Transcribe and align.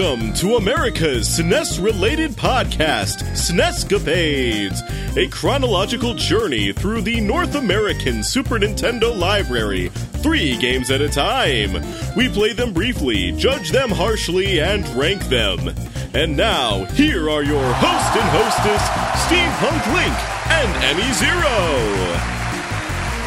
Welcome 0.00 0.32
to 0.34 0.56
America's 0.56 1.28
SNES 1.28 1.84
related 1.84 2.30
podcast, 2.30 3.22
SNEScapades, 3.34 4.80
a 5.14 5.28
chronological 5.28 6.14
journey 6.14 6.72
through 6.72 7.02
the 7.02 7.20
North 7.20 7.54
American 7.54 8.24
Super 8.24 8.58
Nintendo 8.58 9.14
library, 9.14 9.88
three 10.22 10.56
games 10.56 10.90
at 10.90 11.02
a 11.02 11.08
time. 11.10 11.84
We 12.16 12.30
play 12.30 12.54
them 12.54 12.72
briefly, 12.72 13.32
judge 13.32 13.72
them 13.72 13.90
harshly, 13.90 14.62
and 14.62 14.88
rank 14.96 15.22
them. 15.24 15.68
And 16.14 16.34
now, 16.34 16.86
here 16.94 17.28
are 17.28 17.42
your 17.42 17.72
host 17.74 18.16
and 18.16 18.30
hostess, 18.32 18.82
Steampunk 19.28 19.94
Link 19.94 20.16
and 20.48 20.84
Emmy 20.84 21.12
Zero. 21.12 22.39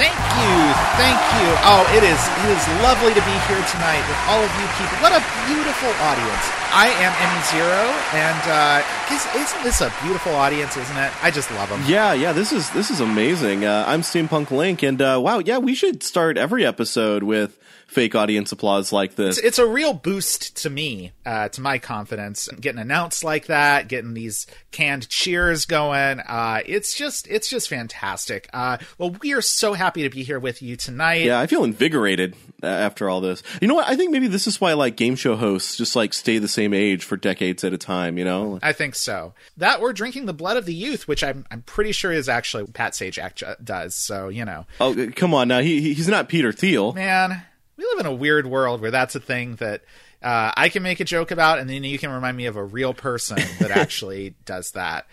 Thank 0.04 0.20
you, 0.36 0.60
thank 1.00 1.22
you. 1.40 1.48
Oh, 1.64 1.88
it 1.96 2.04
is 2.04 2.20
it 2.44 2.50
is 2.52 2.64
lovely 2.84 3.16
to 3.16 3.24
be 3.24 3.38
here 3.48 3.64
tonight 3.72 4.04
with 4.04 4.20
all 4.28 4.44
of 4.44 4.52
you 4.60 4.68
people. 4.76 5.00
What 5.00 5.16
a 5.16 5.24
beautiful 5.48 5.88
audience. 6.04 6.44
I 6.76 6.92
am 7.00 7.14
Emmy 7.24 7.42
Zero, 7.48 7.88
and 8.12 8.44
uh, 8.52 9.16
is, 9.16 9.26
isn't 9.34 9.64
this 9.64 9.80
a 9.80 9.94
beautiful 10.04 10.36
audience? 10.36 10.76
Isn't 10.76 10.98
it? 10.98 11.14
I 11.24 11.32
just 11.32 11.50
love 11.52 11.70
them. 11.70 11.82
Yeah, 11.88 12.12
yeah. 12.12 12.34
This 12.34 12.52
is 12.52 12.70
this 12.72 12.92
is 12.92 13.00
amazing. 13.00 13.64
Uh, 13.64 13.86
I'm 13.88 14.02
Steampunk 14.02 14.52
Link, 14.52 14.84
and 14.84 15.02
uh, 15.02 15.22
wow, 15.24 15.40
yeah, 15.40 15.60
we 15.60 15.74
should 15.74 16.04
start 16.04 16.38
every 16.38 16.66
episode 16.66 17.24
with 17.24 17.58
fake 17.94 18.16
audience 18.16 18.52
applause 18.52 18.92
like 18.92 19.16
this. 19.16 19.38
It's, 19.38 19.48
it's 19.48 19.60
a 19.60 19.68
real 19.68 19.94
boost 19.94 20.58
to 20.64 20.70
me, 20.70 21.12
uh, 21.26 21.50
to 21.50 21.62
my 21.62 21.78
confidence. 21.78 22.48
Getting 22.60 22.82
announced 22.82 23.24
like 23.24 23.48
that, 23.48 23.88
getting 23.88 24.14
these 24.14 24.48
canned 24.72 25.08
cheers 25.10 25.66
going. 25.66 26.20
Uh, 26.20 26.62
it's 26.66 26.96
just, 26.96 27.28
it's 27.28 27.50
just 27.50 27.70
fantastic. 27.70 28.50
Uh, 28.54 28.78
well, 28.98 29.12
we 29.22 29.34
are 29.34 29.42
so 29.42 29.74
happy 29.74 30.04
to 30.04 30.10
be 30.10 30.24
here 30.24 30.40
with 30.40 30.62
you 30.62 30.76
tonight. 30.76 31.26
Yeah, 31.26 31.40
I 31.40 31.48
feel 31.48 31.64
invigorated 31.64 32.36
uh, 32.62 32.68
after 32.68 33.10
all 33.10 33.22
this. 33.22 33.44
You 33.62 33.68
know 33.68 33.76
what? 33.76 33.88
I 33.88 33.96
think 33.96 34.12
maybe 34.12 34.28
this 34.28 34.48
is 34.48 34.60
why 34.60 34.74
like 34.74 34.96
game 34.96 35.16
show 35.16 35.36
hosts 35.36 35.78
just 35.78 35.96
like 35.96 36.14
stay 36.14 36.38
the 36.38 36.48
same 36.48 36.74
age 36.74 37.04
for 37.04 37.18
decades 37.18 37.64
at 37.64 37.74
a 37.74 37.78
time. 37.78 38.18
You 38.18 38.26
know? 38.26 38.60
I 38.64 38.74
think 38.74 38.96
so. 38.96 39.34
That 39.58 39.82
we're 39.82 39.94
drinking 39.94 40.26
the 40.26 40.34
blood 40.34 40.58
of 40.58 40.66
the 40.66 40.74
youth, 40.74 41.08
which 41.08 41.24
I'm 41.24 41.46
I'm 41.52 41.62
pretty 41.62 41.92
sure 41.92 42.12
is 42.12 42.30
actually 42.30 42.66
Pat 42.68 42.94
Sajak 42.94 43.64
does. 43.64 43.96
So 43.96 44.30
you 44.30 44.46
know. 44.46 44.66
Oh 44.80 45.08
come 45.16 45.34
on 45.34 45.48
now, 45.48 45.60
he 45.60 45.94
he's 45.94 46.08
not 46.08 46.30
Peter 46.30 46.52
Thiel. 46.52 46.94
Man, 46.94 47.44
we 47.84 47.90
live 47.96 48.06
in 48.06 48.12
a 48.12 48.16
weird 48.16 48.48
world 48.48 48.82
where 48.82 48.92
that's 48.92 49.16
a 49.16 49.20
thing 49.20 49.56
that 49.56 49.82
uh, 50.22 50.52
I 50.56 50.70
can 50.70 50.84
make 50.84 51.00
a 51.00 51.06
joke 51.06 51.32
about, 51.32 51.60
and 51.60 51.70
then 51.70 51.84
you 51.84 52.00
can 52.00 52.12
remind 52.12 52.38
me 52.38 52.46
of 52.46 52.56
a 52.56 52.64
real 52.64 52.94
person 52.94 53.38
that 53.60 53.72
actually 53.76 54.36
does 54.46 54.72
that. 54.72 55.06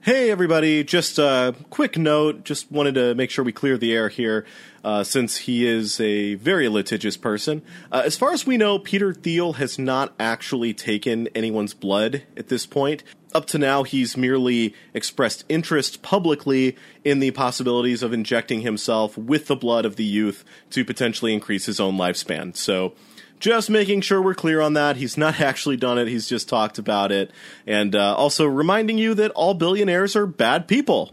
Hey, 0.00 0.30
everybody. 0.30 0.84
Just 0.84 1.18
a 1.18 1.56
quick 1.70 1.98
note. 1.98 2.44
Just 2.44 2.70
wanted 2.70 2.94
to 2.94 3.16
make 3.16 3.30
sure 3.30 3.44
we 3.44 3.50
clear 3.50 3.76
the 3.76 3.92
air 3.92 4.08
here, 4.08 4.46
uh, 4.84 5.02
since 5.02 5.38
he 5.38 5.66
is 5.66 5.98
a 5.98 6.36
very 6.36 6.68
litigious 6.68 7.16
person. 7.16 7.62
Uh, 7.90 8.02
as 8.04 8.16
far 8.16 8.32
as 8.32 8.46
we 8.46 8.56
know, 8.56 8.78
Peter 8.78 9.12
Thiel 9.12 9.54
has 9.54 9.76
not 9.76 10.14
actually 10.20 10.72
taken 10.72 11.26
anyone's 11.34 11.74
blood 11.74 12.22
at 12.36 12.46
this 12.46 12.64
point. 12.64 13.02
Up 13.34 13.46
to 13.46 13.58
now, 13.58 13.82
he's 13.82 14.16
merely 14.16 14.72
expressed 14.94 15.44
interest 15.48 16.00
publicly 16.00 16.76
in 17.02 17.18
the 17.18 17.32
possibilities 17.32 18.04
of 18.04 18.12
injecting 18.12 18.60
himself 18.60 19.18
with 19.18 19.48
the 19.48 19.56
blood 19.56 19.84
of 19.84 19.96
the 19.96 20.04
youth 20.04 20.44
to 20.70 20.84
potentially 20.84 21.34
increase 21.34 21.66
his 21.66 21.80
own 21.80 21.98
lifespan. 21.98 22.56
So, 22.56 22.94
just 23.38 23.70
making 23.70 24.00
sure 24.00 24.20
we're 24.20 24.34
clear 24.34 24.60
on 24.60 24.74
that. 24.74 24.96
He's 24.96 25.16
not 25.16 25.40
actually 25.40 25.76
done 25.76 25.98
it, 25.98 26.08
he's 26.08 26.28
just 26.28 26.48
talked 26.48 26.78
about 26.78 27.12
it. 27.12 27.30
And 27.66 27.94
uh, 27.94 28.14
also 28.14 28.46
reminding 28.46 28.98
you 28.98 29.14
that 29.14 29.30
all 29.32 29.54
billionaires 29.54 30.16
are 30.16 30.26
bad 30.26 30.68
people. 30.68 31.12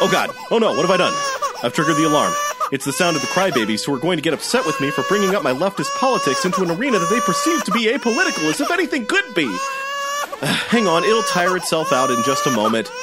Oh 0.00 0.08
god. 0.10 0.30
Oh 0.50 0.58
no, 0.58 0.70
what 0.70 0.82
have 0.82 0.90
I 0.90 0.96
done? 0.96 1.14
I've 1.62 1.72
triggered 1.72 1.96
the 1.96 2.06
alarm. 2.06 2.34
It's 2.72 2.84
the 2.84 2.92
sound 2.92 3.16
of 3.16 3.22
the 3.22 3.28
crybabies 3.28 3.84
who 3.84 3.94
are 3.94 3.98
going 3.98 4.16
to 4.16 4.22
get 4.22 4.34
upset 4.34 4.66
with 4.66 4.80
me 4.80 4.90
for 4.90 5.04
bringing 5.04 5.34
up 5.34 5.42
my 5.42 5.52
leftist 5.52 5.96
politics 5.98 6.44
into 6.44 6.62
an 6.62 6.70
arena 6.70 6.98
that 6.98 7.10
they 7.10 7.20
perceive 7.20 7.62
to 7.64 7.70
be 7.70 7.86
apolitical, 7.86 8.48
as 8.50 8.60
if 8.60 8.70
anything 8.70 9.06
could 9.06 9.34
be. 9.34 9.46
Uh, 9.46 10.46
hang 10.68 10.86
on, 10.86 11.04
it'll 11.04 11.22
tire 11.22 11.56
itself 11.56 11.92
out 11.92 12.10
in 12.10 12.22
just 12.24 12.46
a 12.46 12.50
moment. 12.50 12.90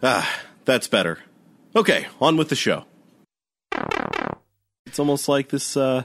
Ah, 0.00 0.42
that's 0.64 0.86
better. 0.86 1.18
Okay, 1.74 2.06
on 2.20 2.36
with 2.36 2.50
the 2.50 2.54
show. 2.54 2.84
It's 4.86 5.00
almost 5.00 5.28
like 5.28 5.48
this 5.48 5.76
uh, 5.76 6.04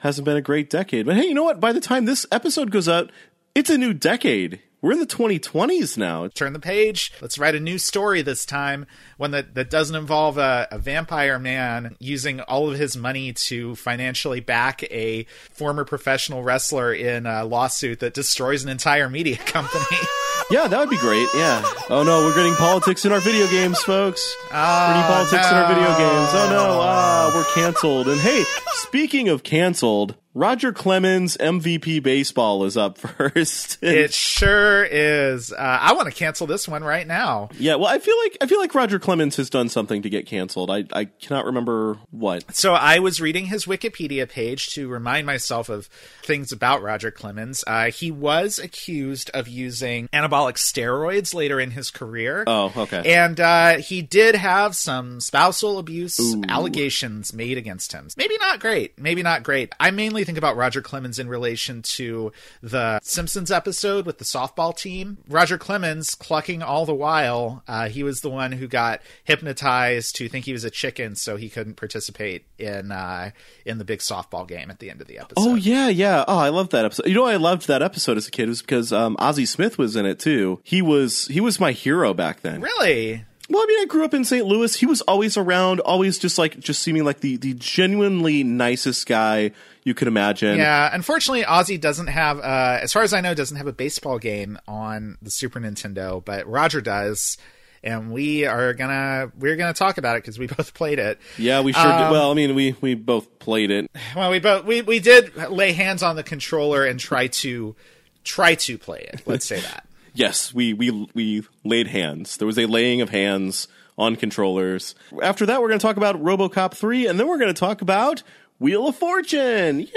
hasn't 0.00 0.24
been 0.24 0.36
a 0.36 0.42
great 0.42 0.68
decade. 0.68 1.06
But 1.06 1.16
hey, 1.16 1.26
you 1.26 1.34
know 1.34 1.44
what? 1.44 1.60
By 1.60 1.72
the 1.72 1.80
time 1.80 2.04
this 2.04 2.26
episode 2.32 2.70
goes 2.70 2.88
out, 2.88 3.10
it's 3.54 3.70
a 3.70 3.78
new 3.78 3.94
decade. 3.94 4.60
We're 4.82 4.92
in 4.92 4.98
the 4.98 5.06
2020s 5.06 5.98
now. 5.98 6.28
Turn 6.28 6.54
the 6.54 6.58
page. 6.58 7.12
Let's 7.20 7.36
write 7.36 7.54
a 7.54 7.60
new 7.60 7.76
story 7.76 8.22
this 8.22 8.46
time, 8.46 8.86
one 9.18 9.30
that, 9.32 9.54
that 9.54 9.68
doesn't 9.68 9.94
involve 9.94 10.38
a, 10.38 10.68
a, 10.70 10.78
vampire 10.78 11.38
man 11.38 11.96
using 11.98 12.40
all 12.40 12.70
of 12.70 12.78
his 12.78 12.96
money 12.96 13.34
to 13.34 13.74
financially 13.74 14.40
back 14.40 14.82
a 14.84 15.26
former 15.50 15.84
professional 15.84 16.42
wrestler 16.42 16.94
in 16.94 17.26
a 17.26 17.44
lawsuit 17.44 18.00
that 18.00 18.14
destroys 18.14 18.62
an 18.64 18.70
entire 18.70 19.10
media 19.10 19.36
company. 19.44 19.98
yeah, 20.50 20.66
that 20.66 20.78
would 20.78 20.88
be 20.88 20.96
great. 20.96 21.28
Yeah. 21.34 21.62
Oh 21.90 22.02
no, 22.02 22.24
we're 22.24 22.34
getting 22.34 22.54
politics 22.54 23.04
in 23.04 23.12
our 23.12 23.20
video 23.20 23.46
games, 23.48 23.82
folks. 23.82 24.34
Oh, 24.50 24.88
we're 24.88 24.94
getting 24.94 25.12
politics 25.12 25.42
no. 25.42 25.50
in 25.50 25.62
our 25.62 25.74
video 25.74 25.88
games. 25.98 26.30
Oh 26.32 26.48
no, 26.50 26.78
ah, 26.80 27.32
we're 27.34 27.62
canceled. 27.62 28.08
And 28.08 28.20
hey, 28.20 28.44
speaking 28.72 29.28
of 29.28 29.42
canceled, 29.42 30.14
Roger 30.32 30.72
Clemens 30.72 31.36
MVP 31.38 32.02
baseball 32.04 32.64
is 32.64 32.76
up 32.76 32.98
first. 32.98 33.78
it 33.82 34.12
sure 34.14 34.84
is. 34.84 35.52
Uh, 35.52 35.56
I 35.58 35.92
want 35.94 36.06
to 36.06 36.14
cancel 36.14 36.46
this 36.46 36.68
one 36.68 36.84
right 36.84 37.04
now. 37.06 37.48
Yeah, 37.58 37.74
well, 37.74 37.88
I 37.88 37.98
feel 37.98 38.16
like 38.22 38.36
I 38.40 38.46
feel 38.46 38.60
like 38.60 38.72
Roger 38.72 39.00
Clemens 39.00 39.36
has 39.36 39.50
done 39.50 39.68
something 39.68 40.02
to 40.02 40.10
get 40.10 40.26
canceled. 40.26 40.70
I 40.70 40.84
I 40.92 41.06
cannot 41.06 41.46
remember 41.46 41.98
what. 42.12 42.54
So 42.54 42.74
I 42.74 43.00
was 43.00 43.20
reading 43.20 43.46
his 43.46 43.64
Wikipedia 43.64 44.28
page 44.28 44.70
to 44.74 44.88
remind 44.88 45.26
myself 45.26 45.68
of 45.68 45.86
things 46.22 46.52
about 46.52 46.80
Roger 46.80 47.10
Clemens. 47.10 47.64
Uh, 47.66 47.90
he 47.90 48.12
was 48.12 48.60
accused 48.60 49.30
of 49.30 49.48
using 49.48 50.08
anabolic 50.12 50.54
steroids 50.54 51.34
later 51.34 51.58
in 51.58 51.72
his 51.72 51.90
career. 51.90 52.44
Oh, 52.46 52.72
okay. 52.76 53.14
And 53.14 53.40
uh, 53.40 53.78
he 53.78 54.00
did 54.00 54.36
have 54.36 54.76
some 54.76 55.18
spousal 55.18 55.78
abuse 55.78 56.20
Ooh. 56.20 56.42
allegations 56.48 57.32
made 57.32 57.58
against 57.58 57.90
him. 57.90 58.06
Maybe 58.16 58.36
not 58.38 58.60
great. 58.60 58.96
Maybe 58.96 59.24
not 59.24 59.42
great. 59.42 59.72
I 59.80 59.90
mainly 59.90 60.19
think 60.24 60.38
about 60.38 60.56
Roger 60.56 60.80
Clemens 60.80 61.18
in 61.18 61.28
relation 61.28 61.82
to 61.82 62.32
the 62.62 63.00
Simpsons 63.02 63.50
episode 63.50 64.06
with 64.06 64.18
the 64.18 64.24
softball 64.24 64.76
team. 64.76 65.18
Roger 65.28 65.58
Clemens 65.58 66.14
clucking 66.14 66.62
all 66.62 66.86
the 66.86 66.94
while. 66.94 67.62
Uh, 67.66 67.88
he 67.88 68.02
was 68.02 68.20
the 68.20 68.30
one 68.30 68.52
who 68.52 68.66
got 68.66 69.00
hypnotized 69.24 70.16
to 70.16 70.28
think 70.28 70.44
he 70.44 70.52
was 70.52 70.64
a 70.64 70.70
chicken, 70.70 71.14
so 71.14 71.36
he 71.36 71.48
couldn't 71.48 71.74
participate 71.74 72.44
in 72.58 72.92
uh, 72.92 73.30
in 73.64 73.78
the 73.78 73.84
big 73.84 74.00
softball 74.00 74.46
game 74.46 74.70
at 74.70 74.78
the 74.78 74.90
end 74.90 75.00
of 75.00 75.06
the 75.06 75.18
episode. 75.18 75.34
Oh 75.36 75.54
yeah, 75.54 75.88
yeah. 75.88 76.24
Oh, 76.28 76.38
I 76.38 76.48
love 76.50 76.70
that 76.70 76.84
episode. 76.84 77.06
You 77.06 77.14
know, 77.14 77.24
I 77.24 77.36
loved 77.36 77.66
that 77.68 77.82
episode 77.82 78.16
as 78.16 78.26
a 78.28 78.30
kid 78.30 78.48
was 78.48 78.60
because 78.60 78.92
um, 78.92 79.16
Ozzie 79.18 79.46
Smith 79.46 79.78
was 79.78 79.96
in 79.96 80.06
it 80.06 80.18
too. 80.18 80.60
He 80.62 80.82
was 80.82 81.26
he 81.26 81.40
was 81.40 81.58
my 81.58 81.72
hero 81.72 82.14
back 82.14 82.40
then. 82.40 82.60
Really? 82.60 83.24
Well, 83.50 83.62
I 83.62 83.66
mean, 83.66 83.82
I 83.82 83.84
grew 83.86 84.04
up 84.04 84.14
in 84.14 84.24
St. 84.24 84.46
Louis. 84.46 84.74
He 84.76 84.86
was 84.86 85.00
always 85.02 85.36
around, 85.36 85.80
always 85.80 86.18
just 86.18 86.38
like 86.38 86.58
just 86.60 86.82
seeming 86.82 87.04
like 87.04 87.20
the 87.20 87.36
the 87.36 87.52
genuinely 87.54 88.44
nicest 88.44 89.06
guy 89.06 89.50
you 89.82 89.92
could 89.92 90.08
imagine. 90.08 90.56
Yeah, 90.58 90.88
unfortunately, 90.92 91.44
Ozzie 91.44 91.78
doesn't 91.78 92.06
have, 92.08 92.38
uh, 92.38 92.78
as 92.82 92.92
far 92.92 93.02
as 93.02 93.12
I 93.12 93.20
know, 93.22 93.34
doesn't 93.34 93.56
have 93.56 93.66
a 93.66 93.72
baseball 93.72 94.18
game 94.18 94.58
on 94.68 95.18
the 95.20 95.30
Super 95.30 95.58
Nintendo, 95.58 96.24
but 96.24 96.46
Roger 96.46 96.80
does. 96.80 97.38
And 97.82 98.12
we 98.12 98.44
are 98.44 98.74
gonna 98.74 99.32
we're 99.38 99.56
gonna 99.56 99.72
talk 99.72 99.96
about 99.98 100.16
it 100.16 100.22
because 100.22 100.38
we 100.38 100.46
both 100.58 100.74
played 100.74 100.98
it. 100.98 101.18
Yeah, 101.38 101.62
we 101.62 101.72
sure 101.72 101.82
Um, 101.90 101.98
did. 102.02 102.10
Well, 102.12 102.30
I 102.30 102.34
mean, 102.34 102.54
we 102.54 102.76
we 102.80 102.94
both 102.94 103.38
played 103.38 103.70
it. 103.70 103.90
Well, 104.14 104.30
we 104.30 104.38
both 104.38 104.64
we, 104.66 104.82
we 104.82 105.00
did 105.00 105.34
lay 105.34 105.72
hands 105.72 106.02
on 106.02 106.14
the 106.14 106.22
controller 106.22 106.84
and 106.84 107.00
try 107.00 107.26
to 107.28 107.74
try 108.22 108.54
to 108.54 108.76
play 108.78 109.08
it. 109.12 109.22
Let's 109.24 109.46
say 109.46 109.60
that. 109.60 109.86
Yes, 110.14 110.52
we 110.52 110.72
we 110.72 111.08
we 111.14 111.44
laid 111.64 111.86
hands. 111.88 112.36
There 112.36 112.46
was 112.46 112.58
a 112.58 112.66
laying 112.66 113.00
of 113.00 113.10
hands 113.10 113.68
on 113.96 114.16
controllers. 114.16 114.94
After 115.22 115.46
that, 115.46 115.60
we're 115.60 115.68
going 115.68 115.78
to 115.78 115.86
talk 115.86 115.96
about 115.96 116.20
RoboCop 116.22 116.72
3 116.74 117.06
and 117.06 117.20
then 117.20 117.28
we're 117.28 117.38
going 117.38 117.52
to 117.52 117.58
talk 117.58 117.82
about 117.82 118.22
Wheel 118.58 118.88
of 118.88 118.96
Fortune. 118.96 119.80
Yay! 119.80 119.90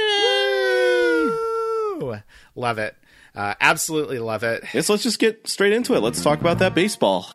Ooh, 1.25 2.15
love 2.55 2.77
it. 2.79 2.95
Uh, 3.35 3.55
absolutely 3.61 4.19
love 4.19 4.43
it. 4.43 4.63
Yes, 4.73 4.89
let's 4.89 5.03
just 5.03 5.19
get 5.19 5.47
straight 5.47 5.73
into 5.73 5.95
it. 5.95 6.01
Let's 6.01 6.21
talk 6.21 6.39
about 6.41 6.59
that 6.59 6.75
baseball. 6.75 7.31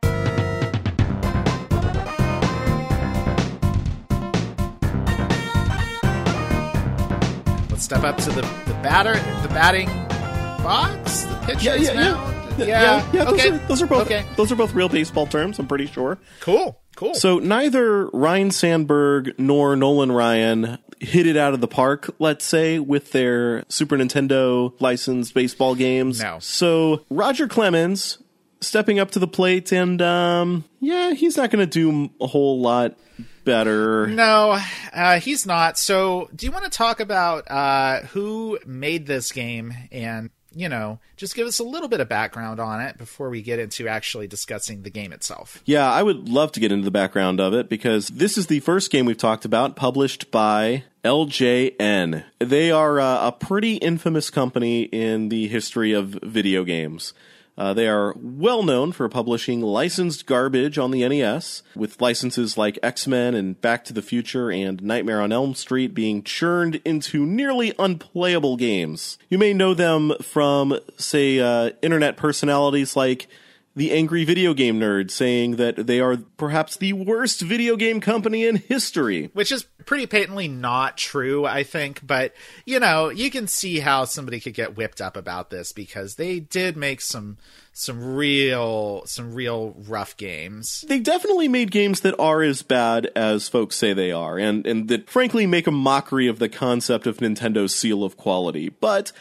Let's 7.71 7.85
step 7.85 8.05
up 8.05 8.19
to 8.19 8.31
the, 8.31 8.43
the 8.43 8.79
batter, 8.83 9.15
the 9.43 9.49
batting 9.49 9.89
box, 10.63 11.23
the 11.23 11.35
pitcher's 11.47 11.65
Yeah, 11.65 11.77
yeah, 11.77 11.93
yeah. 11.95 12.38
Mound. 12.59 12.69
yeah, 12.69 13.11
yeah. 13.13 13.25
Those, 13.25 13.33
okay. 13.35 13.51
are, 13.51 13.59
those 13.69 13.83
are 13.83 13.87
both 13.87 14.03
Okay. 14.07 14.25
those 14.37 14.53
are 14.53 14.57
both 14.57 14.75
real 14.75 14.89
baseball 14.89 15.27
terms. 15.27 15.59
I'm 15.59 15.67
pretty 15.67 15.87
sure. 15.87 16.19
Cool. 16.41 16.81
Cool. 16.97 17.15
So 17.15 17.39
neither 17.39 18.07
Ryne 18.09 18.51
Sandberg 18.51 19.35
nor 19.39 19.77
Nolan 19.77 20.11
Ryan 20.11 20.79
hit 20.99 21.27
it 21.29 21.37
out 21.37 21.55
of 21.55 21.61
the 21.61 21.69
park, 21.69 22.11
let's 22.19 22.45
say, 22.45 22.81
with 22.81 23.13
their 23.13 23.65
Super 23.69 23.97
Nintendo 23.97 24.73
licensed 24.81 25.33
baseball 25.33 25.77
games. 25.77 26.21
No. 26.21 26.39
So 26.41 27.05
Roger 27.09 27.47
Clemens 27.47 28.19
stepping 28.61 28.99
up 28.99 29.13
to 29.13 29.21
the 29.21 29.29
plate, 29.29 29.71
and 29.73 30.03
um, 30.03 30.65
yeah, 30.81 31.13
he's 31.13 31.37
not 31.37 31.51
going 31.51 31.65
to 31.65 31.71
do 31.71 32.11
a 32.21 32.27
whole 32.27 32.61
lot 32.61 32.97
better. 33.45 34.09
No, 34.09 34.59
uh, 34.93 35.21
he's 35.21 35.47
not. 35.47 35.79
So, 35.79 36.29
do 36.35 36.47
you 36.47 36.53
want 36.53 36.65
to 36.65 36.71
talk 36.71 36.99
about 36.99 37.49
uh, 37.51 38.01
who 38.09 38.59
made 38.67 39.07
this 39.07 39.31
game 39.31 39.73
and 39.93 40.31
you 40.55 40.69
know, 40.69 40.99
just 41.17 41.35
give 41.35 41.47
us 41.47 41.59
a 41.59 41.65
little 41.65 41.89
bit 41.89 42.00
of 42.00 42.09
background 42.09 42.61
on 42.61 42.81
it 42.81 42.97
before 42.97 43.31
we 43.31 43.43
get 43.43 43.59
into 43.59 43.89
actually 43.89 44.27
discussing 44.27 44.83
the 44.83 44.91
game 44.91 45.12
itself. 45.12 45.62
Yeah, 45.65 45.91
I 45.91 46.03
would 46.03 46.29
love 46.29 46.53
to 46.53 46.61
get 46.61 46.73
into 46.73 46.85
the 46.85 46.91
background 46.91 47.41
of 47.41 47.53
it 47.53 47.69
because 47.69 48.09
this 48.09 48.39
is 48.39 48.47
the 48.47 48.61
first 48.61 48.91
game 48.91 49.06
we've 49.06 49.17
talked 49.17 49.45
about 49.45 49.77
published 49.77 50.31
by 50.31 50.85
LJN. 51.05 52.25
They 52.39 52.71
are 52.71 53.00
uh, 53.00 53.29
a 53.29 53.33
pretty 53.33 53.77
infamous 53.77 54.31
company 54.31 54.83
in 54.83 55.29
the 55.29 55.49
history 55.49 55.93
of 55.93 56.19
video 56.23 56.65
games. 56.65 57.12
Uh, 57.59 57.75
they 57.75 57.89
are 57.89 58.15
well 58.17 58.63
known 58.63 58.93
for 58.93 59.09
publishing 59.09 59.61
licensed 59.61 60.27
garbage 60.27 60.79
on 60.79 60.93
the 60.93 61.07
NES, 61.07 61.65
with 61.75 62.01
licenses 62.01 62.57
like 62.57 62.79
X 62.85 63.09
Men 63.09 63.35
and 63.35 63.61
Back 63.61 63.85
to 63.87 63.93
the 63.93 64.01
Future 64.01 64.49
and 64.51 64.81
Nightmare 64.81 65.21
on 65.21 65.33
Elm 65.33 65.57
Street 65.57 65.93
being 65.93 66.23
churned 66.23 66.81
into 66.85 67.27
nearly 67.27 67.75
unplayable 67.77 68.57
games. 68.57 69.19
You 69.29 69.39
may 69.39 69.53
know 69.53 69.75
them 69.75 70.13
from, 70.23 70.79
say, 70.99 71.41
uh, 71.41 71.73
internet 71.83 72.17
personalities 72.17 72.95
like 72.95 73.27
the 73.79 73.93
angry 73.93 74.25
video 74.25 74.55
game 74.55 74.81
nerd 74.81 75.11
saying 75.11 75.57
that 75.57 75.87
they 75.87 76.01
are 76.01 76.17
perhaps 76.37 76.77
the 76.77 76.93
worst 76.93 77.41
video 77.41 77.77
game 77.77 78.01
company 78.01 78.45
in 78.45 78.57
history. 78.57 79.31
Which 79.33 79.53
is 79.53 79.63
pretty 79.87 80.07
patently 80.07 80.49
not 80.49 80.97
true, 80.97 81.47
I 81.47 81.63
think. 81.63 82.05
But, 82.05 82.35
you 82.67 82.81
know, 82.81 83.09
you 83.09 83.31
can 83.31 83.47
see 83.47 83.79
how 83.79 84.05
somebody 84.05 84.41
could 84.41 84.55
get 84.55 84.77
whipped 84.77 85.01
up 85.01 85.17
about 85.17 85.51
this 85.51 85.73
because 85.73 86.17
they 86.17 86.41
did 86.41 86.77
make 86.77 87.01
some 87.01 87.39
some 87.73 88.17
real 88.17 89.03
some 89.07 89.33
real 89.33 89.77
rough 89.87 90.17
games. 90.17 90.85
They 90.89 90.99
definitely 90.99 91.47
made 91.47 91.71
games 91.71 92.01
that 92.01 92.19
are 92.19 92.43
as 92.43 92.63
bad 92.63 93.07
as 93.15 93.49
folks 93.49 93.77
say 93.77 93.93
they 93.93 94.11
are 94.11 94.37
and 94.37 94.67
and 94.67 94.89
that 94.89 95.09
frankly 95.09 95.47
make 95.47 95.69
a 95.69 95.73
mockery 95.73 96.27
of 96.27 96.41
the 96.41 96.49
concept 96.49 97.07
of 97.07 97.19
Nintendo's 97.19 97.75
seal 97.75 98.03
of 98.03 98.17
quality. 98.17 98.69
But 98.69 99.13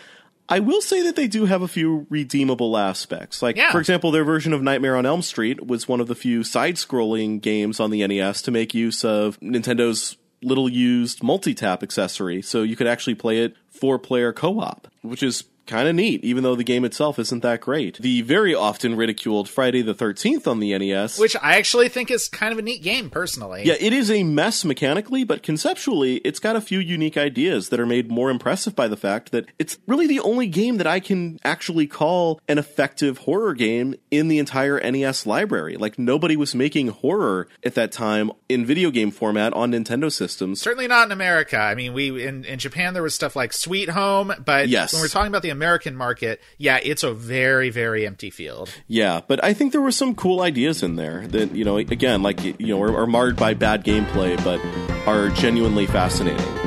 I 0.50 0.60
will 0.60 0.82
say 0.82 1.04
that 1.04 1.16
they 1.16 1.28
do 1.28 1.46
have 1.46 1.62
a 1.62 1.68
few 1.68 2.08
redeemable 2.10 2.78
aspects. 2.78 3.42
Like, 3.42 3.58
Yeah. 3.58 3.72
for 3.72 3.80
example, 3.80 4.12
their 4.12 4.24
version 4.24 4.54
of 4.54 4.62
Nightmare 4.62 4.96
on 4.96 5.06
Elm 5.06 5.22
Street 5.22 5.66
was 5.68 5.88
one 5.88 6.00
of 6.00 6.08
the 6.08 6.16
few 6.16 6.44
side 6.44 6.76
scrolling 6.76 7.42
games 7.42 7.80
on 7.80 7.92
the 7.92 8.06
NES 8.08 8.42
to 8.44 8.52
make 8.52 8.74
use 8.74 9.04
of 9.04 9.38
Nintendo's 9.42 10.16
little 10.42 10.70
used 10.70 11.22
multi 11.24 11.54
tap 11.54 11.84
accessory. 11.84 12.42
So 12.42 12.64
you 12.64 12.76
could 12.76 12.88
actually 12.88 13.16
play 13.16 13.40
it 13.44 13.56
four 13.70 14.00
player 14.00 14.32
co 14.32 14.60
op, 14.60 14.88
which 15.02 15.22
is 15.24 15.44
kind 15.68 15.88
of 15.88 15.96
neat, 15.96 16.24
even 16.24 16.44
though 16.44 16.56
the 16.56 16.64
game 16.64 16.84
itself 16.86 17.20
isn't 17.20 17.42
that 17.44 17.62
great. 17.62 17.98
The 17.98 18.22
very 18.22 18.56
often 18.56 18.96
ridiculed 18.96 19.50
Friday 19.50 19.82
the 19.82 19.94
13th 19.94 20.48
on 20.48 20.60
the 20.60 20.78
NES. 20.78 21.20
Which 21.20 21.36
I 21.42 21.58
actually 21.58 21.90
think 21.90 22.10
is 22.12 22.28
kind 22.30 22.52
of 22.54 22.60
a 22.60 22.62
neat 22.62 22.82
game, 22.82 23.10
personally. 23.10 23.64
Yeah, 23.66 23.76
it 23.80 23.94
is 23.94 24.10
a 24.10 24.24
mess 24.24 24.64
mechanically, 24.66 25.24
but 25.24 25.44
conceptually, 25.44 26.18
it's 26.18 26.40
got 26.40 26.56
a 26.56 26.62
few 26.62 26.80
unique 26.80 27.18
ideas 27.18 27.70
that 27.70 27.80
are 27.80 27.86
made 27.86 28.10
more 28.10 28.30
impressive 28.30 28.76
by 28.76 28.88
the 28.88 28.98
fact 28.98 29.32
that 29.32 29.46
it's 29.60 29.78
really 29.88 30.08
the 30.08 30.20
only 30.22 30.48
game 30.48 30.78
that 30.78 30.88
I 30.88 31.00
can 31.00 31.40
actually 31.44 31.88
call 31.88 32.40
an 32.48 32.58
effective 32.58 33.20
horror 33.20 33.54
game 33.54 33.96
in 34.12 34.28
the 34.28 34.40
entire 34.40 34.80
NES 34.80 35.26
library. 35.26 35.76
Like, 35.78 36.00
nobody 36.00 36.36
was 36.36 36.56
making 36.56 36.88
horror 36.90 37.48
at 37.64 37.76
that 37.76 37.92
time 37.92 38.32
in 38.50 38.66
video 38.66 38.92
game 38.92 39.12
format 39.12 39.54
on 39.54 39.72
Nintendo 39.72 40.12
systems. 40.12 40.62
Certainly 40.62 40.88
not 40.88 41.08
in 41.08 41.12
America. 41.12 41.58
I 41.58 41.76
mean, 41.76 41.94
we 41.94 42.26
in, 42.26 42.46
in 42.46 42.60
Japan 42.60 42.94
there 42.94 43.04
was 43.04 43.14
stuff 43.16 43.36
like 43.36 43.52
Sweet 43.54 43.90
Home, 43.90 44.34
but 44.44 44.70
Yes. 44.70 44.94
when 44.94 45.02
we're 45.02 45.08
talking 45.08 45.28
about 45.30 45.42
the 45.42 45.50
American 45.58 45.96
market, 45.96 46.40
yeah, 46.60 46.80
it's 46.84 47.02
a 47.02 47.12
very 47.12 47.72
very 47.72 48.06
empty 48.06 48.30
field. 48.30 48.70
Yeah, 48.88 49.22
but 49.28 49.44
I 49.44 49.54
think 49.54 49.72
there 49.72 49.82
were 49.82 49.92
some 49.92 50.14
cool 50.14 50.42
ideas 50.42 50.84
in 50.84 50.96
there 50.98 51.26
that, 51.28 51.52
you 51.56 51.66
know, 51.66 51.78
again, 51.78 52.22
like, 52.22 52.44
you 52.44 52.56
know, 52.60 52.82
are, 52.82 52.96
are 52.96 53.08
marred 53.08 53.36
by 53.36 53.56
bad 53.56 53.84
gameplay, 53.84 54.38
but 54.44 54.62
are 55.08 55.30
genuinely 55.30 55.88
fascinating. 55.88 56.67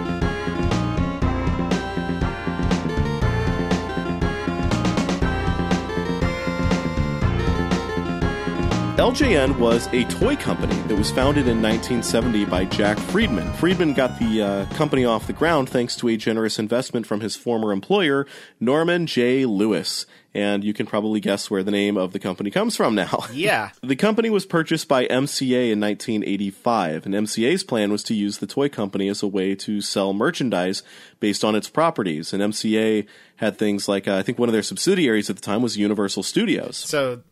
LJN 9.01 9.59
was 9.59 9.87
a 9.95 10.05
toy 10.05 10.37
company 10.37 10.75
that 10.83 10.95
was 10.95 11.11
founded 11.11 11.49
in 11.49 11.63
1970 11.63 12.45
by 12.45 12.67
Jack 12.67 12.99
Friedman. 12.99 13.51
Friedman 13.55 13.95
got 13.95 14.19
the 14.19 14.43
uh, 14.43 14.67
company 14.75 15.07
off 15.07 15.27
the 15.27 15.33
ground 15.33 15.71
thanks 15.71 15.97
to 15.97 16.09
a 16.09 16.19
generous 16.19 16.59
investment 16.59 17.07
from 17.07 17.21
his 17.21 17.35
former 17.35 17.73
employer, 17.73 18.27
Norman 18.61 19.07
J. 19.07 19.47
Lewis. 19.47 20.05
And 20.35 20.63
you 20.63 20.75
can 20.75 20.85
probably 20.85 21.19
guess 21.19 21.51
where 21.51 21.63
the 21.63 21.71
name 21.71 21.97
of 21.97 22.13
the 22.13 22.19
company 22.19 22.51
comes 22.51 22.77
from 22.77 22.95
now. 22.95 23.25
Yeah. 23.33 23.71
The 23.83 23.97
company 23.97 24.29
was 24.29 24.45
purchased 24.45 24.87
by 24.87 25.07
MCA 25.07 25.73
in 25.73 25.81
1985, 25.81 27.07
and 27.07 27.15
MCA's 27.15 27.65
plan 27.65 27.91
was 27.91 28.03
to 28.03 28.15
use 28.15 28.37
the 28.37 28.47
toy 28.47 28.69
company 28.69 29.09
as 29.09 29.23
a 29.23 29.27
way 29.27 29.55
to 29.55 29.81
sell 29.81 30.13
merchandise 30.13 30.83
based 31.21 31.43
on 31.43 31.55
its 31.55 31.71
properties. 31.71 32.35
And 32.35 32.43
MCA 32.43 33.07
had 33.37 33.57
things 33.57 33.89
like, 33.89 34.07
uh, 34.07 34.17
I 34.17 34.23
think 34.23 34.39
one 34.39 34.51
of 34.51 34.53
their 34.53 34.63
subsidiaries 34.63 35.31
at 35.31 35.37
the 35.37 35.43
time 35.43 35.63
was 35.63 35.79
Universal 35.79 36.25
Studios. 36.25 36.77
So 36.77 37.23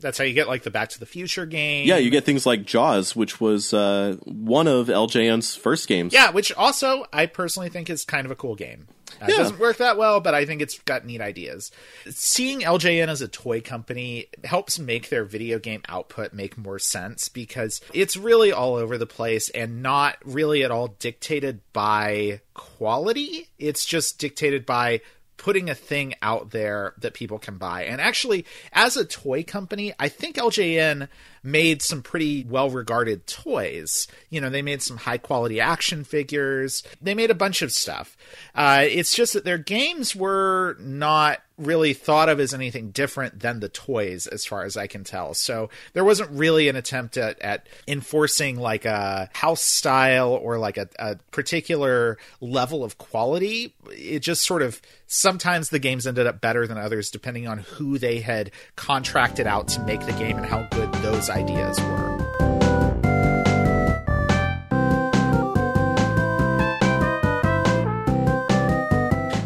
that's 0.00 0.18
how 0.18 0.24
you 0.24 0.34
get 0.34 0.48
like 0.48 0.62
the 0.62 0.70
Back 0.70 0.90
to 0.90 1.00
the 1.00 1.06
Future 1.06 1.46
game. 1.46 1.86
Yeah, 1.86 1.96
you 1.96 2.10
get 2.10 2.24
things 2.24 2.44
like 2.46 2.64
Jaws, 2.64 3.16
which 3.16 3.40
was 3.40 3.72
uh, 3.72 4.16
one 4.24 4.66
of 4.68 4.88
LJN's 4.88 5.54
first 5.54 5.88
games. 5.88 6.12
Yeah, 6.12 6.30
which 6.30 6.52
also 6.52 7.06
I 7.12 7.26
personally 7.26 7.68
think 7.68 7.88
is 7.90 8.04
kind 8.04 8.24
of 8.24 8.30
a 8.30 8.36
cool 8.36 8.54
game. 8.54 8.88
Uh, 9.20 9.26
It 9.26 9.30
Yeah. 9.30 9.36
doesn't 9.38 9.58
work 9.58 9.76
that 9.78 9.96
well, 9.96 10.20
but 10.20 10.34
I 10.34 10.44
think 10.44 10.60
it's 10.60 10.78
got 10.80 11.06
neat 11.06 11.20
ideas. 11.20 11.70
Seeing 12.10 12.60
LJN 12.60 13.08
as 13.08 13.22
a 13.22 13.28
toy 13.28 13.60
company 13.60 14.26
helps 14.44 14.78
make 14.78 15.08
their 15.08 15.24
video 15.24 15.58
game 15.58 15.80
output 15.88 16.32
make 16.34 16.58
more 16.58 16.78
sense 16.78 17.28
because 17.28 17.80
it's 17.94 18.16
really 18.16 18.52
all 18.52 18.74
over 18.74 18.98
the 18.98 19.06
place 19.06 19.48
and 19.50 19.82
not 19.82 20.16
really 20.24 20.64
at 20.64 20.70
all 20.70 20.88
dictated 20.98 21.60
by 21.72 22.40
quality. 22.52 23.48
It's 23.58 23.84
just 23.86 24.18
dictated 24.18 24.66
by 24.66 25.00
putting 25.36 25.68
a 25.68 25.74
thing 25.74 26.14
out 26.22 26.50
there 26.50 26.94
that 26.98 27.14
people 27.14 27.38
can 27.38 27.58
buy. 27.58 27.84
And 27.84 28.00
actually, 28.00 28.46
as 28.72 28.96
a 28.96 29.04
toy 29.04 29.42
company, 29.42 29.92
I 29.98 30.08
think 30.08 30.36
LJN 30.36 31.08
made 31.46 31.80
some 31.80 32.02
pretty 32.02 32.44
well 32.44 32.68
regarded 32.68 33.26
toys. 33.26 34.08
You 34.30 34.40
know, 34.40 34.50
they 34.50 34.62
made 34.62 34.82
some 34.82 34.96
high 34.96 35.18
quality 35.18 35.60
action 35.60 36.04
figures, 36.04 36.82
they 37.00 37.14
made 37.14 37.30
a 37.30 37.34
bunch 37.34 37.62
of 37.62 37.72
stuff. 37.72 38.16
Uh, 38.54 38.84
it's 38.86 39.14
just 39.14 39.32
that 39.32 39.44
their 39.44 39.58
games 39.58 40.14
were 40.14 40.76
not 40.80 41.40
really 41.58 41.94
thought 41.94 42.28
of 42.28 42.38
as 42.38 42.52
anything 42.52 42.90
different 42.90 43.40
than 43.40 43.60
the 43.60 43.68
toys 43.68 44.26
as 44.26 44.44
far 44.44 44.64
as 44.64 44.76
I 44.76 44.86
can 44.86 45.04
tell. 45.04 45.32
So 45.32 45.70
there 45.94 46.04
wasn't 46.04 46.30
really 46.30 46.68
an 46.68 46.76
attempt 46.76 47.16
at, 47.16 47.40
at 47.40 47.66
enforcing 47.88 48.56
like 48.56 48.84
a 48.84 49.30
house 49.32 49.62
style 49.62 50.32
or 50.32 50.58
like 50.58 50.76
a, 50.76 50.88
a 50.98 51.16
particular 51.30 52.18
level 52.40 52.84
of 52.84 52.98
quality. 52.98 53.74
It 53.90 54.20
just 54.20 54.44
sort 54.44 54.62
of 54.62 54.82
sometimes 55.06 55.70
the 55.70 55.78
games 55.78 56.06
ended 56.06 56.26
up 56.26 56.40
better 56.40 56.66
than 56.66 56.76
others 56.76 57.10
depending 57.10 57.46
on 57.46 57.58
who 57.58 57.98
they 57.98 58.20
had 58.20 58.50
contracted 58.74 59.46
out 59.46 59.68
to 59.68 59.80
make 59.82 60.04
the 60.04 60.12
game 60.12 60.36
and 60.36 60.46
how 60.46 60.62
good 60.72 60.92
those 60.94 61.30
ideas 61.36 61.78
were. 61.80 62.06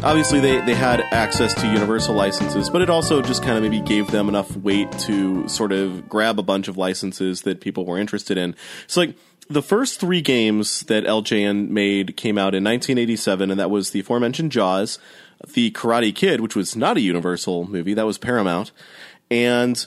Obviously, 0.03 0.39
they, 0.39 0.61
they 0.61 0.73
had 0.73 1.01
access 1.11 1.53
to 1.53 1.67
universal 1.67 2.15
licenses, 2.15 2.69
but 2.69 2.81
it 2.81 2.89
also 2.89 3.21
just 3.21 3.43
kind 3.43 3.57
of 3.57 3.63
maybe 3.63 3.81
gave 3.81 4.07
them 4.07 4.29
enough 4.29 4.55
weight 4.57 4.91
to 4.99 5.47
sort 5.47 5.71
of 5.71 6.09
grab 6.09 6.39
a 6.39 6.43
bunch 6.43 6.67
of 6.67 6.75
licenses 6.75 7.43
that 7.43 7.61
people 7.61 7.85
were 7.85 7.99
interested 7.99 8.37
in. 8.37 8.55
So, 8.87 9.01
like, 9.01 9.15
the 9.47 9.61
first 9.61 9.99
three 9.99 10.21
games 10.21 10.81
that 10.83 11.03
LJN 11.03 11.69
made 11.69 12.17
came 12.17 12.37
out 12.37 12.55
in 12.55 12.63
1987, 12.63 13.51
and 13.51 13.59
that 13.59 13.69
was 13.69 13.91
the 13.91 13.99
aforementioned 13.99 14.51
Jaws, 14.51 14.97
The 15.53 15.69
Karate 15.71 16.15
Kid, 16.15 16.41
which 16.41 16.55
was 16.55 16.75
not 16.75 16.97
a 16.97 17.01
Universal 17.01 17.67
movie, 17.67 17.93
that 17.93 18.05
was 18.05 18.17
Paramount, 18.17 18.71
and 19.29 19.85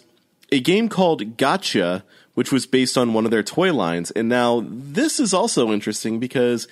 a 0.54 0.60
game 0.60 0.88
called 0.88 1.36
Gotcha, 1.36 2.04
which 2.34 2.52
was 2.52 2.64
based 2.64 2.96
on 2.96 3.12
one 3.12 3.24
of 3.24 3.32
their 3.32 3.42
toy 3.42 3.72
lines. 3.74 4.12
And 4.12 4.28
now 4.28 4.64
this 4.64 5.18
is 5.18 5.34
also 5.34 5.72
interesting 5.72 6.20
because 6.20 6.68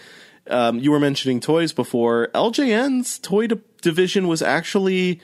um, 0.47 0.79
you 0.79 0.93
were 0.93 1.01
mentioning 1.01 1.41
toys 1.41 1.73
before. 1.73 2.29
LJN's 2.33 3.19
toy 3.19 3.49
di- 3.49 3.61
division 3.81 4.29
was 4.29 4.41
actually 4.41 5.21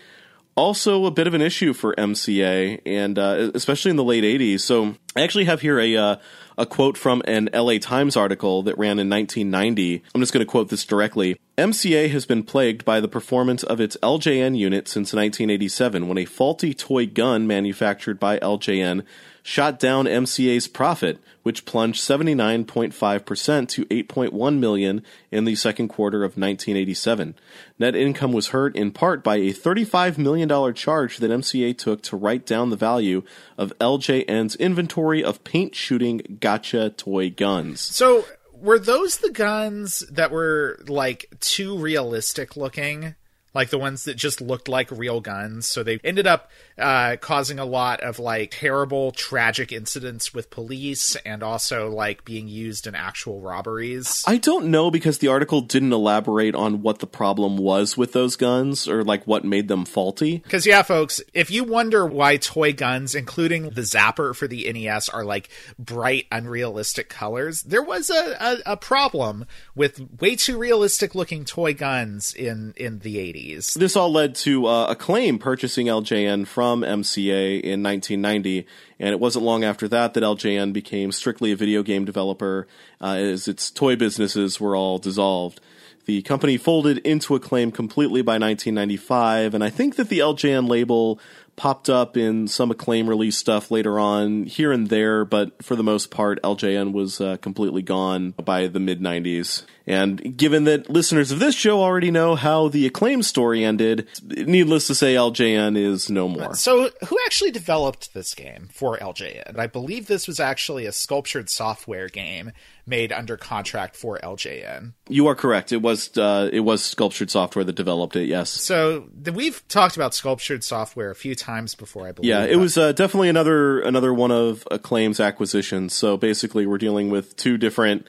also 0.56 1.06
a 1.06 1.12
bit 1.12 1.28
of 1.28 1.34
an 1.34 1.40
issue 1.40 1.72
for 1.72 1.94
MCA, 1.94 2.80
and 2.84 3.16
uh, 3.16 3.52
especially 3.54 3.90
in 3.90 3.96
the 3.96 4.02
late 4.02 4.24
'80s. 4.24 4.60
So 4.60 4.96
I 5.14 5.22
actually 5.22 5.44
have 5.44 5.60
here 5.60 5.78
a 5.78 5.96
uh, 5.96 6.16
a 6.58 6.66
quote 6.66 6.98
from 6.98 7.22
an 7.24 7.48
LA 7.54 7.78
Times 7.78 8.16
article 8.16 8.62
that 8.64 8.76
ran 8.76 8.98
in 8.98 9.08
1990. 9.08 10.02
I'm 10.14 10.20
just 10.20 10.32
going 10.32 10.44
to 10.44 10.50
quote 10.50 10.68
this 10.68 10.84
directly. 10.84 11.38
MCA 11.56 12.10
has 12.10 12.26
been 12.26 12.42
plagued 12.42 12.84
by 12.84 13.00
the 13.00 13.08
performance 13.08 13.62
of 13.62 13.80
its 13.80 13.96
LJN 14.02 14.58
unit 14.58 14.88
since 14.88 15.12
1987, 15.12 16.08
when 16.08 16.18
a 16.18 16.24
faulty 16.24 16.74
toy 16.74 17.06
gun 17.06 17.46
manufactured 17.46 18.18
by 18.18 18.38
LJN 18.40 19.04
shot 19.48 19.78
down 19.78 20.04
MCA's 20.04 20.68
profit, 20.68 21.18
which 21.42 21.64
plunged 21.64 22.02
79.5% 22.02 23.68
to 23.70 23.86
8.1 23.86 24.58
million 24.58 25.02
in 25.30 25.46
the 25.46 25.54
second 25.54 25.88
quarter 25.88 26.18
of 26.18 26.32
1987. 26.32 27.34
Net 27.78 27.96
income 27.96 28.34
was 28.34 28.48
hurt 28.48 28.76
in 28.76 28.90
part 28.90 29.24
by 29.24 29.36
a 29.36 29.54
$35 29.54 30.18
million 30.18 30.74
charge 30.74 31.16
that 31.16 31.30
MCA 31.30 31.78
took 31.78 32.02
to 32.02 32.14
write 32.14 32.44
down 32.44 32.68
the 32.68 32.76
value 32.76 33.22
of 33.56 33.72
LJN's 33.78 34.54
inventory 34.56 35.24
of 35.24 35.42
paint 35.44 35.74
shooting 35.74 36.36
gotcha 36.42 36.90
toy 36.90 37.30
guns. 37.30 37.80
So 37.80 38.26
were 38.52 38.78
those 38.78 39.16
the 39.16 39.30
guns 39.30 40.00
that 40.10 40.30
were 40.30 40.84
like 40.88 41.26
too 41.40 41.78
realistic 41.78 42.54
looking? 42.54 43.14
Like 43.58 43.70
the 43.70 43.78
ones 43.78 44.04
that 44.04 44.14
just 44.14 44.40
looked 44.40 44.68
like 44.68 44.88
real 44.92 45.20
guns. 45.20 45.66
So 45.68 45.82
they 45.82 45.98
ended 46.04 46.28
up 46.28 46.48
uh, 46.78 47.16
causing 47.16 47.58
a 47.58 47.64
lot 47.64 48.00
of 48.02 48.20
like 48.20 48.52
terrible, 48.52 49.10
tragic 49.10 49.72
incidents 49.72 50.32
with 50.32 50.48
police 50.48 51.16
and 51.26 51.42
also 51.42 51.90
like 51.90 52.24
being 52.24 52.46
used 52.46 52.86
in 52.86 52.94
actual 52.94 53.40
robberies. 53.40 54.22
I 54.28 54.36
don't 54.36 54.66
know 54.66 54.92
because 54.92 55.18
the 55.18 55.26
article 55.26 55.60
didn't 55.60 55.92
elaborate 55.92 56.54
on 56.54 56.82
what 56.82 57.00
the 57.00 57.08
problem 57.08 57.56
was 57.56 57.96
with 57.96 58.12
those 58.12 58.36
guns 58.36 58.86
or 58.86 59.02
like 59.02 59.26
what 59.26 59.44
made 59.44 59.66
them 59.66 59.84
faulty. 59.84 60.38
Because, 60.38 60.64
yeah, 60.64 60.82
folks, 60.82 61.20
if 61.34 61.50
you 61.50 61.64
wonder 61.64 62.06
why 62.06 62.36
toy 62.36 62.72
guns, 62.72 63.16
including 63.16 63.70
the 63.70 63.80
Zapper 63.80 64.36
for 64.36 64.46
the 64.46 64.72
NES, 64.72 65.08
are 65.08 65.24
like 65.24 65.48
bright, 65.80 66.26
unrealistic 66.30 67.08
colors, 67.08 67.62
there 67.62 67.82
was 67.82 68.08
a, 68.08 68.36
a, 68.38 68.74
a 68.74 68.76
problem 68.76 69.46
with 69.74 70.20
way 70.20 70.36
too 70.36 70.56
realistic 70.56 71.16
looking 71.16 71.44
toy 71.44 71.74
guns 71.74 72.32
in, 72.32 72.72
in 72.76 73.00
the 73.00 73.16
80s. 73.16 73.47
This 73.56 73.96
all 73.96 74.12
led 74.12 74.34
to 74.36 74.66
uh, 74.66 74.86
Acclaim 74.86 75.38
purchasing 75.38 75.86
LJN 75.86 76.46
from 76.46 76.82
MCA 76.82 77.60
in 77.60 77.82
1990, 77.82 78.66
and 78.98 79.10
it 79.10 79.20
wasn't 79.20 79.44
long 79.44 79.64
after 79.64 79.88
that 79.88 80.14
that 80.14 80.22
LJN 80.22 80.72
became 80.72 81.12
strictly 81.12 81.52
a 81.52 81.56
video 81.56 81.82
game 81.82 82.04
developer, 82.04 82.66
uh, 83.00 83.14
as 83.14 83.48
its 83.48 83.70
toy 83.70 83.96
businesses 83.96 84.60
were 84.60 84.76
all 84.76 84.98
dissolved. 84.98 85.60
The 86.04 86.22
company 86.22 86.56
folded 86.56 86.98
into 86.98 87.34
Acclaim 87.34 87.70
completely 87.70 88.22
by 88.22 88.38
1995, 88.38 89.54
and 89.54 89.62
I 89.62 89.68
think 89.68 89.96
that 89.96 90.08
the 90.08 90.20
LJN 90.20 90.68
label 90.68 91.20
popped 91.58 91.90
up 91.90 92.16
in 92.16 92.46
some 92.48 92.70
acclaim 92.70 93.08
release 93.08 93.36
stuff 93.36 93.70
later 93.70 93.98
on 93.98 94.44
here 94.44 94.72
and 94.72 94.88
there, 94.88 95.24
but 95.24 95.62
for 95.62 95.76
the 95.76 95.82
most 95.82 96.10
part, 96.10 96.40
LJN 96.42 96.92
was 96.92 97.20
uh, 97.20 97.36
completely 97.38 97.82
gone 97.82 98.30
by 98.30 98.68
the 98.68 98.80
mid 98.80 99.00
90s. 99.00 99.64
And 99.88 100.36
given 100.36 100.64
that 100.64 100.90
listeners 100.90 101.32
of 101.32 101.38
this 101.38 101.54
show 101.54 101.82
already 101.82 102.10
know 102.10 102.34
how 102.34 102.68
the 102.68 102.86
acclaim 102.86 103.22
story 103.22 103.64
ended, 103.64 104.06
needless 104.22 104.86
to 104.88 104.94
say, 104.94 105.14
LJN 105.14 105.78
is 105.78 106.10
no 106.10 106.28
more. 106.28 106.54
So, 106.54 106.90
who 107.06 107.18
actually 107.24 107.52
developed 107.52 108.12
this 108.12 108.34
game 108.34 108.68
for 108.70 108.98
LJN? 108.98 109.58
I 109.58 109.66
believe 109.66 110.06
this 110.06 110.28
was 110.28 110.40
actually 110.40 110.84
a 110.84 110.92
sculptured 110.92 111.48
software 111.48 112.08
game 112.08 112.52
made 112.86 113.12
under 113.12 113.38
contract 113.38 113.96
for 113.96 114.18
LJN. 114.22 114.92
You 115.08 115.26
are 115.26 115.34
correct. 115.34 115.72
It 115.72 115.80
was 115.80 116.16
uh, 116.18 116.50
it 116.52 116.60
was 116.60 116.84
sculptured 116.84 117.30
software 117.30 117.64
that 117.64 117.74
developed 117.74 118.14
it. 118.14 118.26
Yes. 118.26 118.50
So 118.50 119.08
we've 119.32 119.66
talked 119.68 119.96
about 119.96 120.14
sculptured 120.14 120.64
software 120.64 121.10
a 121.10 121.14
few 121.14 121.34
times 121.34 121.74
before. 121.74 122.06
I 122.08 122.12
believe. 122.12 122.28
Yeah, 122.28 122.44
it 122.44 122.56
was 122.56 122.76
uh, 122.76 122.92
definitely 122.92 123.30
another 123.30 123.80
another 123.80 124.12
one 124.12 124.32
of 124.32 124.68
Acclaim's 124.70 125.18
acquisitions. 125.18 125.94
So 125.94 126.18
basically, 126.18 126.66
we're 126.66 126.76
dealing 126.76 127.08
with 127.08 127.36
two 127.36 127.56
different 127.56 128.06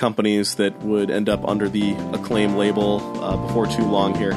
companies 0.00 0.54
that 0.54 0.76
would 0.82 1.10
end 1.10 1.28
up 1.28 1.46
under 1.46 1.68
the 1.68 1.92
Acclaim 2.14 2.56
label 2.56 3.22
uh, 3.22 3.36
before 3.36 3.66
too 3.66 3.84
long 3.84 4.14
here. 4.14 4.32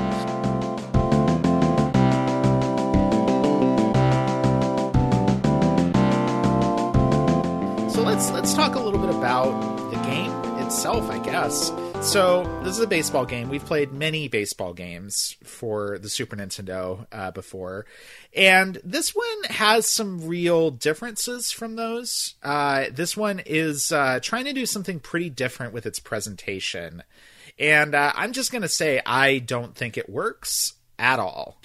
So 7.89 8.03
let's 8.03 8.29
let's 8.31 8.53
talk 8.53 8.75
a 8.75 8.79
little 8.79 8.99
bit 8.99 9.15
about 9.15 9.89
the 9.89 9.97
game 10.01 10.31
itself, 10.59 11.09
I 11.09 11.19
guess. 11.19 11.71
So 12.03 12.43
this 12.63 12.77
is 12.77 12.83
a 12.83 12.87
baseball 12.87 13.25
game. 13.25 13.49
We've 13.49 13.63
played 13.63 13.93
many 13.93 14.27
baseball 14.27 14.73
games 14.73 15.37
for 15.43 15.97
the 15.97 16.09
Super 16.09 16.35
Nintendo 16.35 17.07
uh, 17.11 17.31
before, 17.31 17.85
and 18.35 18.77
this 18.83 19.15
one 19.15 19.43
has 19.45 19.87
some 19.87 20.27
real 20.27 20.69
differences 20.69 21.49
from 21.51 21.75
those. 21.75 22.35
Uh, 22.43 22.85
this 22.91 23.15
one 23.15 23.41
is 23.45 23.91
uh, 23.91 24.19
trying 24.21 24.45
to 24.45 24.53
do 24.53 24.65
something 24.65 24.99
pretty 24.99 25.29
different 25.29 25.73
with 25.73 25.85
its 25.85 25.97
presentation, 25.97 27.03
and 27.57 27.95
uh, 27.95 28.11
I'm 28.15 28.33
just 28.33 28.51
gonna 28.51 28.67
say 28.67 29.01
I 29.05 29.39
don't 29.39 29.73
think 29.73 29.97
it 29.97 30.09
works 30.09 30.73
at 30.99 31.19
all. 31.19 31.57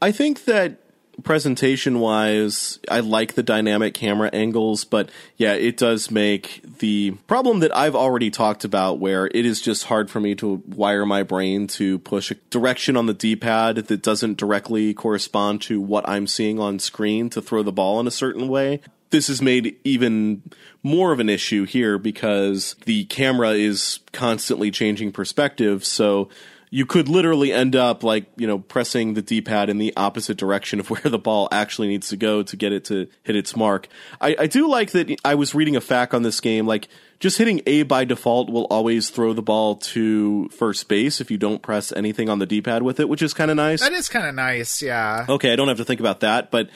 I 0.00 0.10
think 0.10 0.46
that 0.46 0.78
presentation 1.22 2.00
wise, 2.00 2.78
I 2.90 3.00
like 3.00 3.34
the 3.34 3.42
dynamic 3.42 3.94
camera 3.94 4.30
angles, 4.32 4.84
but 4.84 5.10
yeah, 5.36 5.52
it 5.52 5.76
does 5.76 6.10
make 6.10 6.62
the 6.78 7.12
problem 7.26 7.60
that 7.60 7.76
I've 7.76 7.94
already 7.94 8.30
talked 8.30 8.64
about 8.64 8.98
where 8.98 9.26
it 9.26 9.46
is 9.46 9.60
just 9.60 9.84
hard 9.84 10.10
for 10.10 10.20
me 10.20 10.34
to 10.36 10.62
wire 10.66 11.06
my 11.06 11.22
brain 11.22 11.66
to 11.68 11.98
push 12.00 12.30
a 12.30 12.34
direction 12.50 12.96
on 12.96 13.06
the 13.06 13.14
D 13.14 13.36
pad 13.36 13.76
that 13.76 14.02
doesn't 14.02 14.38
directly 14.38 14.94
correspond 14.94 15.62
to 15.62 15.80
what 15.80 16.08
I'm 16.08 16.26
seeing 16.26 16.58
on 16.58 16.78
screen 16.78 17.30
to 17.30 17.42
throw 17.42 17.62
the 17.62 17.72
ball 17.72 18.00
in 18.00 18.06
a 18.06 18.12
certain 18.12 18.48
way. 18.48 18.80
This 19.10 19.28
is 19.28 19.42
made 19.42 19.76
even 19.84 20.42
more 20.82 21.12
of 21.12 21.20
an 21.20 21.28
issue 21.28 21.64
here 21.64 21.98
because 21.98 22.74
the 22.86 23.04
camera 23.04 23.50
is 23.50 24.00
constantly 24.12 24.70
changing 24.70 25.12
perspective. 25.12 25.84
So 25.84 26.30
you 26.74 26.86
could 26.86 27.06
literally 27.06 27.52
end 27.52 27.76
up 27.76 28.02
like 28.02 28.24
you 28.34 28.46
know 28.46 28.58
pressing 28.58 29.12
the 29.12 29.20
d-pad 29.20 29.68
in 29.68 29.76
the 29.76 29.92
opposite 29.94 30.38
direction 30.38 30.80
of 30.80 30.88
where 30.90 31.02
the 31.02 31.18
ball 31.18 31.46
actually 31.52 31.86
needs 31.86 32.08
to 32.08 32.16
go 32.16 32.42
to 32.42 32.56
get 32.56 32.72
it 32.72 32.86
to 32.86 33.06
hit 33.22 33.36
its 33.36 33.54
mark. 33.54 33.86
I, 34.20 34.34
I, 34.38 34.46
do 34.46 34.68
like 34.68 34.90
that 34.92 35.14
i 35.24 35.34
was 35.34 35.54
reading 35.54 35.76
a 35.76 35.80
fact 35.80 36.14
on 36.14 36.22
this 36.22 36.40
game 36.40 36.66
like 36.66 36.88
just 37.20 37.38
hitting 37.38 37.60
a 37.66 37.82
by 37.84 38.04
default 38.04 38.50
will 38.50 38.64
always 38.64 39.10
throw 39.10 39.34
the 39.34 39.42
ball 39.42 39.76
to 39.76 40.48
first 40.48 40.88
base 40.88 41.20
if 41.20 41.30
you 41.30 41.36
don't 41.36 41.62
press 41.62 41.92
anything 41.92 42.28
on 42.28 42.38
the 42.38 42.46
d-pad 42.46 42.82
with 42.82 42.98
it 42.98 43.08
which 43.08 43.22
is 43.22 43.34
kind 43.34 43.50
of 43.50 43.56
nice. 43.56 43.80
That 43.80 43.92
is 43.92 44.08
kind 44.08 44.26
of 44.26 44.34
nice 44.34 44.80
yeah. 44.82 45.26
Okay 45.28 45.52
i 45.52 45.56
don't 45.56 45.68
have 45.68 45.76
to 45.76 45.84
think 45.84 46.00
about 46.00 46.20
that 46.20 46.50
but 46.50 46.70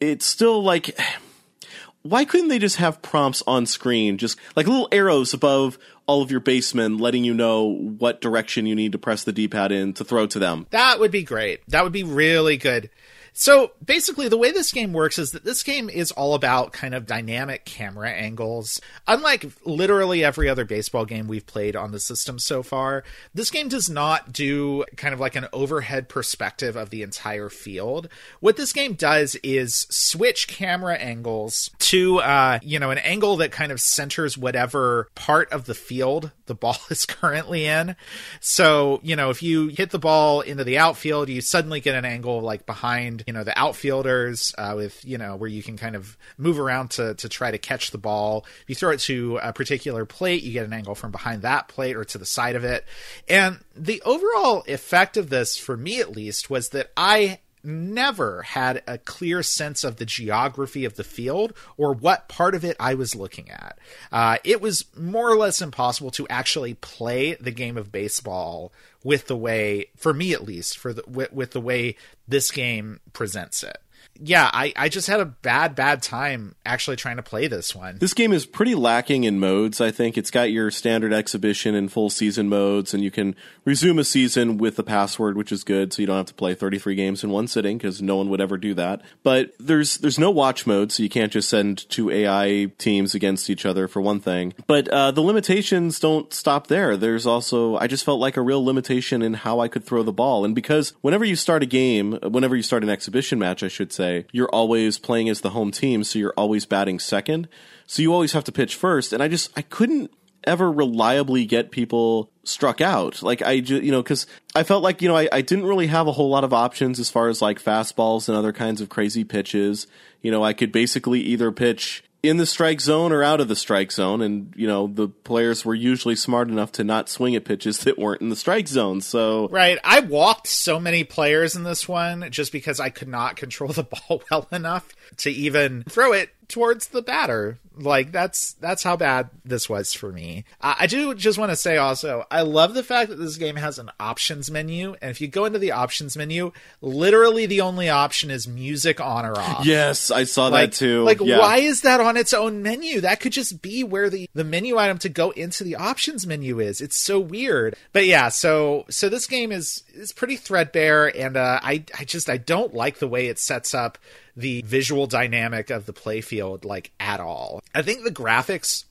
it's 0.00 0.26
still 0.26 0.62
like 0.62 0.98
why 2.02 2.24
couldn't 2.24 2.48
they 2.48 2.58
just 2.58 2.76
have 2.76 3.02
prompts 3.02 3.42
on 3.46 3.66
screen, 3.66 4.16
just 4.16 4.38
like 4.54 4.66
little 4.66 4.88
arrows 4.92 5.34
above 5.34 5.78
all 6.06 6.22
of 6.22 6.30
your 6.30 6.40
basemen, 6.40 6.98
letting 6.98 7.24
you 7.24 7.34
know 7.34 7.64
what 7.64 8.20
direction 8.20 8.66
you 8.66 8.74
need 8.74 8.92
to 8.92 8.98
press 8.98 9.24
the 9.24 9.32
D-pad 9.32 9.72
in 9.72 9.92
to 9.94 10.04
throw 10.04 10.26
to 10.26 10.38
them? 10.38 10.66
That 10.70 11.00
would 11.00 11.10
be 11.10 11.22
great. 11.22 11.60
That 11.68 11.82
would 11.84 11.92
be 11.92 12.04
really 12.04 12.56
good. 12.56 12.90
So 13.38 13.72
basically, 13.84 14.28
the 14.28 14.38
way 14.38 14.50
this 14.50 14.72
game 14.72 14.94
works 14.94 15.18
is 15.18 15.32
that 15.32 15.44
this 15.44 15.62
game 15.62 15.90
is 15.90 16.10
all 16.10 16.32
about 16.32 16.72
kind 16.72 16.94
of 16.94 17.04
dynamic 17.04 17.66
camera 17.66 18.08
angles. 18.08 18.80
Unlike 19.06 19.50
literally 19.66 20.24
every 20.24 20.48
other 20.48 20.64
baseball 20.64 21.04
game 21.04 21.28
we've 21.28 21.46
played 21.46 21.76
on 21.76 21.92
the 21.92 22.00
system 22.00 22.38
so 22.38 22.62
far, 22.62 23.04
this 23.34 23.50
game 23.50 23.68
does 23.68 23.90
not 23.90 24.32
do 24.32 24.86
kind 24.96 25.12
of 25.12 25.20
like 25.20 25.36
an 25.36 25.48
overhead 25.52 26.08
perspective 26.08 26.76
of 26.76 26.88
the 26.88 27.02
entire 27.02 27.50
field. 27.50 28.08
What 28.40 28.56
this 28.56 28.72
game 28.72 28.94
does 28.94 29.34
is 29.42 29.86
switch 29.90 30.48
camera 30.48 30.94
angles 30.94 31.70
to, 31.80 32.20
uh, 32.20 32.58
you 32.62 32.78
know, 32.78 32.90
an 32.90 32.98
angle 32.98 33.36
that 33.36 33.52
kind 33.52 33.70
of 33.70 33.82
centers 33.82 34.38
whatever 34.38 35.08
part 35.14 35.52
of 35.52 35.66
the 35.66 35.74
field 35.74 36.30
the 36.46 36.54
ball 36.54 36.78
is 36.90 37.04
currently 37.04 37.66
in. 37.66 37.96
So, 38.40 39.00
you 39.02 39.14
know, 39.14 39.28
if 39.28 39.42
you 39.42 39.68
hit 39.68 39.90
the 39.90 39.98
ball 39.98 40.40
into 40.40 40.64
the 40.64 40.78
outfield, 40.78 41.28
you 41.28 41.42
suddenly 41.42 41.80
get 41.80 41.94
an 41.94 42.06
angle 42.06 42.40
like 42.40 42.64
behind 42.64 43.24
you 43.26 43.32
know 43.32 43.44
the 43.44 43.58
outfielders 43.58 44.54
uh, 44.56 44.74
with 44.76 45.04
you 45.04 45.18
know 45.18 45.36
where 45.36 45.48
you 45.48 45.62
can 45.62 45.76
kind 45.76 45.96
of 45.96 46.16
move 46.38 46.58
around 46.58 46.90
to 46.92 47.14
to 47.14 47.28
try 47.28 47.50
to 47.50 47.58
catch 47.58 47.90
the 47.90 47.98
ball. 47.98 48.46
If 48.62 48.68
you 48.68 48.74
throw 48.74 48.90
it 48.90 49.00
to 49.00 49.38
a 49.42 49.52
particular 49.52 50.04
plate, 50.04 50.42
you 50.42 50.52
get 50.52 50.64
an 50.64 50.72
angle 50.72 50.94
from 50.94 51.10
behind 51.10 51.42
that 51.42 51.68
plate 51.68 51.96
or 51.96 52.04
to 52.04 52.18
the 52.18 52.24
side 52.26 52.56
of 52.56 52.64
it. 52.64 52.84
And 53.28 53.58
the 53.74 54.00
overall 54.02 54.64
effect 54.68 55.16
of 55.16 55.28
this, 55.28 55.56
for 55.56 55.76
me 55.76 56.00
at 56.00 56.12
least, 56.12 56.48
was 56.48 56.70
that 56.70 56.92
I 56.96 57.40
never 57.66 58.42
had 58.42 58.82
a 58.86 58.98
clear 58.98 59.42
sense 59.42 59.84
of 59.84 59.96
the 59.96 60.06
geography 60.06 60.84
of 60.84 60.96
the 60.96 61.04
field 61.04 61.52
or 61.76 61.92
what 61.92 62.28
part 62.28 62.54
of 62.54 62.64
it 62.64 62.76
I 62.78 62.94
was 62.94 63.14
looking 63.14 63.50
at. 63.50 63.78
Uh, 64.12 64.38
it 64.44 64.60
was 64.60 64.84
more 64.96 65.30
or 65.30 65.36
less 65.36 65.60
impossible 65.60 66.10
to 66.12 66.26
actually 66.28 66.74
play 66.74 67.34
the 67.34 67.50
game 67.50 67.76
of 67.76 67.92
baseball 67.92 68.72
with 69.02 69.26
the 69.26 69.36
way, 69.36 69.86
for 69.96 70.14
me 70.14 70.32
at 70.32 70.44
least, 70.44 70.78
for 70.78 70.92
the 70.92 71.04
with, 71.06 71.32
with 71.32 71.50
the 71.50 71.60
way 71.60 71.96
this 72.26 72.50
game 72.50 73.00
presents 73.12 73.62
it 73.62 73.78
yeah, 74.22 74.50
I, 74.52 74.72
I 74.76 74.88
just 74.88 75.06
had 75.06 75.20
a 75.20 75.24
bad, 75.24 75.74
bad 75.74 76.02
time 76.02 76.54
actually 76.64 76.96
trying 76.96 77.16
to 77.16 77.22
play 77.22 77.48
this 77.48 77.74
one. 77.74 77.98
This 77.98 78.14
game 78.14 78.32
is 78.32 78.46
pretty 78.46 78.74
lacking 78.74 79.24
in 79.24 79.40
modes, 79.40 79.80
I 79.80 79.90
think. 79.90 80.16
It's 80.16 80.30
got 80.30 80.50
your 80.50 80.70
standard 80.70 81.12
exhibition 81.12 81.74
and 81.74 81.90
full 81.90 82.10
season 82.10 82.48
modes, 82.48 82.94
and 82.94 83.02
you 83.02 83.10
can 83.10 83.34
resume 83.64 83.98
a 83.98 84.04
season 84.04 84.58
with 84.58 84.76
the 84.76 84.84
password, 84.84 85.36
which 85.36 85.50
is 85.50 85.64
good, 85.64 85.92
so 85.92 86.02
you 86.02 86.06
don't 86.06 86.16
have 86.16 86.26
to 86.26 86.34
play 86.34 86.54
33 86.54 86.94
games 86.94 87.24
in 87.24 87.30
one 87.30 87.48
sitting, 87.48 87.78
because 87.78 88.00
no 88.00 88.16
one 88.16 88.28
would 88.30 88.40
ever 88.40 88.56
do 88.56 88.74
that. 88.74 89.02
But 89.22 89.52
there's 89.58 89.98
there's 89.98 90.18
no 90.18 90.30
watch 90.30 90.66
mode, 90.66 90.92
so 90.92 91.02
you 91.02 91.08
can't 91.08 91.32
just 91.32 91.48
send 91.48 91.88
two 91.88 92.10
AI 92.10 92.70
teams 92.78 93.14
against 93.14 93.50
each 93.50 93.66
other, 93.66 93.88
for 93.88 94.00
one 94.00 94.20
thing. 94.20 94.54
But 94.66 94.88
uh, 94.88 95.10
the 95.10 95.22
limitations 95.22 95.98
don't 96.00 96.32
stop 96.32 96.66
there. 96.66 96.96
There's 96.96 97.26
also, 97.26 97.76
I 97.76 97.86
just 97.86 98.04
felt 98.04 98.20
like 98.20 98.36
a 98.36 98.42
real 98.42 98.64
limitation 98.64 99.22
in 99.22 99.34
how 99.34 99.60
I 99.60 99.68
could 99.68 99.84
throw 99.84 100.02
the 100.02 100.12
ball. 100.12 100.44
And 100.44 100.54
because 100.54 100.92
whenever 101.00 101.24
you 101.24 101.36
start 101.36 101.62
a 101.62 101.66
game, 101.66 102.18
whenever 102.22 102.54
you 102.56 102.62
start 102.62 102.82
an 102.82 102.90
exhibition 102.90 103.38
match, 103.38 103.62
I 103.62 103.68
should 103.68 103.92
say, 103.92 104.05
you're 104.32 104.48
always 104.48 104.98
playing 104.98 105.28
as 105.28 105.40
the 105.40 105.50
home 105.50 105.70
team, 105.70 106.04
so 106.04 106.18
you're 106.18 106.34
always 106.36 106.66
batting 106.66 106.98
second. 106.98 107.48
So 107.86 108.02
you 108.02 108.12
always 108.12 108.32
have 108.32 108.44
to 108.44 108.52
pitch 108.52 108.74
first. 108.74 109.12
And 109.12 109.22
I 109.22 109.28
just, 109.28 109.50
I 109.56 109.62
couldn't 109.62 110.10
ever 110.44 110.70
reliably 110.70 111.44
get 111.44 111.70
people 111.70 112.30
struck 112.44 112.80
out. 112.80 113.22
Like 113.22 113.42
I 113.42 113.60
just, 113.60 113.82
you 113.82 113.90
know, 113.90 114.02
cause 114.02 114.26
I 114.54 114.62
felt 114.62 114.82
like, 114.82 115.02
you 115.02 115.08
know, 115.08 115.16
I, 115.16 115.28
I 115.32 115.40
didn't 115.40 115.66
really 115.66 115.88
have 115.88 116.06
a 116.06 116.12
whole 116.12 116.28
lot 116.28 116.44
of 116.44 116.52
options 116.52 117.00
as 117.00 117.10
far 117.10 117.28
as 117.28 117.42
like 117.42 117.62
fastballs 117.62 118.28
and 118.28 118.36
other 118.36 118.52
kinds 118.52 118.80
of 118.80 118.88
crazy 118.88 119.24
pitches. 119.24 119.86
You 120.22 120.30
know, 120.30 120.44
I 120.44 120.52
could 120.52 120.72
basically 120.72 121.20
either 121.20 121.50
pitch 121.50 122.04
in 122.28 122.36
the 122.36 122.46
strike 122.46 122.80
zone 122.80 123.12
or 123.12 123.22
out 123.22 123.40
of 123.40 123.48
the 123.48 123.56
strike 123.56 123.92
zone. 123.92 124.20
And, 124.22 124.52
you 124.56 124.66
know, 124.66 124.86
the 124.86 125.08
players 125.08 125.64
were 125.64 125.74
usually 125.74 126.16
smart 126.16 126.48
enough 126.48 126.72
to 126.72 126.84
not 126.84 127.08
swing 127.08 127.34
at 127.34 127.44
pitches 127.44 127.78
that 127.84 127.98
weren't 127.98 128.20
in 128.22 128.28
the 128.28 128.36
strike 128.36 128.68
zone. 128.68 129.00
So, 129.00 129.48
Right. 129.48 129.78
I 129.84 130.00
walked 130.00 130.46
so 130.46 130.78
many 130.80 131.04
players 131.04 131.56
in 131.56 131.62
this 131.62 131.88
one 131.88 132.30
just 132.30 132.52
because 132.52 132.80
I 132.80 132.90
could 132.90 133.08
not 133.08 133.36
control 133.36 133.72
the 133.72 133.84
ball 133.84 134.22
well 134.30 134.48
enough 134.52 134.88
to 135.18 135.30
even 135.30 135.84
throw 135.88 136.12
it 136.12 136.30
towards 136.48 136.88
the 136.88 137.02
batter. 137.02 137.58
Like 137.78 138.10
that's 138.12 138.52
that's 138.54 138.82
how 138.82 138.96
bad 138.96 139.28
this 139.44 139.68
was 139.68 139.92
for 139.92 140.10
me. 140.10 140.44
I, 140.62 140.76
I 140.80 140.86
do 140.86 141.14
just 141.14 141.38
want 141.38 141.50
to 141.50 141.56
say 141.56 141.76
also, 141.76 142.24
I 142.30 142.40
love 142.42 142.72
the 142.72 142.82
fact 142.82 143.10
that 143.10 143.16
this 143.16 143.36
game 143.36 143.56
has 143.56 143.78
an 143.78 143.90
options 144.00 144.50
menu, 144.50 144.96
and 145.02 145.10
if 145.10 145.20
you 145.20 145.28
go 145.28 145.44
into 145.44 145.58
the 145.58 145.72
options 145.72 146.16
menu, 146.16 146.52
literally 146.80 147.44
the 147.44 147.60
only 147.60 147.90
option 147.90 148.30
is 148.30 148.48
music 148.48 148.98
on 149.00 149.26
or 149.26 149.38
off. 149.38 149.66
yes, 149.66 150.10
I 150.10 150.24
saw 150.24 150.46
Like, 150.48 150.70
that 150.70 150.76
too. 150.76 151.02
like 151.02 151.20
Yeah. 151.20 151.38
why 151.38 151.58
is 151.58 151.82
that 151.82 152.00
on 152.00 152.16
its 152.16 152.32
own 152.32 152.62
menu? 152.62 153.02
That 153.02 153.20
could 153.20 153.32
just 153.32 153.60
be 153.60 153.84
where 153.84 154.08
the 154.08 154.26
the 154.34 154.44
menu 154.44 154.78
item 154.78 154.96
to 154.98 155.08
go 155.10 155.30
into 155.32 155.62
the 155.64 155.76
options 155.76 156.26
menu 156.26 156.60
is. 156.60 156.80
It's 156.80 156.96
so 156.96 157.20
weird. 157.20 157.76
But 157.92 158.06
yeah, 158.06 158.30
so 158.30 158.86
so 158.88 159.10
this 159.10 159.26
game 159.26 159.52
is 159.52 159.82
is 159.94 160.12
pretty 160.12 160.36
threadbare, 160.36 161.14
and 161.14 161.36
uh, 161.36 161.60
I 161.62 161.84
I 161.98 162.04
just 162.04 162.30
I 162.30 162.38
don't 162.38 162.72
like 162.72 163.00
the 163.00 163.08
way 163.08 163.26
it 163.26 163.38
sets 163.38 163.74
up 163.74 163.98
the 164.36 164.62
visual 164.62 165.06
dynamic 165.06 165.70
of 165.70 165.86
the 165.86 165.92
playfield 165.92 166.64
like 166.64 166.92
at 167.00 167.20
all. 167.20 167.62
I 167.74 167.82
think 167.82 168.04
the 168.04 168.10
graphics 168.10 168.84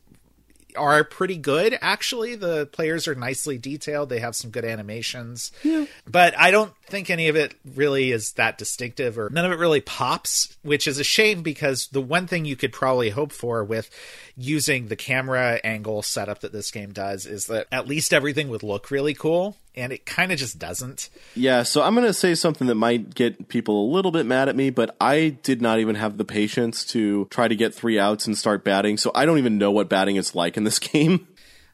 are 0.75 1.03
pretty 1.03 1.37
good 1.37 1.77
actually. 1.81 2.35
The 2.35 2.65
players 2.65 3.07
are 3.07 3.15
nicely 3.15 3.57
detailed. 3.57 4.09
They 4.09 4.19
have 4.19 4.35
some 4.35 4.51
good 4.51 4.65
animations. 4.65 5.51
But 6.05 6.37
i 6.37 6.51
don't 6.51 6.73
think 6.87 7.09
any 7.09 7.27
of 7.27 7.35
it 7.35 7.55
really 7.75 8.11
is 8.11 8.33
that 8.33 8.57
distinctive 8.57 9.17
or 9.17 9.29
none 9.29 9.45
of 9.45 9.51
it 9.51 9.57
really 9.57 9.81
pops 9.81 10.55
which 10.61 10.87
is 10.87 10.99
a 10.99 11.03
shame 11.03 11.41
because 11.41 11.87
the 11.87 12.01
one 12.01 12.27
thing 12.27 12.45
you 12.45 12.55
could 12.55 12.71
probably 12.71 13.09
hope 13.09 13.31
for 13.31 13.63
with 13.63 13.89
using 14.35 14.87
the 14.87 14.95
camera 14.95 15.59
angle 15.63 16.01
setup 16.01 16.41
that 16.41 16.51
this 16.51 16.71
game 16.71 16.91
does 16.91 17.25
is 17.25 17.47
that 17.47 17.67
at 17.71 17.87
least 17.87 18.13
everything 18.13 18.49
would 18.49 18.63
look 18.63 18.91
really 18.91 19.13
cool 19.13 19.57
and 19.75 19.93
it 19.93 20.05
kind 20.05 20.31
of 20.31 20.37
just 20.37 20.59
doesn't 20.59 21.09
Yeah, 21.35 21.63
so 21.63 21.81
I'm 21.81 21.95
going 21.95 22.07
to 22.07 22.13
say 22.13 22.35
something 22.35 22.67
that 22.67 22.75
might 22.75 23.13
get 23.13 23.47
people 23.47 23.85
a 23.85 23.91
little 23.91 24.11
bit 24.11 24.25
mad 24.25 24.49
at 24.49 24.55
me, 24.55 24.69
but 24.69 24.95
I 24.99 25.37
did 25.43 25.61
not 25.61 25.79
even 25.79 25.95
have 25.95 26.17
the 26.17 26.25
patience 26.25 26.85
to 26.87 27.25
try 27.25 27.47
to 27.47 27.55
get 27.55 27.73
three 27.73 27.99
outs 27.99 28.25
and 28.27 28.37
start 28.37 28.63
batting, 28.63 28.97
so 28.97 29.11
I 29.13 29.25
don't 29.25 29.37
even 29.37 29.57
know 29.57 29.71
what 29.71 29.89
batting 29.89 30.15
is 30.15 30.35
like 30.35 30.57
in 30.57 30.63
this 30.63 30.79
game. 30.79 31.27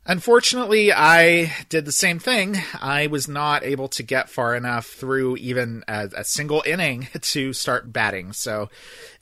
Unfortunately, 0.04 0.92
I 0.92 1.54
did 1.70 1.86
the 1.86 1.92
same 1.92 2.18
thing. 2.18 2.58
I 2.74 3.06
was 3.06 3.28
not 3.28 3.64
able 3.64 3.88
to 3.90 4.02
get 4.02 4.30
far 4.30 4.56
enough 4.56 4.88
through 4.88 5.38
even 5.38 5.84
a, 5.88 6.10
a 6.18 6.24
single 6.24 6.64
inning 6.66 7.08
to 7.22 7.54
start 7.54 7.94
batting. 7.94 8.34
So, 8.34 8.70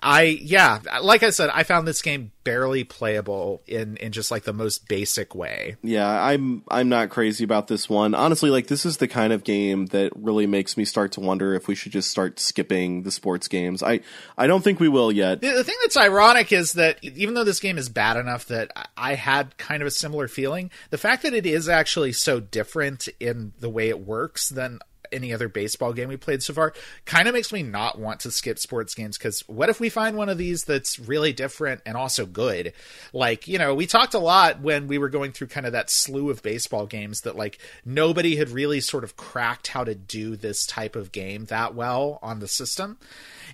I, 0.01 0.23
yeah, 0.23 0.79
like 1.01 1.21
I 1.21 1.31
said, 1.31 1.49
I 1.53 1.63
found 1.63 1.85
this 1.85 2.01
game 2.01 2.31
barely 2.43 2.83
playable 2.83 3.61
in, 3.67 3.97
in 3.97 4.11
just 4.11 4.31
like 4.31 4.43
the 4.43 4.53
most 4.53 4.87
basic 4.87 5.35
way. 5.35 5.75
Yeah, 5.83 6.07
I'm 6.07 6.63
I'm 6.69 6.89
not 6.89 7.09
crazy 7.09 7.43
about 7.43 7.67
this 7.67 7.89
one. 7.89 8.13
Honestly, 8.13 8.49
like 8.49 8.67
this 8.67 8.85
is 8.85 8.97
the 8.97 9.07
kind 9.07 9.33
of 9.33 9.43
game 9.43 9.87
that 9.87 10.11
really 10.15 10.47
makes 10.47 10.77
me 10.77 10.85
start 10.85 11.11
to 11.13 11.19
wonder 11.19 11.53
if 11.53 11.67
we 11.67 11.75
should 11.75 11.91
just 11.91 12.09
start 12.09 12.39
skipping 12.39 13.03
the 13.03 13.11
sports 13.11 13.47
games. 13.47 13.83
I 13.83 14.01
I 14.37 14.47
don't 14.47 14.63
think 14.63 14.79
we 14.79 14.89
will 14.89 15.11
yet. 15.11 15.41
The, 15.41 15.49
the 15.51 15.63
thing 15.63 15.75
that's 15.83 15.97
ironic 15.97 16.51
is 16.51 16.73
that 16.73 17.03
even 17.03 17.33
though 17.33 17.43
this 17.43 17.59
game 17.59 17.77
is 17.77 17.89
bad 17.89 18.17
enough 18.17 18.45
that 18.47 18.71
I- 18.75 18.85
I 18.97 19.15
had 19.15 19.57
kind 19.57 19.81
of 19.81 19.87
a 19.87 19.91
similar 19.91 20.27
feeling, 20.27 20.69
the 20.91 20.97
fact 20.97 21.23
that 21.23 21.33
it 21.33 21.45
is 21.45 21.67
actually 21.69 22.11
so 22.13 22.39
different 22.39 23.07
in 23.19 23.53
the 23.59 23.69
way 23.69 23.89
it 23.89 23.99
works 24.05 24.49
than 24.49 24.79
any 25.11 25.33
other 25.33 25.49
baseball 25.49 25.93
game 25.93 26.09
we 26.09 26.17
played 26.17 26.43
so 26.43 26.53
far 26.53 26.73
kind 27.05 27.27
of 27.27 27.33
makes 27.33 27.51
me 27.51 27.63
not 27.63 27.99
want 27.99 28.19
to 28.21 28.31
skip 28.31 28.59
sports 28.59 28.93
games 28.93 29.17
because 29.17 29.41
what 29.47 29.69
if 29.69 29.79
we 29.79 29.89
find 29.89 30.17
one 30.17 30.29
of 30.29 30.37
these 30.37 30.63
that's 30.63 30.99
really 30.99 31.33
different 31.33 31.81
and 31.85 31.95
also 31.95 32.25
good? 32.25 32.73
Like 33.13 33.47
you 33.47 33.57
know 33.57 33.73
we 33.75 33.85
talked 33.85 34.13
a 34.13 34.19
lot 34.19 34.61
when 34.61 34.87
we 34.87 34.97
were 34.97 35.09
going 35.09 35.31
through 35.31 35.47
kind 35.47 35.65
of 35.65 35.73
that 35.73 35.89
slew 35.89 36.29
of 36.29 36.43
baseball 36.43 36.85
games 36.85 37.21
that 37.21 37.35
like 37.35 37.59
nobody 37.85 38.35
had 38.35 38.49
really 38.49 38.81
sort 38.81 39.03
of 39.03 39.15
cracked 39.15 39.67
how 39.67 39.83
to 39.83 39.95
do 39.95 40.35
this 40.35 40.65
type 40.65 40.95
of 40.95 41.11
game 41.11 41.45
that 41.45 41.75
well 41.75 42.19
on 42.21 42.39
the 42.39 42.47
system. 42.47 42.97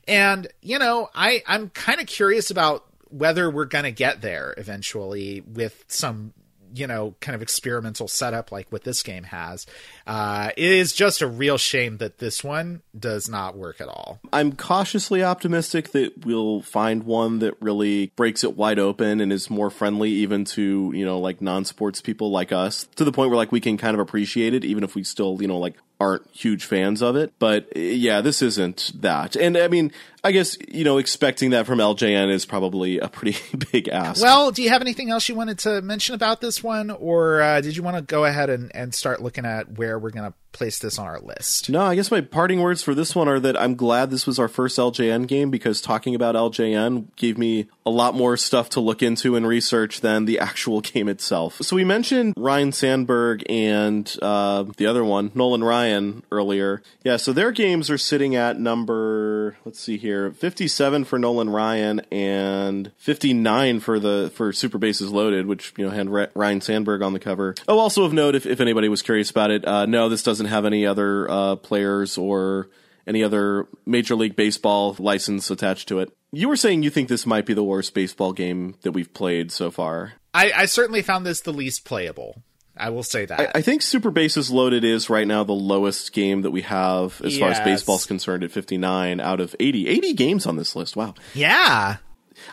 And 0.07 0.47
you 0.61 0.79
know 0.79 1.09
i 1.13 1.41
i'm 1.47 1.69
kind 1.69 1.99
of 1.99 2.07
curious 2.07 2.49
about 2.49 2.85
whether 3.09 3.49
we're 3.49 3.65
going 3.65 3.83
to 3.83 3.91
get 3.91 4.21
there 4.21 4.53
eventually 4.57 5.41
with 5.41 5.85
some 5.87 6.33
you 6.75 6.87
know 6.87 7.15
kind 7.21 7.35
of 7.35 7.41
experimental 7.41 8.07
setup 8.07 8.51
like 8.51 8.71
what 8.71 8.83
this 8.83 9.01
game 9.03 9.23
has 9.23 9.65
uh 10.07 10.49
it 10.57 10.71
is 10.71 10.93
just 10.93 11.21
a 11.21 11.27
real 11.27 11.57
shame 11.57 11.97
that 11.97 12.19
this 12.19 12.43
one 12.43 12.81
does 12.97 13.29
not 13.29 13.57
work 13.57 13.81
at 13.81 13.87
all. 13.87 14.19
I'm 14.31 14.55
cautiously 14.55 15.23
optimistic 15.23 15.91
that 15.91 16.25
we'll 16.25 16.61
find 16.61 17.03
one 17.03 17.39
that 17.39 17.55
really 17.61 18.11
breaks 18.15 18.43
it 18.43 18.55
wide 18.55 18.79
open 18.79 19.21
and 19.21 19.31
is 19.31 19.49
more 19.49 19.69
friendly 19.69 20.09
even 20.11 20.45
to, 20.45 20.91
you 20.93 21.05
know, 21.05 21.19
like 21.19 21.41
non-sports 21.41 22.01
people 22.01 22.31
like 22.31 22.51
us 22.51 22.87
to 22.95 23.03
the 23.03 23.11
point 23.11 23.29
where 23.29 23.37
like 23.37 23.51
we 23.51 23.61
can 23.61 23.77
kind 23.77 23.93
of 23.93 23.99
appreciate 23.99 24.53
it 24.53 24.63
even 24.63 24.83
if 24.83 24.95
we 24.95 25.03
still, 25.03 25.37
you 25.41 25.47
know, 25.47 25.57
like 25.57 25.75
aren't 25.99 26.29
huge 26.31 26.65
fans 26.65 27.01
of 27.01 27.15
it. 27.15 27.33
But 27.39 27.75
yeah, 27.75 28.21
this 28.21 28.41
isn't 28.41 28.91
that. 29.01 29.35
And 29.35 29.57
I 29.57 29.67
mean, 29.67 29.91
I 30.23 30.31
guess, 30.31 30.57
you 30.67 30.83
know, 30.83 30.97
expecting 30.97 31.51
that 31.51 31.65
from 31.65 31.79
LJN 31.79 32.31
is 32.31 32.45
probably 32.45 32.99
a 32.99 33.07
pretty 33.07 33.37
big 33.71 33.87
ask. 33.87 34.21
well 34.21 34.51
do 34.51 34.63
you 34.63 34.69
have 34.69 34.81
anything 34.81 35.09
else 35.09 35.29
you 35.29 35.35
wanted 35.35 35.59
to 35.59 35.81
mention 35.81 36.15
about 36.15 36.41
this 36.41 36.63
one 36.63 36.89
or 36.89 37.41
uh, 37.41 37.61
did 37.61 37.75
you 37.75 37.83
want 37.83 37.95
to 37.97 38.01
go 38.01 38.25
ahead 38.25 38.49
and, 38.49 38.75
and 38.75 38.93
start 38.93 39.21
looking 39.21 39.45
at 39.45 39.77
where 39.77 39.99
we're 39.99 40.09
going 40.09 40.31
to 40.31 40.37
place 40.55 40.79
this 40.79 40.97
on 40.97 41.05
our 41.05 41.19
list 41.19 41.69
No, 41.69 41.81
I 41.81 41.95
guess 41.95 42.09
my 42.09 42.21
parting 42.21 42.61
words 42.61 42.81
for 42.81 42.95
this 42.95 43.13
one 43.13 43.27
are 43.27 43.39
that 43.39 43.59
I'm 43.59 43.75
glad 43.75 44.09
this 44.09 44.25
was 44.25 44.39
our 44.39 44.47
first 44.47 44.77
LJN 44.77 45.27
game 45.27 45.51
because 45.51 45.81
talking 45.81 46.15
about 46.15 46.35
LJN 46.35 47.07
gave 47.15 47.37
me 47.37 47.67
a 47.85 47.89
lot 47.89 48.15
more 48.15 48.35
stuff 48.37 48.69
to 48.69 48.79
look 48.79 49.03
into 49.03 49.35
and 49.35 49.45
research 49.45 50.01
than 50.01 50.25
the 50.25 50.39
actual 50.45 50.81
game 50.81 51.07
itself. 51.07 51.57
So 51.61 51.75
we 51.75 51.83
mentioned 51.83 52.33
Ryne 52.37 52.71
Sandberg 52.71 53.43
and 53.49 54.13
uh, 54.21 54.63
the 54.77 54.87
other 54.87 55.03
one, 55.03 55.31
Nolan 55.35 55.63
Ryan, 55.63 56.23
earlier. 56.31 56.81
Yeah, 57.03 57.17
so 57.17 57.33
their 57.33 57.51
games 57.51 57.89
are 57.89 57.97
sitting 57.97 58.35
at 58.35 58.59
number, 58.59 59.57
let's 59.65 59.79
see 59.79 59.97
here, 59.97 60.31
57 60.31 61.03
for 61.03 61.19
Nolan 61.19 61.49
Ryan 61.49 62.01
and 62.11 62.91
59 62.97 63.79
for 63.79 63.99
the 63.99 64.31
for 64.33 64.51
Super 64.53 64.77
Bases 64.77 65.11
Loaded, 65.11 65.45
which 65.45 65.73
you 65.77 65.85
know 65.85 65.91
had 65.91 66.09
Ryne 66.35 66.61
Sandberg 66.61 67.01
on 67.01 67.13
the 67.13 67.19
cover. 67.19 67.55
Oh, 67.67 67.79
also 67.79 68.03
of 68.03 68.13
note, 68.13 68.35
if, 68.35 68.45
if 68.45 68.59
anybody 68.59 68.89
was 68.89 69.01
curious 69.01 69.29
about 69.29 69.51
it, 69.51 69.67
uh, 69.67 69.85
no, 69.85 70.09
this 70.09 70.23
doesn't 70.23 70.44
have 70.47 70.65
any 70.65 70.85
other 70.85 71.29
uh, 71.29 71.55
players 71.57 72.17
or 72.17 72.69
any 73.07 73.23
other 73.23 73.67
Major 73.85 74.15
League 74.15 74.35
Baseball 74.35 74.95
license 74.99 75.49
attached 75.51 75.87
to 75.89 75.99
it. 75.99 76.11
You 76.31 76.49
were 76.49 76.55
saying 76.57 76.83
you 76.83 76.89
think 76.89 77.07
this 77.07 77.25
might 77.25 77.45
be 77.45 77.53
the 77.53 77.63
worst 77.63 77.93
baseball 77.93 78.33
game 78.33 78.75
that 78.81 78.91
we've 78.91 79.13
played 79.13 79.51
so 79.51 79.71
far. 79.71 80.13
I, 80.33 80.51
I 80.55 80.65
certainly 80.65 81.01
found 81.01 81.25
this 81.25 81.39
the 81.41 81.53
least 81.53 81.85
playable 81.85 82.41
i 82.77 82.89
will 82.89 83.03
say 83.03 83.23
that 83.25 83.55
I 83.55 83.61
think 83.61 83.81
Super 83.81 84.11
Bases 84.11 84.51
Loaded 84.51 84.83
is 84.83 85.09
right 85.09 85.25
now 85.25 85.45
the 85.45 85.53
lowest 85.53 86.11
game 86.11 86.41
that 86.41 86.51
we 86.51 86.61
have 86.63 87.21
as 87.23 87.37
far 87.37 87.49
as 87.51 87.57
Yes. 87.59 87.63
baseball's 87.63 88.05
concerned 88.05 88.43
at 88.43 88.51
59 88.51 89.21
out 89.21 89.39
of 89.39 89.55
80. 89.61 89.87
80 89.87 90.13
games 90.13 90.45
on 90.45 90.57
this 90.57 90.75
list. 90.75 90.97
Wow. 90.97 91.13
yeah 91.33 91.97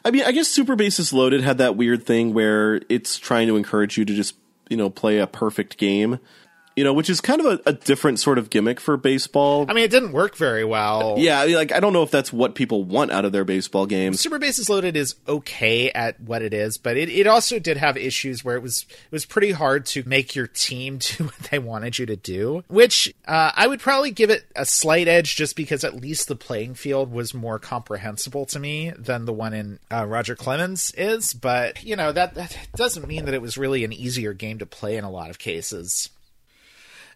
I 0.04 0.12
mean, 0.12 0.22
I 0.22 0.30
guess 0.30 0.46
Super 0.46 0.76
Bases 0.76 1.12
Loaded 1.12 1.40
had 1.40 1.58
that 1.58 1.76
weird 1.76 2.04
thing 2.06 2.34
where 2.34 2.80
it's 2.88 3.18
trying 3.18 3.48
to 3.48 3.56
encourage 3.56 3.98
you 3.98 4.04
to 4.04 4.14
just, 4.14 4.36
you 4.70 4.76
know, 4.76 4.88
play 4.90 5.18
a 5.18 5.26
perfect 5.26 5.76
game. 5.76 6.20
You 6.76 6.84
know, 6.84 6.92
which 6.92 7.10
is 7.10 7.20
kind 7.20 7.40
of 7.40 7.46
a, 7.46 7.70
a 7.70 7.72
different 7.72 8.18
sort 8.18 8.38
of 8.38 8.50
gimmick 8.50 8.80
for 8.80 8.96
baseball. 8.96 9.66
i 9.68 9.74
mean 9.74 9.84
it 9.84 9.90
didn't 9.90 10.12
work 10.12 10.36
very 10.36 10.64
well 10.64 11.12
yeah, 11.18 11.40
I 11.40 11.46
mean, 11.46 11.56
like 11.56 11.72
I 11.72 11.80
don't 11.80 11.92
know 11.92 12.02
if 12.02 12.10
that's 12.10 12.32
what 12.32 12.54
people 12.54 12.84
want 12.84 13.10
out 13.10 13.24
of 13.24 13.32
their 13.32 13.44
baseball 13.44 13.86
games. 13.86 14.20
Super 14.20 14.38
Bases 14.38 14.68
Loaded 14.68 14.96
is 14.96 15.14
okay 15.28 15.90
at 15.90 16.20
what 16.20 16.42
it 16.42 16.52
is, 16.52 16.78
but 16.78 16.96
it, 16.96 17.08
it 17.08 17.26
also 17.26 17.58
did 17.58 17.76
have 17.76 17.96
issues 17.96 18.44
where 18.44 18.56
it 18.56 18.62
was 18.62 18.86
it 18.90 19.12
was 19.12 19.24
pretty 19.24 19.52
hard 19.52 19.86
to 19.86 20.02
make 20.06 20.34
your 20.34 20.46
team 20.46 20.98
do 21.00 21.24
what 21.24 21.38
they 21.50 21.58
wanted 21.58 21.98
you 21.98 22.06
to 22.06 22.16
do. 22.16 22.64
Which 22.68 23.12
uh, 23.26 23.52
I 23.54 23.66
would 23.66 23.80
probably 23.80 24.10
give 24.10 24.30
it 24.30 24.44
a 24.56 24.64
slight 24.64 25.08
edge 25.08 25.36
just 25.36 25.56
because 25.56 25.84
at 25.84 25.94
least 25.94 26.28
the 26.28 26.36
playing 26.36 26.74
field 26.74 27.12
was 27.12 27.34
more 27.34 27.58
comprehensible 27.58 28.46
to 28.46 28.58
me 28.58 28.92
than 28.96 29.24
the 29.24 29.32
one 29.32 29.54
in 29.54 29.78
uh, 29.90 30.06
Roger 30.06 30.34
Clemens 30.34 30.92
is. 30.96 31.32
But 31.32 31.82
you 31.84 31.96
know 31.96 32.12
that 32.12 32.34
that 32.34 32.56
doesn't 32.74 33.06
mean 33.06 33.24
that 33.26 33.34
it 33.34 33.42
was 33.42 33.58
really 33.58 33.84
an 33.84 33.92
easier 33.92 34.32
game 34.32 34.58
to 34.58 34.66
play 34.66 34.96
in 34.96 35.04
a 35.04 35.10
lot 35.10 35.30
of 35.30 35.38
cases. 35.38 36.10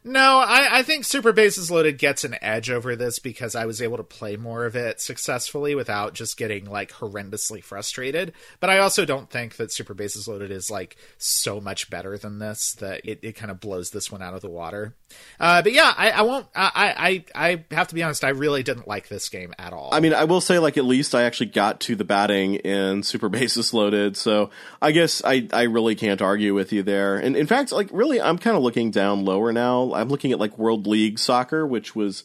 No, 0.08 0.38
I, 0.38 0.78
I 0.78 0.82
think 0.84 1.04
Super 1.04 1.32
Bases 1.32 1.68
Loaded 1.68 1.98
gets 1.98 2.22
an 2.22 2.36
edge 2.40 2.70
over 2.70 2.94
this 2.94 3.18
because 3.18 3.56
I 3.56 3.66
was 3.66 3.82
able 3.82 3.96
to 3.96 4.04
play 4.04 4.36
more 4.36 4.64
of 4.64 4.76
it 4.76 5.00
successfully 5.00 5.74
without 5.74 6.14
just 6.14 6.36
getting 6.36 6.64
like 6.64 6.92
horrendously 6.92 7.60
frustrated. 7.60 8.32
But 8.60 8.70
I 8.70 8.78
also 8.78 9.04
don't 9.04 9.28
think 9.28 9.56
that 9.56 9.72
Super 9.72 9.94
Bases 9.94 10.28
Loaded 10.28 10.52
is 10.52 10.70
like 10.70 10.96
so 11.18 11.60
much 11.60 11.90
better 11.90 12.16
than 12.16 12.38
this 12.38 12.74
that 12.74 13.04
it, 13.04 13.18
it 13.22 13.32
kind 13.32 13.50
of 13.50 13.58
blows 13.58 13.90
this 13.90 14.12
one 14.12 14.22
out 14.22 14.32
of 14.32 14.42
the 14.42 14.48
water. 14.48 14.94
Uh, 15.40 15.62
but 15.62 15.72
yeah, 15.72 15.92
I, 15.96 16.10
I 16.10 16.22
won't. 16.22 16.46
I, 16.54 17.24
I 17.34 17.64
I 17.70 17.74
have 17.74 17.88
to 17.88 17.94
be 17.96 18.02
honest. 18.04 18.22
I 18.22 18.28
really 18.30 18.62
didn't 18.62 18.86
like 18.86 19.08
this 19.08 19.28
game 19.28 19.54
at 19.58 19.72
all. 19.72 19.90
I 19.92 19.98
mean, 19.98 20.14
I 20.14 20.24
will 20.24 20.40
say, 20.40 20.60
like, 20.60 20.76
at 20.76 20.84
least 20.84 21.14
I 21.14 21.24
actually 21.24 21.46
got 21.46 21.80
to 21.80 21.96
the 21.96 22.04
batting 22.04 22.54
in 22.56 23.02
Super 23.02 23.28
Bases 23.28 23.74
Loaded, 23.74 24.16
so 24.16 24.50
I 24.80 24.92
guess 24.92 25.22
I, 25.24 25.48
I 25.52 25.62
really 25.62 25.96
can't 25.96 26.22
argue 26.22 26.54
with 26.54 26.72
you 26.72 26.82
there. 26.82 27.16
And 27.16 27.36
in 27.36 27.46
fact, 27.46 27.72
like, 27.72 27.88
really, 27.92 28.20
I'm 28.20 28.38
kind 28.38 28.56
of 28.56 28.62
looking 28.62 28.90
down 28.92 29.24
lower 29.24 29.52
now. 29.52 29.95
I'm 29.96 30.08
looking 30.08 30.32
at, 30.32 30.38
like, 30.38 30.58
World 30.58 30.86
League 30.86 31.18
Soccer, 31.18 31.66
which 31.66 31.96
was 31.96 32.24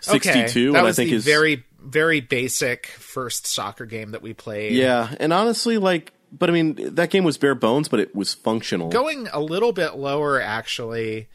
62, 0.00 0.40
okay, 0.40 0.72
that 0.72 0.78
and 0.78 0.84
was 0.86 0.98
I 0.98 1.02
think 1.02 1.10
the 1.10 1.16
is. 1.16 1.24
very 1.24 1.64
very 1.84 2.20
basic 2.20 2.86
first 2.86 3.46
soccer 3.46 3.86
game 3.86 4.12
that 4.12 4.22
we 4.22 4.32
played. 4.34 4.72
Yeah, 4.72 5.14
and 5.18 5.32
honestly, 5.32 5.78
like, 5.78 6.12
but 6.30 6.48
I 6.48 6.52
mean 6.52 6.94
that 6.94 7.10
game 7.10 7.24
was 7.24 7.38
bare 7.38 7.54
bones, 7.54 7.88
but 7.88 8.00
it 8.00 8.14
was 8.14 8.34
functional. 8.34 8.88
Going 8.88 9.28
a 9.32 9.40
little 9.40 9.72
bit 9.72 9.96
lower, 9.96 10.40
actually, 10.40 11.28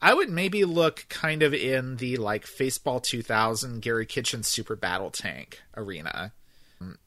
I 0.00 0.14
would 0.14 0.30
maybe 0.30 0.64
look 0.64 1.06
kind 1.08 1.42
of 1.42 1.52
in 1.52 1.96
the 1.96 2.16
like 2.16 2.44
Faceball 2.44 3.02
2000 3.02 3.82
Garry 3.82 4.06
Kitchen 4.06 4.42
Super 4.42 4.76
Battle 4.76 5.10
Tank 5.10 5.60
arena, 5.76 6.32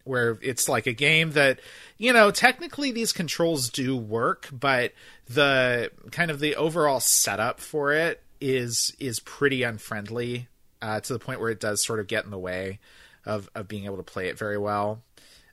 where 0.03 0.37
it's 0.41 0.67
like 0.67 0.87
a 0.87 0.93
game 0.93 1.31
that, 1.31 1.59
you 1.97 2.11
know, 2.13 2.31
technically 2.31 2.91
these 2.91 3.11
controls 3.13 3.69
do 3.69 3.95
work, 3.95 4.49
but 4.51 4.93
the 5.27 5.91
kind 6.11 6.29
of 6.31 6.39
the 6.39 6.55
overall 6.55 6.99
setup 6.99 7.59
for 7.59 7.93
it 7.93 8.21
is 8.39 8.93
is 8.99 9.19
pretty 9.19 9.63
unfriendly 9.63 10.47
uh, 10.81 10.99
to 10.99 11.13
the 11.13 11.19
point 11.19 11.39
where 11.39 11.51
it 11.51 11.59
does 11.59 11.83
sort 11.83 11.99
of 11.99 12.07
get 12.07 12.25
in 12.25 12.31
the 12.31 12.39
way 12.39 12.79
of 13.25 13.49
of 13.55 13.67
being 13.67 13.85
able 13.85 13.97
to 13.97 14.03
play 14.03 14.27
it 14.27 14.37
very 14.37 14.57
well. 14.57 15.01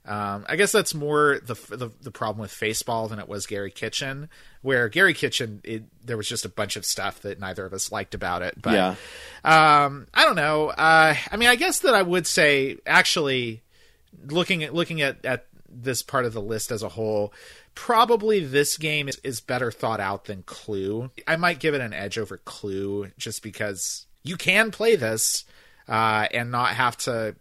Um, 0.07 0.47
I 0.49 0.57
guess 0.57 0.73
that's 0.73 0.95
more 0.95 1.39
the, 1.45 1.53
the, 1.77 1.91
the 2.01 2.11
problem 2.11 2.41
with 2.41 2.51
Faceball 2.51 3.11
than 3.11 3.19
it 3.19 3.29
was 3.29 3.47
Garry 3.47 3.71
Kitchen, 3.71 4.31
where 4.63 4.89
Garry 4.89 5.13
Kitchen 5.13 5.61
it, 5.65 5.85
there 6.03 6.17
was 6.17 6.27
just 6.27 6.47
a 6.47 6.49
bunch 6.49 6.77
of 6.77 6.87
stuff 6.87 7.21
that 7.23 7.39
neither 7.39 7.67
of 7.67 7.75
us 7.75 7.93
liked 7.93 8.15
about 8.15 8.41
it. 8.41 8.55
But 8.63 8.73
Yeah. 8.73 8.95
um, 9.45 10.07
I 10.15 10.25
don't 10.25 10.37
know. 10.37 10.69
Uh, 10.71 11.15
I 11.31 11.37
mean, 11.37 11.51
I 11.51 11.57
guess 11.57 11.81
that 11.81 11.95
I 11.95 12.01
would 12.01 12.27
say 12.27 12.79
actually 12.87 13.63
looking 14.27 14.65
at 14.65 14.75
looking 14.75 15.01
at 15.01 15.25
at 15.25 15.47
this 15.69 16.03
part 16.03 16.25
of 16.25 16.33
the 16.33 16.43
list 16.43 16.71
as 16.71 16.83
a 16.83 16.89
whole. 16.89 17.33
Probably 17.75 18.41
this 18.41 18.77
game 18.77 19.09
is, 19.09 19.21
is 19.23 19.41
better 19.41 19.71
thought 19.71 20.01
out 20.01 20.25
than 20.25 20.43
Clue. 20.43 21.11
I 21.27 21.37
might 21.37 21.61
give 21.61 21.75
it 21.75 21.81
an 21.81 21.93
edge 21.93 22.19
over 22.19 22.39
Clue 22.39 23.13
just 23.19 23.43
because 23.43 24.07
you 24.25 24.37
can 24.37 24.71
play 24.71 24.97
this 24.97 25.45
uh, 25.87 26.27
and 26.33 26.51
not 26.51 26.71
have 26.71 26.97
to 26.99 27.37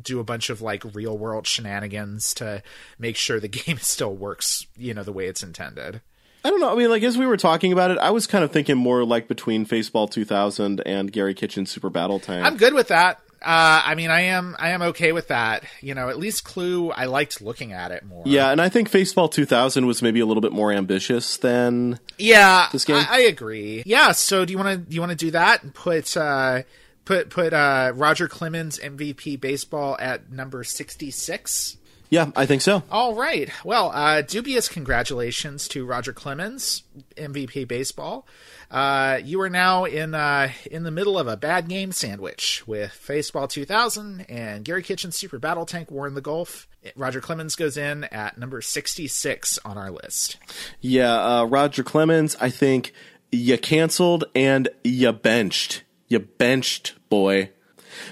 do 0.00 0.20
a 0.20 0.24
bunch 0.24 0.50
of 0.50 0.62
like 0.62 0.82
real 0.94 1.16
world 1.16 1.46
shenanigans 1.46 2.34
to 2.34 2.62
make 2.98 3.16
sure 3.16 3.38
the 3.38 3.48
game 3.66 3.78
still 3.78 4.14
works, 4.14 4.66
you 4.76 4.94
know, 4.94 5.02
the 5.02 5.12
way 5.12 5.26
it's 5.26 5.42
intended. 5.42 6.00
I 6.44 6.50
don't 6.50 6.60
know. 6.60 6.70
I 6.70 6.74
mean, 6.74 6.90
like 6.90 7.02
as 7.02 7.16
we 7.16 7.26
were 7.26 7.38
talking 7.38 7.72
about 7.72 7.90
it, 7.90 7.98
I 7.98 8.10
was 8.10 8.26
kind 8.26 8.44
of 8.44 8.52
thinking 8.52 8.76
more 8.76 9.02
like 9.04 9.28
between 9.28 9.64
Faceball 9.64 10.10
2000 10.10 10.80
and 10.84 11.10
Garry 11.10 11.32
Kitchen 11.32 11.64
Super 11.64 11.88
Battle 11.88 12.20
Tank. 12.20 12.44
I'm 12.44 12.58
good 12.58 12.74
with 12.74 12.88
that. 12.88 13.20
Uh, 13.44 13.82
I 13.84 13.94
mean, 13.94 14.10
I 14.10 14.22
am, 14.22 14.56
I 14.58 14.70
am 14.70 14.80
okay 14.82 15.12
with 15.12 15.28
that. 15.28 15.64
You 15.80 15.94
know, 15.94 16.08
at 16.08 16.18
least 16.18 16.44
Clue, 16.44 16.90
I 16.90 17.04
liked 17.04 17.42
looking 17.42 17.72
at 17.72 17.90
it 17.90 18.04
more. 18.04 18.22
yeah, 18.24 18.50
and 18.50 18.60
I 18.60 18.68
think 18.68 18.90
Faceball 18.90 19.30
2000 19.30 19.86
was 19.86 20.00
maybe 20.00 20.20
a 20.20 20.26
little 20.26 20.40
bit 20.40 20.52
more 20.52 20.72
ambitious 20.72 21.36
than 21.36 22.00
yeah. 22.18 22.68
This 22.72 22.84
game? 22.84 22.96
I, 22.96 23.06
I 23.10 23.18
agree. 23.20 23.82
Yeah. 23.86 24.12
So 24.12 24.44
do 24.44 24.52
you 24.52 24.58
want 24.58 24.70
to, 24.70 24.78
do 24.78 24.94
you 24.94 25.00
want 25.00 25.10
to 25.10 25.16
do 25.16 25.30
that 25.32 25.62
and 25.62 25.74
put, 25.74 26.16
uh, 26.16 26.62
put, 27.04 27.30
put, 27.30 27.52
uh, 27.52 27.92
Roger 27.94 28.28
Clemens 28.28 28.78
MVP 28.78 29.40
baseball 29.40 29.96
at 30.00 30.32
number 30.32 30.64
66? 30.64 31.76
Yeah, 32.14 32.30
I 32.36 32.46
think 32.46 32.62
so. 32.62 32.84
All 32.92 33.16
right. 33.16 33.50
Well, 33.64 33.90
uh, 33.92 34.22
dubious 34.22 34.68
congratulations 34.68 35.66
to 35.66 35.84
Roger 35.84 36.12
Clemens, 36.12 36.84
MVP 37.16 37.66
baseball. 37.66 38.24
Uh, 38.70 39.18
you 39.24 39.40
are 39.40 39.50
now 39.50 39.84
in 39.84 40.14
uh, 40.14 40.52
in 40.70 40.84
the 40.84 40.92
middle 40.92 41.18
of 41.18 41.26
a 41.26 41.36
bad 41.36 41.66
game 41.66 41.90
sandwich 41.90 42.62
with 42.68 42.92
Faceball 42.92 43.48
2000 43.48 44.26
and 44.28 44.64
Garry 44.64 44.84
Kitchen's 44.84 45.16
Super 45.16 45.40
Battle 45.40 45.66
Tank 45.66 45.90
War 45.90 46.06
in 46.06 46.14
the 46.14 46.20
Gulf. 46.20 46.68
Roger 46.94 47.20
Clemens 47.20 47.56
goes 47.56 47.76
in 47.76 48.04
at 48.04 48.38
number 48.38 48.60
66 48.62 49.58
on 49.64 49.76
our 49.76 49.90
list. 49.90 50.36
Yeah, 50.80 51.40
uh, 51.40 51.44
Roger 51.46 51.82
Clemens, 51.82 52.36
I 52.40 52.48
think 52.48 52.92
you 53.32 53.58
canceled 53.58 54.22
and 54.36 54.68
you 54.84 55.10
benched. 55.10 55.82
You 56.06 56.20
benched, 56.20 56.94
boy. 57.08 57.50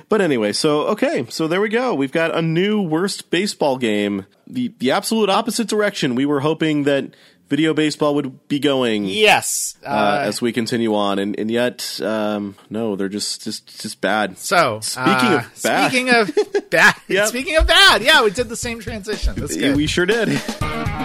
But 0.09 0.21
anyway, 0.21 0.53
so 0.53 0.83
okay, 0.89 1.27
so 1.29 1.49
there 1.49 1.61
we 1.61 1.69
go. 1.69 1.95
We've 1.95 2.13
got 2.13 2.35
a 2.37 2.43
new 2.43 2.81
worst 2.83 3.31
baseball 3.31 3.77
game. 3.79 4.27
The 4.47 4.73
the 4.79 4.91
absolute 4.91 5.31
opposite 5.31 5.69
direction 5.69 6.15
we 6.15 6.27
were 6.27 6.41
hoping 6.41 6.85
that 6.85 7.15
video 7.49 7.75
baseball 7.75 8.15
would 8.15 8.49
be 8.49 8.59
going 8.59 9.05
Yes. 9.05 9.77
Uh, 9.85 9.89
uh, 9.89 10.21
as 10.25 10.41
we 10.41 10.53
continue 10.53 10.95
on, 10.95 11.19
and 11.19 11.39
and 11.39 11.51
yet 11.51 12.01
um, 12.03 12.55
no, 12.71 12.97
they're 12.97 13.09
just 13.11 13.43
just 13.45 13.81
just 13.81 14.01
bad. 14.01 14.39
so 14.39 14.81
speaking 14.81 15.11
uh, 15.11 15.45
of 15.45 15.63
bad. 15.63 15.89
speaking 15.91 16.11
of 16.11 16.71
bad, 16.71 16.95
Yep. 17.09 17.29
speaking 17.29 17.57
of 17.57 17.67
bad, 17.67 18.03
yeah, 18.03 18.23
we 18.25 18.31
did 18.31 18.49
the 18.49 18.57
same 18.57 18.81
transition. 18.81 19.35
We 19.77 19.87
sure 19.87 20.07
did. 20.07 20.29
We 20.29 20.35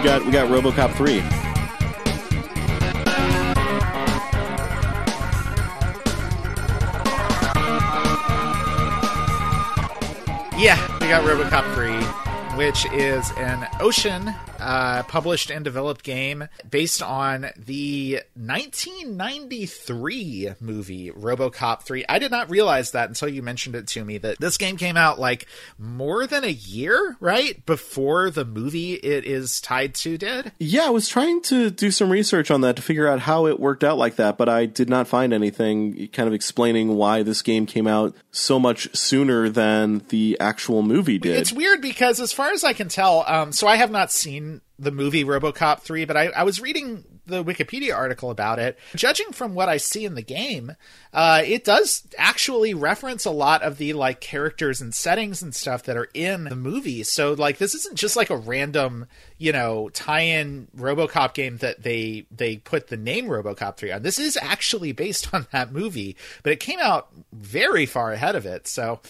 got 0.04 0.24
we 0.24 0.32
got 0.32 0.48
RoboCop 0.50 0.94
three. 0.96 1.47
Got 11.08 11.24
RoboCop 11.24 11.74
3, 11.74 12.58
which 12.58 12.84
is 12.92 13.30
an 13.38 13.66
Ocean 13.80 14.34
uh, 14.58 15.02
published 15.04 15.50
and 15.50 15.64
developed 15.64 16.04
game 16.04 16.48
based 16.68 17.02
on 17.02 17.46
the 17.56 18.20
1993 18.34 20.54
movie 20.60 21.10
RoboCop 21.10 21.82
3. 21.82 22.04
I 22.08 22.18
did 22.18 22.30
not 22.30 22.50
realize 22.50 22.90
that 22.92 23.08
until 23.08 23.28
you 23.28 23.42
mentioned 23.42 23.74
it 23.74 23.86
to 23.88 24.04
me 24.04 24.18
that 24.18 24.38
this 24.38 24.58
game 24.58 24.76
came 24.76 24.96
out 24.96 25.18
like 25.18 25.46
more 25.78 26.26
than 26.26 26.44
a 26.44 26.48
year, 26.48 27.16
right? 27.20 27.64
Before 27.66 28.30
the 28.30 28.44
movie 28.44 28.94
it 28.94 29.24
is 29.24 29.60
tied 29.60 29.94
to 29.96 30.18
did. 30.18 30.52
Yeah, 30.58 30.86
I 30.86 30.90
was 30.90 31.08
trying 31.08 31.40
to 31.42 31.70
do 31.70 31.90
some 31.90 32.10
research 32.10 32.50
on 32.50 32.60
that 32.62 32.76
to 32.76 32.82
figure 32.82 33.08
out 33.08 33.20
how 33.20 33.46
it 33.46 33.58
worked 33.58 33.84
out 33.84 33.98
like 33.98 34.16
that, 34.16 34.36
but 34.36 34.48
I 34.48 34.66
did 34.66 34.88
not 34.88 35.08
find 35.08 35.32
anything 35.32 36.08
kind 36.08 36.26
of 36.26 36.34
explaining 36.34 36.96
why 36.96 37.22
this 37.22 37.42
game 37.42 37.66
came 37.66 37.86
out 37.86 38.14
so 38.30 38.58
much 38.58 38.94
sooner 38.96 39.48
than 39.48 40.02
the 40.08 40.36
actual 40.40 40.82
movie 40.82 41.18
did. 41.18 41.36
It's 41.36 41.52
weird 41.52 41.80
because, 41.80 42.20
as 42.20 42.32
far 42.32 42.50
as 42.50 42.64
I 42.64 42.72
can 42.72 42.88
tell, 42.88 43.24
um, 43.26 43.52
so 43.52 43.66
I 43.66 43.76
have 43.76 43.90
not 43.90 44.12
seen 44.12 44.47
the 44.78 44.92
movie 44.92 45.24
RoboCop 45.24 45.80
3, 45.80 46.04
but 46.04 46.16
I, 46.16 46.26
I 46.26 46.42
was 46.44 46.60
reading 46.60 47.04
the 47.26 47.44
Wikipedia 47.44 47.94
article 47.94 48.30
about 48.30 48.58
it. 48.58 48.78
Judging 48.94 49.32
from 49.32 49.54
what 49.54 49.68
I 49.68 49.76
see 49.76 50.04
in 50.04 50.14
the 50.14 50.22
game, 50.22 50.72
uh, 51.12 51.42
it 51.44 51.64
does 51.64 52.06
actually 52.16 52.74
reference 52.74 53.24
a 53.24 53.30
lot 53.30 53.62
of 53.62 53.78
the 53.78 53.92
like 53.92 54.20
characters 54.20 54.80
and 54.80 54.94
settings 54.94 55.42
and 55.42 55.54
stuff 55.54 55.82
that 55.84 55.96
are 55.96 56.08
in 56.14 56.44
the 56.44 56.56
movie. 56.56 57.02
So 57.02 57.32
like 57.34 57.58
this 57.58 57.74
isn't 57.74 57.96
just 57.96 58.16
like 58.16 58.30
a 58.30 58.36
random, 58.36 59.06
you 59.36 59.52
know, 59.52 59.88
tie-in 59.90 60.68
RoboCop 60.76 61.34
game 61.34 61.58
that 61.58 61.82
they 61.82 62.26
they 62.30 62.56
put 62.56 62.88
the 62.88 62.96
name 62.96 63.26
RoboCop 63.26 63.76
3 63.76 63.92
on. 63.92 64.02
This 64.02 64.18
is 64.18 64.38
actually 64.40 64.92
based 64.92 65.32
on 65.34 65.46
that 65.52 65.72
movie, 65.72 66.16
but 66.42 66.52
it 66.52 66.60
came 66.60 66.80
out 66.80 67.08
very 67.32 67.86
far 67.86 68.12
ahead 68.12 68.36
of 68.36 68.46
it. 68.46 68.66
So 68.66 69.00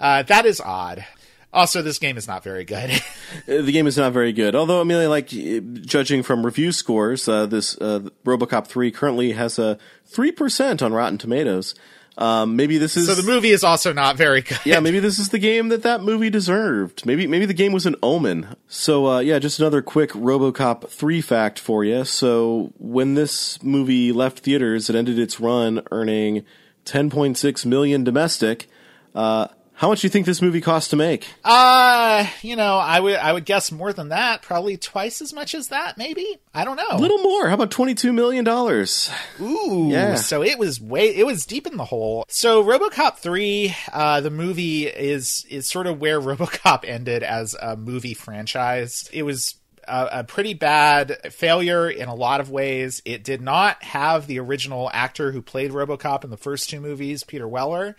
uh, 0.00 0.22
that 0.24 0.46
is 0.46 0.60
odd. 0.60 1.04
Also, 1.52 1.80
this 1.82 1.98
game 1.98 2.16
is 2.16 2.28
not 2.28 2.42
very 2.42 2.64
good. 2.64 2.90
Uh, 3.46 3.60
the 3.60 3.72
game 3.72 3.86
is 3.86 3.98
not 3.98 4.12
very 4.14 4.32
good. 4.32 4.54
Although, 4.54 4.80
I 4.80 4.84
mean, 4.84 5.06
like 5.10 5.28
judging 5.28 6.22
from 6.22 6.46
review 6.46 6.72
scores, 6.72 7.28
uh, 7.28 7.44
this 7.44 7.76
uh, 7.78 8.08
RoboCop 8.24 8.66
three 8.66 8.90
currently 8.90 9.32
has 9.32 9.58
a 9.58 9.78
three 10.06 10.32
percent 10.32 10.80
on 10.82 10.94
Rotten 10.94 11.18
Tomatoes. 11.18 11.74
Um, 12.16 12.56
maybe 12.56 12.78
this 12.78 12.96
is 12.96 13.06
so 13.06 13.14
the 13.14 13.22
movie 13.22 13.50
is 13.50 13.62
also 13.62 13.92
not 13.92 14.16
very 14.16 14.40
good. 14.42 14.58
yeah, 14.64 14.80
maybe 14.80 14.98
this 15.00 15.18
is 15.18 15.28
the 15.28 15.38
game 15.38 15.68
that 15.68 15.82
that 15.82 16.02
movie 16.02 16.30
deserved. 16.30 17.06
Maybe 17.06 17.26
maybe 17.26 17.44
the 17.46 17.54
game 17.54 17.72
was 17.72 17.86
an 17.86 17.96
omen. 18.02 18.56
So 18.66 19.06
uh, 19.06 19.18
yeah, 19.20 19.38
just 19.38 19.60
another 19.60 19.82
quick 19.82 20.10
RoboCop 20.12 20.88
three 20.88 21.20
fact 21.20 21.58
for 21.58 21.84
you. 21.84 22.04
So 22.04 22.72
when 22.78 23.14
this 23.14 23.62
movie 23.62 24.10
left 24.10 24.40
theaters, 24.40 24.88
it 24.88 24.96
ended 24.96 25.18
its 25.18 25.38
run 25.38 25.82
earning 25.92 26.44
10.6 26.86 27.66
million 27.66 28.04
domestic. 28.04 28.68
Uh, 29.14 29.48
how 29.78 29.88
much 29.88 30.00
do 30.00 30.06
you 30.06 30.10
think 30.10 30.26
this 30.26 30.42
movie 30.42 30.60
cost 30.60 30.90
to 30.90 30.96
make? 30.96 31.26
Uh, 31.44 32.26
you 32.42 32.56
know, 32.56 32.76
I 32.78 32.98
would 32.98 33.14
I 33.16 33.32
would 33.32 33.44
guess 33.44 33.70
more 33.70 33.92
than 33.92 34.08
that, 34.08 34.42
probably 34.42 34.76
twice 34.76 35.22
as 35.22 35.32
much 35.32 35.54
as 35.54 35.68
that, 35.68 35.96
maybe. 35.96 36.26
I 36.52 36.64
don't 36.64 36.76
know. 36.76 36.82
A 36.90 36.98
little 36.98 37.18
more. 37.18 37.46
How 37.48 37.54
about 37.54 37.70
22 37.70 38.12
million 38.12 38.44
dollars? 38.44 39.08
Ooh, 39.40 39.88
Yeah. 39.90 40.16
so 40.16 40.42
it 40.42 40.58
was 40.58 40.80
way 40.80 41.14
it 41.14 41.24
was 41.24 41.46
deep 41.46 41.66
in 41.66 41.76
the 41.76 41.84
hole. 41.84 42.24
So 42.28 42.62
RoboCop 42.64 43.18
3, 43.18 43.74
uh 43.92 44.20
the 44.20 44.30
movie 44.30 44.86
is 44.86 45.46
is 45.48 45.68
sort 45.68 45.86
of 45.86 46.00
where 46.00 46.20
RoboCop 46.20 46.84
ended 46.84 47.22
as 47.22 47.54
a 47.54 47.76
movie 47.76 48.14
franchise. 48.14 49.08
It 49.12 49.22
was 49.22 49.54
a, 49.88 50.20
a 50.20 50.24
pretty 50.24 50.54
bad 50.54 51.32
failure 51.32 51.88
in 51.88 52.08
a 52.08 52.14
lot 52.14 52.40
of 52.40 52.50
ways. 52.50 53.02
It 53.04 53.24
did 53.24 53.40
not 53.40 53.82
have 53.82 54.26
the 54.26 54.38
original 54.40 54.90
actor 54.92 55.32
who 55.32 55.42
played 55.42 55.72
RoboCop 55.72 56.24
in 56.24 56.30
the 56.30 56.36
first 56.36 56.70
two 56.70 56.80
movies, 56.80 57.24
Peter 57.24 57.48
Weller, 57.48 57.96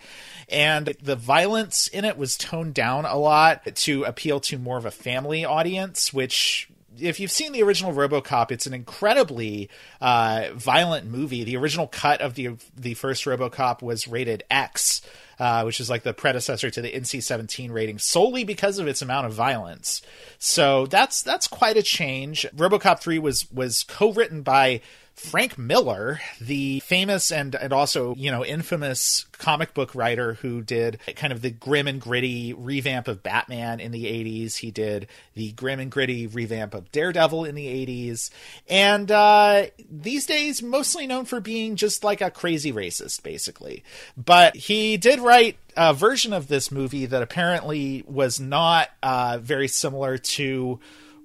and 0.48 0.88
the 1.02 1.16
violence 1.16 1.88
in 1.88 2.06
it 2.06 2.18
was 2.18 2.38
toned 2.38 2.74
down 2.74 3.06
a 3.06 3.18
lot 3.18 3.76
to 3.76 4.04
appeal 4.04 4.40
to 4.42 4.58
more 4.58 4.78
of 4.78 4.86
a 4.86 4.92
family 4.92 5.46
audience, 5.46 6.14
which 6.14 6.70
if 7.02 7.20
you've 7.20 7.32
seen 7.32 7.52
the 7.52 7.64
original 7.64 7.94
RoboCop, 7.94 8.52
it's 8.52 8.66
an 8.66 8.74
incredibly 8.74 9.70
uh, 10.02 10.50
violent 10.54 11.08
movie. 11.08 11.44
The 11.44 11.58
original 11.58 11.88
cut 11.88 12.22
of 12.22 12.36
the 12.36 12.58
the 12.76 12.94
first 12.94 13.26
RoboCop 13.26 13.82
was 13.82 14.08
rated 14.08 14.44
X, 14.50 15.02
uh, 15.40 15.64
which 15.64 15.80
is 15.80 15.90
like 15.90 16.04
the 16.04 16.14
predecessor 16.14 16.70
to 16.70 16.82
the 16.82 16.92
NC-17 16.92 17.72
rating, 17.72 17.98
solely 17.98 18.44
because 18.44 18.78
of 18.78 18.88
its 18.88 19.02
amount 19.02 19.26
of 19.26 19.34
violence. 19.34 20.02
So 20.38 20.86
that's 20.86 21.22
that's 21.22 21.48
quite 21.48 21.78
a 21.78 21.84
change. 21.84 22.46
RoboCop 22.56 23.00
3 23.00 23.20
was 23.20 23.50
was 23.52 23.84
co-written 23.84 24.42
by 24.42 24.82
Frank 25.20 25.58
Miller, 25.58 26.22
the 26.40 26.80
famous 26.80 27.30
and, 27.30 27.54
and 27.54 27.74
also, 27.74 28.16
you 28.16 28.32
know, 28.32 28.44
infamous 28.46 29.26
comic 29.34 29.74
book 29.74 29.94
writer 29.94 30.36
who 30.36 30.62
did 30.62 30.98
kind 31.18 31.34
of 31.34 31.42
the 31.42 31.52
grim 31.52 31.90
and 31.90 32.00
gritty 32.00 32.54
revamp 32.54 33.10
of 33.10 33.22
Batman 33.22 33.82
in 33.82 33.92
the 33.92 34.06
80s. 34.06 34.56
He 34.56 34.72
did 34.72 35.08
the 35.36 35.52
grim 35.52 35.82
and 35.82 35.92
gritty 35.92 36.26
revamp 36.26 36.74
of 36.74 36.90
Daredevil 36.94 37.44
in 37.44 37.56
the 37.56 37.68
80s. 37.68 38.30
And 38.70 39.12
uh, 39.12 39.66
these 39.92 40.26
days, 40.26 40.64
mostly 40.64 41.06
known 41.06 41.26
for 41.26 41.42
being 41.42 41.76
just 41.76 42.02
like 42.02 42.22
a 42.22 42.32
crazy 42.32 42.72
racist, 42.72 43.22
basically. 43.22 43.84
But 44.16 44.56
he 44.56 44.96
did 44.96 45.20
write 45.20 45.58
a 45.76 45.94
version 45.94 46.32
of 46.32 46.48
this 46.48 46.72
movie 46.72 47.06
that 47.06 47.22
apparently 47.22 48.06
was 48.08 48.40
not 48.40 48.90
uh, 49.04 49.38
very 49.42 49.68
similar 49.68 50.18
to 50.18 50.80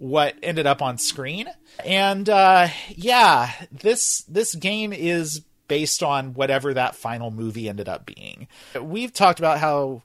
what 0.04 0.34
ended 0.42 0.66
up 0.66 0.82
on 0.82 0.98
screen. 0.98 1.46
And 1.82 2.28
uh, 2.28 2.68
yeah, 2.90 3.52
this 3.72 4.20
this 4.28 4.54
game 4.54 4.92
is 4.92 5.40
based 5.66 6.02
on 6.02 6.34
whatever 6.34 6.74
that 6.74 6.94
final 6.94 7.30
movie 7.30 7.70
ended 7.70 7.88
up 7.88 8.04
being. 8.04 8.46
We've 8.78 9.14
talked 9.14 9.38
about 9.38 9.60
how 9.60 10.02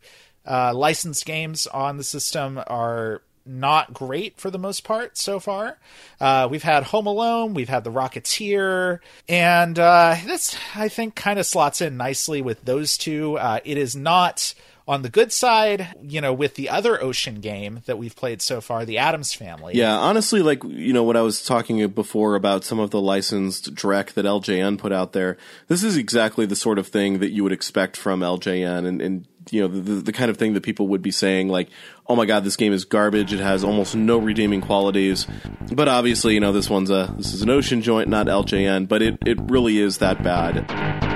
uh, 0.47 0.73
licensed 0.73 1.25
games 1.25 1.67
on 1.67 1.97
the 1.97 2.05
system 2.05 2.62
are 2.67 3.23
not 3.45 3.93
great 3.93 4.39
for 4.39 4.49
the 4.49 4.57
most 4.57 4.85
part 4.85 5.17
so 5.17 5.38
far. 5.38 5.77
Uh, 6.21 6.47
we've 6.49 6.63
had 6.63 6.83
Home 6.83 7.05
Alone, 7.05 7.53
we've 7.53 7.67
had 7.67 7.83
The 7.83 7.91
Rocketeer, 7.91 8.99
and 9.27 9.77
uh, 9.77 10.15
this 10.25 10.55
I 10.75 10.88
think 10.88 11.15
kind 11.15 11.38
of 11.38 11.45
slots 11.45 11.81
in 11.81 11.97
nicely 11.97 12.41
with 12.41 12.63
those 12.63 12.97
two. 12.97 13.38
Uh, 13.38 13.59
it 13.65 13.77
is 13.77 13.97
not 13.97 14.53
on 14.89 15.04
the 15.04 15.10
good 15.10 15.32
side, 15.32 15.95
you 16.02 16.19
know, 16.19 16.34
with 16.34 16.56
the 16.56 16.67
other 16.67 17.02
Ocean 17.02 17.41
game 17.41 17.84
that 17.86 17.99
we've 17.99 18.15
played 18.15 18.41
so 18.41 18.60
far, 18.60 18.86
the 18.86 18.97
Addams 18.97 19.34
Family. 19.34 19.75
Yeah, 19.75 19.95
honestly, 19.95 20.41
like 20.41 20.63
you 20.63 20.93
know 20.93 21.04
what 21.04 21.15
I 21.15 21.21
was 21.21 21.45
talking 21.45 21.88
before 21.89 22.34
about 22.34 22.63
some 22.63 22.80
of 22.80 22.89
the 22.89 22.99
licensed 22.99 23.75
Drek 23.75 24.13
that 24.13 24.25
LJN 24.25 24.80
put 24.80 24.91
out 24.91 25.13
there. 25.13 25.38
This 25.67 25.84
is 25.84 25.95
exactly 25.95 26.47
the 26.47 26.56
sort 26.56 26.80
of 26.80 26.88
thing 26.88 27.19
that 27.19 27.30
you 27.30 27.43
would 27.43 27.52
expect 27.52 27.97
from 27.97 28.21
LJN, 28.21 28.88
and, 28.88 28.99
and 28.99 29.28
you 29.52 29.62
know 29.62 29.67
the, 29.67 30.02
the 30.02 30.12
kind 30.12 30.32
of 30.32 30.38
thing 30.38 30.54
that 30.56 30.63
people 30.63 30.88
would 30.88 31.04
be 31.04 31.12
saying 31.12 31.49
like, 31.49 31.69
"Oh 32.08 32.15
my 32.15 32.25
god, 32.25 32.43
this 32.43 32.58
game 32.58 32.73
is 32.73 32.84
garbage. 32.84 33.32
It 33.32 33.41
has 33.41 33.63
almost 33.63 33.95
no 33.95 34.17
redeeming 34.17 34.62
qualities." 34.62 35.28
But 35.71 35.88
obviously, 35.88 36.34
you 36.34 36.39
know 36.39 36.52
this 36.52 36.67
one's 36.67 36.89
a 36.89 37.13
this 37.15 37.32
is 37.32 37.43
an 37.43 37.52
Ocean 37.52 37.84
joint, 37.84 38.10
not 38.10 38.25
LJN, 38.25 38.88
but 38.88 39.04
it 39.04 39.19
it 39.23 39.38
really 39.39 39.78
is 39.78 39.99
that 39.99 40.23
bad. 40.23 41.08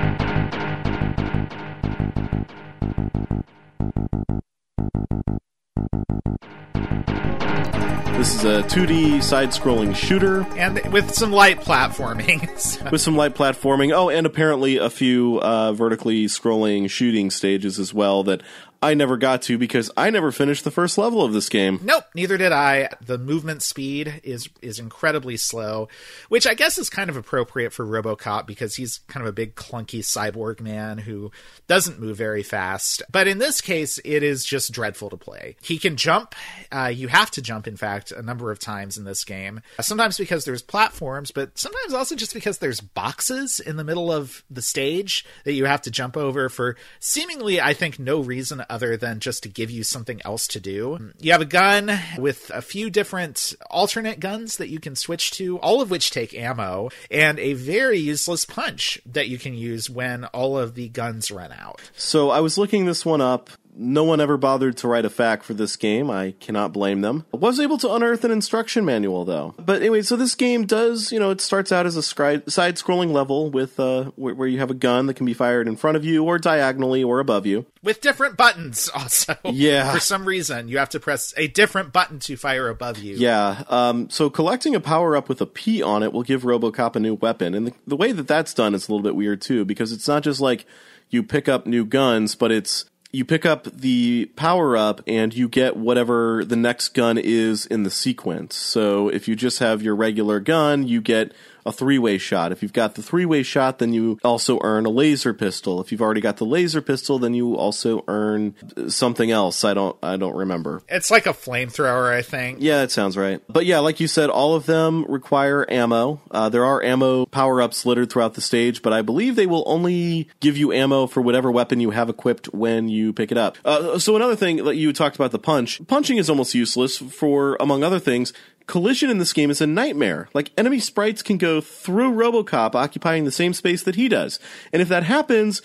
This 8.24 8.36
is 8.36 8.44
a 8.44 8.62
2D 8.62 9.22
side 9.22 9.50
scrolling 9.50 9.94
shooter. 9.94 10.46
And 10.56 10.80
with 10.90 11.12
some 11.12 11.30
light 11.30 11.60
platforming. 11.60 12.58
so. 12.58 12.88
With 12.90 13.02
some 13.02 13.16
light 13.16 13.34
platforming. 13.34 13.92
Oh, 13.92 14.08
and 14.08 14.26
apparently 14.26 14.78
a 14.78 14.88
few 14.88 15.42
uh, 15.42 15.74
vertically 15.74 16.24
scrolling 16.24 16.88
shooting 16.88 17.30
stages 17.30 17.78
as 17.78 17.92
well 17.92 18.22
that 18.22 18.42
I 18.84 18.92
never 18.92 19.16
got 19.16 19.40
to 19.42 19.56
because 19.56 19.90
I 19.96 20.10
never 20.10 20.30
finished 20.30 20.62
the 20.62 20.70
first 20.70 20.98
level 20.98 21.24
of 21.24 21.32
this 21.32 21.48
game. 21.48 21.80
Nope, 21.82 22.04
neither 22.14 22.36
did 22.36 22.52
I. 22.52 22.90
The 23.00 23.16
movement 23.16 23.62
speed 23.62 24.20
is 24.22 24.50
is 24.60 24.78
incredibly 24.78 25.38
slow, 25.38 25.88
which 26.28 26.46
I 26.46 26.52
guess 26.52 26.76
is 26.76 26.90
kind 26.90 27.08
of 27.08 27.16
appropriate 27.16 27.72
for 27.72 27.86
RoboCop 27.86 28.46
because 28.46 28.76
he's 28.76 28.98
kind 29.08 29.24
of 29.24 29.30
a 29.30 29.32
big 29.32 29.54
clunky 29.54 30.00
cyborg 30.00 30.60
man 30.60 30.98
who 30.98 31.32
doesn't 31.66 31.98
move 31.98 32.18
very 32.18 32.42
fast. 32.42 33.02
But 33.10 33.26
in 33.26 33.38
this 33.38 33.62
case, 33.62 33.98
it 34.04 34.22
is 34.22 34.44
just 34.44 34.70
dreadful 34.70 35.08
to 35.08 35.16
play. 35.16 35.56
He 35.62 35.78
can 35.78 35.96
jump. 35.96 36.34
Uh, 36.70 36.92
you 36.94 37.08
have 37.08 37.30
to 37.32 37.42
jump, 37.42 37.66
in 37.66 37.78
fact, 37.78 38.12
a 38.12 38.20
number 38.20 38.50
of 38.50 38.58
times 38.58 38.98
in 38.98 39.04
this 39.04 39.24
game. 39.24 39.62
Sometimes 39.80 40.18
because 40.18 40.44
there's 40.44 40.60
platforms, 40.60 41.30
but 41.30 41.56
sometimes 41.56 41.94
also 41.94 42.16
just 42.16 42.34
because 42.34 42.58
there's 42.58 42.82
boxes 42.82 43.60
in 43.60 43.76
the 43.76 43.84
middle 43.84 44.12
of 44.12 44.44
the 44.50 44.60
stage 44.60 45.24
that 45.44 45.54
you 45.54 45.64
have 45.64 45.80
to 45.82 45.90
jump 45.90 46.18
over 46.18 46.50
for 46.50 46.76
seemingly, 47.00 47.62
I 47.62 47.72
think, 47.72 47.98
no 47.98 48.20
reason 48.20 48.60
other 48.74 48.96
than 48.96 49.20
just 49.20 49.44
to 49.44 49.48
give 49.48 49.70
you 49.70 49.84
something 49.84 50.20
else 50.24 50.48
to 50.48 50.58
do. 50.58 51.12
You 51.20 51.30
have 51.30 51.40
a 51.40 51.44
gun 51.44 51.96
with 52.18 52.50
a 52.52 52.60
few 52.60 52.90
different 52.90 53.54
alternate 53.70 54.18
guns 54.18 54.56
that 54.56 54.68
you 54.68 54.80
can 54.80 54.96
switch 54.96 55.30
to, 55.32 55.58
all 55.58 55.80
of 55.80 55.92
which 55.92 56.10
take 56.10 56.34
ammo, 56.34 56.90
and 57.08 57.38
a 57.38 57.52
very 57.52 57.98
useless 57.98 58.44
punch 58.44 59.00
that 59.06 59.28
you 59.28 59.38
can 59.38 59.54
use 59.54 59.88
when 59.88 60.24
all 60.26 60.58
of 60.58 60.74
the 60.74 60.88
guns 60.88 61.30
run 61.30 61.52
out. 61.52 61.80
So 61.96 62.30
I 62.30 62.40
was 62.40 62.58
looking 62.58 62.84
this 62.84 63.06
one 63.06 63.20
up 63.20 63.48
no 63.76 64.04
one 64.04 64.20
ever 64.20 64.36
bothered 64.36 64.76
to 64.78 64.88
write 64.88 65.04
a 65.04 65.10
fact 65.10 65.44
for 65.44 65.54
this 65.54 65.76
game. 65.76 66.10
I 66.10 66.34
cannot 66.40 66.72
blame 66.72 67.00
them. 67.00 67.26
I 67.32 67.36
was 67.36 67.60
able 67.60 67.78
to 67.78 67.92
unearth 67.92 68.24
an 68.24 68.30
instruction 68.30 68.84
manual 68.84 69.24
though. 69.24 69.54
But 69.58 69.80
anyway, 69.80 70.02
so 70.02 70.16
this 70.16 70.34
game 70.34 70.66
does, 70.66 71.12
you 71.12 71.18
know, 71.18 71.30
it 71.30 71.40
starts 71.40 71.72
out 71.72 71.86
as 71.86 71.96
a 71.96 72.02
side-scrolling 72.02 73.12
level 73.12 73.50
with 73.50 73.78
uh, 73.80 74.04
where, 74.16 74.34
where, 74.34 74.48
you 74.48 74.58
have 74.58 74.70
a 74.70 74.74
gun 74.74 75.06
that 75.06 75.14
can 75.14 75.26
be 75.26 75.34
fired 75.34 75.66
in 75.66 75.76
front 75.76 75.96
of 75.96 76.04
you 76.04 76.24
or 76.24 76.38
diagonally 76.38 77.02
or 77.02 77.18
above 77.18 77.46
you 77.46 77.66
with 77.82 78.00
different 78.00 78.36
buttons. 78.36 78.90
Also, 79.04 79.36
yeah. 79.44 79.92
For 79.92 80.00
some 80.00 80.24
reason, 80.24 80.68
you 80.68 80.78
have 80.78 80.88
to 80.90 81.00
press 81.00 81.34
a 81.36 81.48
different 81.48 81.92
button 81.92 82.20
to 82.20 82.36
fire 82.36 82.68
above 82.68 82.98
you. 82.98 83.16
Yeah. 83.16 83.64
Um, 83.68 84.08
so 84.08 84.30
collecting 84.30 84.74
a 84.74 84.80
power 84.80 85.16
up 85.16 85.28
with 85.28 85.40
a 85.40 85.46
P 85.46 85.82
on 85.82 86.02
it 86.02 86.12
will 86.12 86.22
give 86.22 86.42
RoboCop 86.42 86.96
a 86.96 87.00
new 87.00 87.14
weapon, 87.14 87.54
and 87.54 87.66
the, 87.66 87.72
the 87.86 87.96
way 87.96 88.12
that 88.12 88.28
that's 88.28 88.54
done 88.54 88.74
is 88.74 88.88
a 88.88 88.92
little 88.92 89.02
bit 89.02 89.16
weird 89.16 89.40
too 89.40 89.64
because 89.64 89.92
it's 89.92 90.06
not 90.06 90.22
just 90.22 90.40
like 90.40 90.64
you 91.10 91.22
pick 91.22 91.48
up 91.48 91.66
new 91.66 91.84
guns, 91.84 92.34
but 92.34 92.52
it's 92.52 92.86
you 93.14 93.24
pick 93.24 93.46
up 93.46 93.64
the 93.64 94.30
power 94.36 94.76
up 94.76 95.00
and 95.06 95.32
you 95.32 95.48
get 95.48 95.76
whatever 95.76 96.44
the 96.44 96.56
next 96.56 96.88
gun 96.94 97.16
is 97.16 97.64
in 97.64 97.84
the 97.84 97.90
sequence. 97.90 98.56
So 98.56 99.08
if 99.08 99.28
you 99.28 99.36
just 99.36 99.60
have 99.60 99.82
your 99.82 99.94
regular 99.94 100.40
gun, 100.40 100.86
you 100.88 101.00
get 101.00 101.32
a 101.66 101.72
three 101.72 101.98
way 101.98 102.18
shot. 102.18 102.52
If 102.52 102.62
you've 102.62 102.72
got 102.72 102.94
the 102.94 103.02
three 103.02 103.24
way 103.24 103.42
shot, 103.42 103.78
then 103.78 103.92
you 103.92 104.18
also 104.24 104.58
earn 104.62 104.86
a 104.86 104.90
laser 104.90 105.34
pistol. 105.34 105.80
If 105.80 105.92
you've 105.92 106.02
already 106.02 106.20
got 106.20 106.36
the 106.36 106.46
laser 106.46 106.80
pistol, 106.80 107.18
then 107.18 107.34
you 107.34 107.56
also 107.56 108.04
earn 108.08 108.54
something 108.88 109.30
else. 109.30 109.64
I 109.64 109.74
don't 109.74 109.96
I 110.02 110.16
don't 110.16 110.36
remember. 110.36 110.82
It's 110.88 111.10
like 111.10 111.26
a 111.26 111.32
flamethrower, 111.32 112.12
I 112.12 112.22
think. 112.22 112.58
Yeah, 112.60 112.82
it 112.82 112.90
sounds 112.90 113.16
right. 113.16 113.40
But 113.48 113.66
yeah, 113.66 113.78
like 113.78 114.00
you 114.00 114.08
said, 114.08 114.30
all 114.30 114.54
of 114.54 114.66
them 114.66 115.04
require 115.08 115.70
ammo. 115.70 116.20
Uh, 116.30 116.48
there 116.48 116.64
are 116.64 116.82
ammo 116.82 117.26
power 117.26 117.62
ups 117.62 117.86
littered 117.86 118.10
throughout 118.10 118.34
the 118.34 118.40
stage, 118.40 118.82
but 118.82 118.92
I 118.92 119.02
believe 119.02 119.36
they 119.36 119.46
will 119.46 119.64
only 119.66 120.28
give 120.40 120.56
you 120.56 120.72
ammo 120.72 121.06
for 121.06 121.20
whatever 121.20 121.50
weapon 121.50 121.80
you 121.80 121.90
have 121.90 122.08
equipped 122.08 122.52
when 122.52 122.88
you 122.88 123.12
pick 123.12 123.32
it 123.32 123.38
up. 123.38 123.56
Uh, 123.64 123.98
so 123.98 124.16
another 124.16 124.36
thing 124.36 124.64
that 124.64 124.76
you 124.76 124.92
talked 124.92 125.16
about 125.16 125.30
the 125.30 125.38
punch. 125.38 125.80
Punching 125.86 126.18
is 126.18 126.28
almost 126.28 126.54
useless 126.54 126.98
for, 126.98 127.56
among 127.60 127.82
other 127.82 127.98
things, 127.98 128.32
collision 128.66 129.10
in 129.10 129.18
this 129.18 129.32
game 129.32 129.50
is 129.50 129.60
a 129.60 129.66
nightmare. 129.66 130.28
Like 130.34 130.52
enemy 130.56 130.80
sprites 130.80 131.22
can 131.22 131.38
go 131.38 131.60
through 131.60 132.12
RoboCop 132.12 132.74
occupying 132.74 133.24
the 133.24 133.30
same 133.30 133.52
space 133.52 133.82
that 133.82 133.96
he 133.96 134.08
does. 134.08 134.38
And 134.72 134.80
if 134.80 134.88
that 134.88 135.04
happens, 135.04 135.62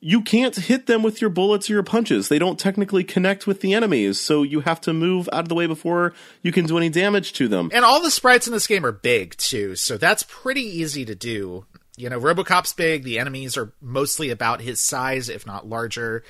you 0.00 0.22
can't 0.22 0.54
hit 0.54 0.86
them 0.86 1.02
with 1.02 1.20
your 1.20 1.30
bullets 1.30 1.68
or 1.68 1.74
your 1.74 1.82
punches. 1.82 2.28
They 2.28 2.38
don't 2.38 2.58
technically 2.58 3.04
connect 3.04 3.46
with 3.46 3.60
the 3.60 3.74
enemies, 3.74 4.20
so 4.20 4.42
you 4.42 4.60
have 4.60 4.80
to 4.82 4.92
move 4.92 5.28
out 5.32 5.40
of 5.40 5.48
the 5.48 5.54
way 5.54 5.66
before 5.66 6.14
you 6.42 6.52
can 6.52 6.66
do 6.66 6.78
any 6.78 6.88
damage 6.88 7.32
to 7.34 7.48
them. 7.48 7.70
And 7.72 7.84
all 7.84 8.02
the 8.02 8.10
sprites 8.10 8.46
in 8.46 8.52
this 8.52 8.66
game 8.66 8.86
are 8.86 8.92
big 8.92 9.36
too, 9.36 9.74
so 9.74 9.96
that's 9.96 10.22
pretty 10.22 10.62
easy 10.62 11.04
to 11.04 11.14
do. 11.14 11.66
You 11.96 12.08
know, 12.08 12.20
RoboCop's 12.20 12.74
big, 12.74 13.02
the 13.02 13.18
enemies 13.18 13.56
are 13.56 13.72
mostly 13.80 14.30
about 14.30 14.60
his 14.60 14.80
size, 14.80 15.28
if 15.28 15.46
not 15.46 15.66
larger. 15.66 16.22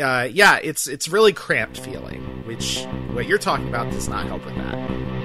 Uh, 0.00 0.28
yeah, 0.30 0.60
it's 0.62 0.86
it's 0.86 1.08
really 1.08 1.32
cramped 1.32 1.80
feeling, 1.80 2.22
which 2.46 2.84
what 3.10 3.26
you're 3.26 3.38
talking 3.38 3.66
about 3.66 3.90
does 3.90 4.08
not 4.08 4.26
help 4.26 4.44
with 4.44 4.54
that. 4.54 5.19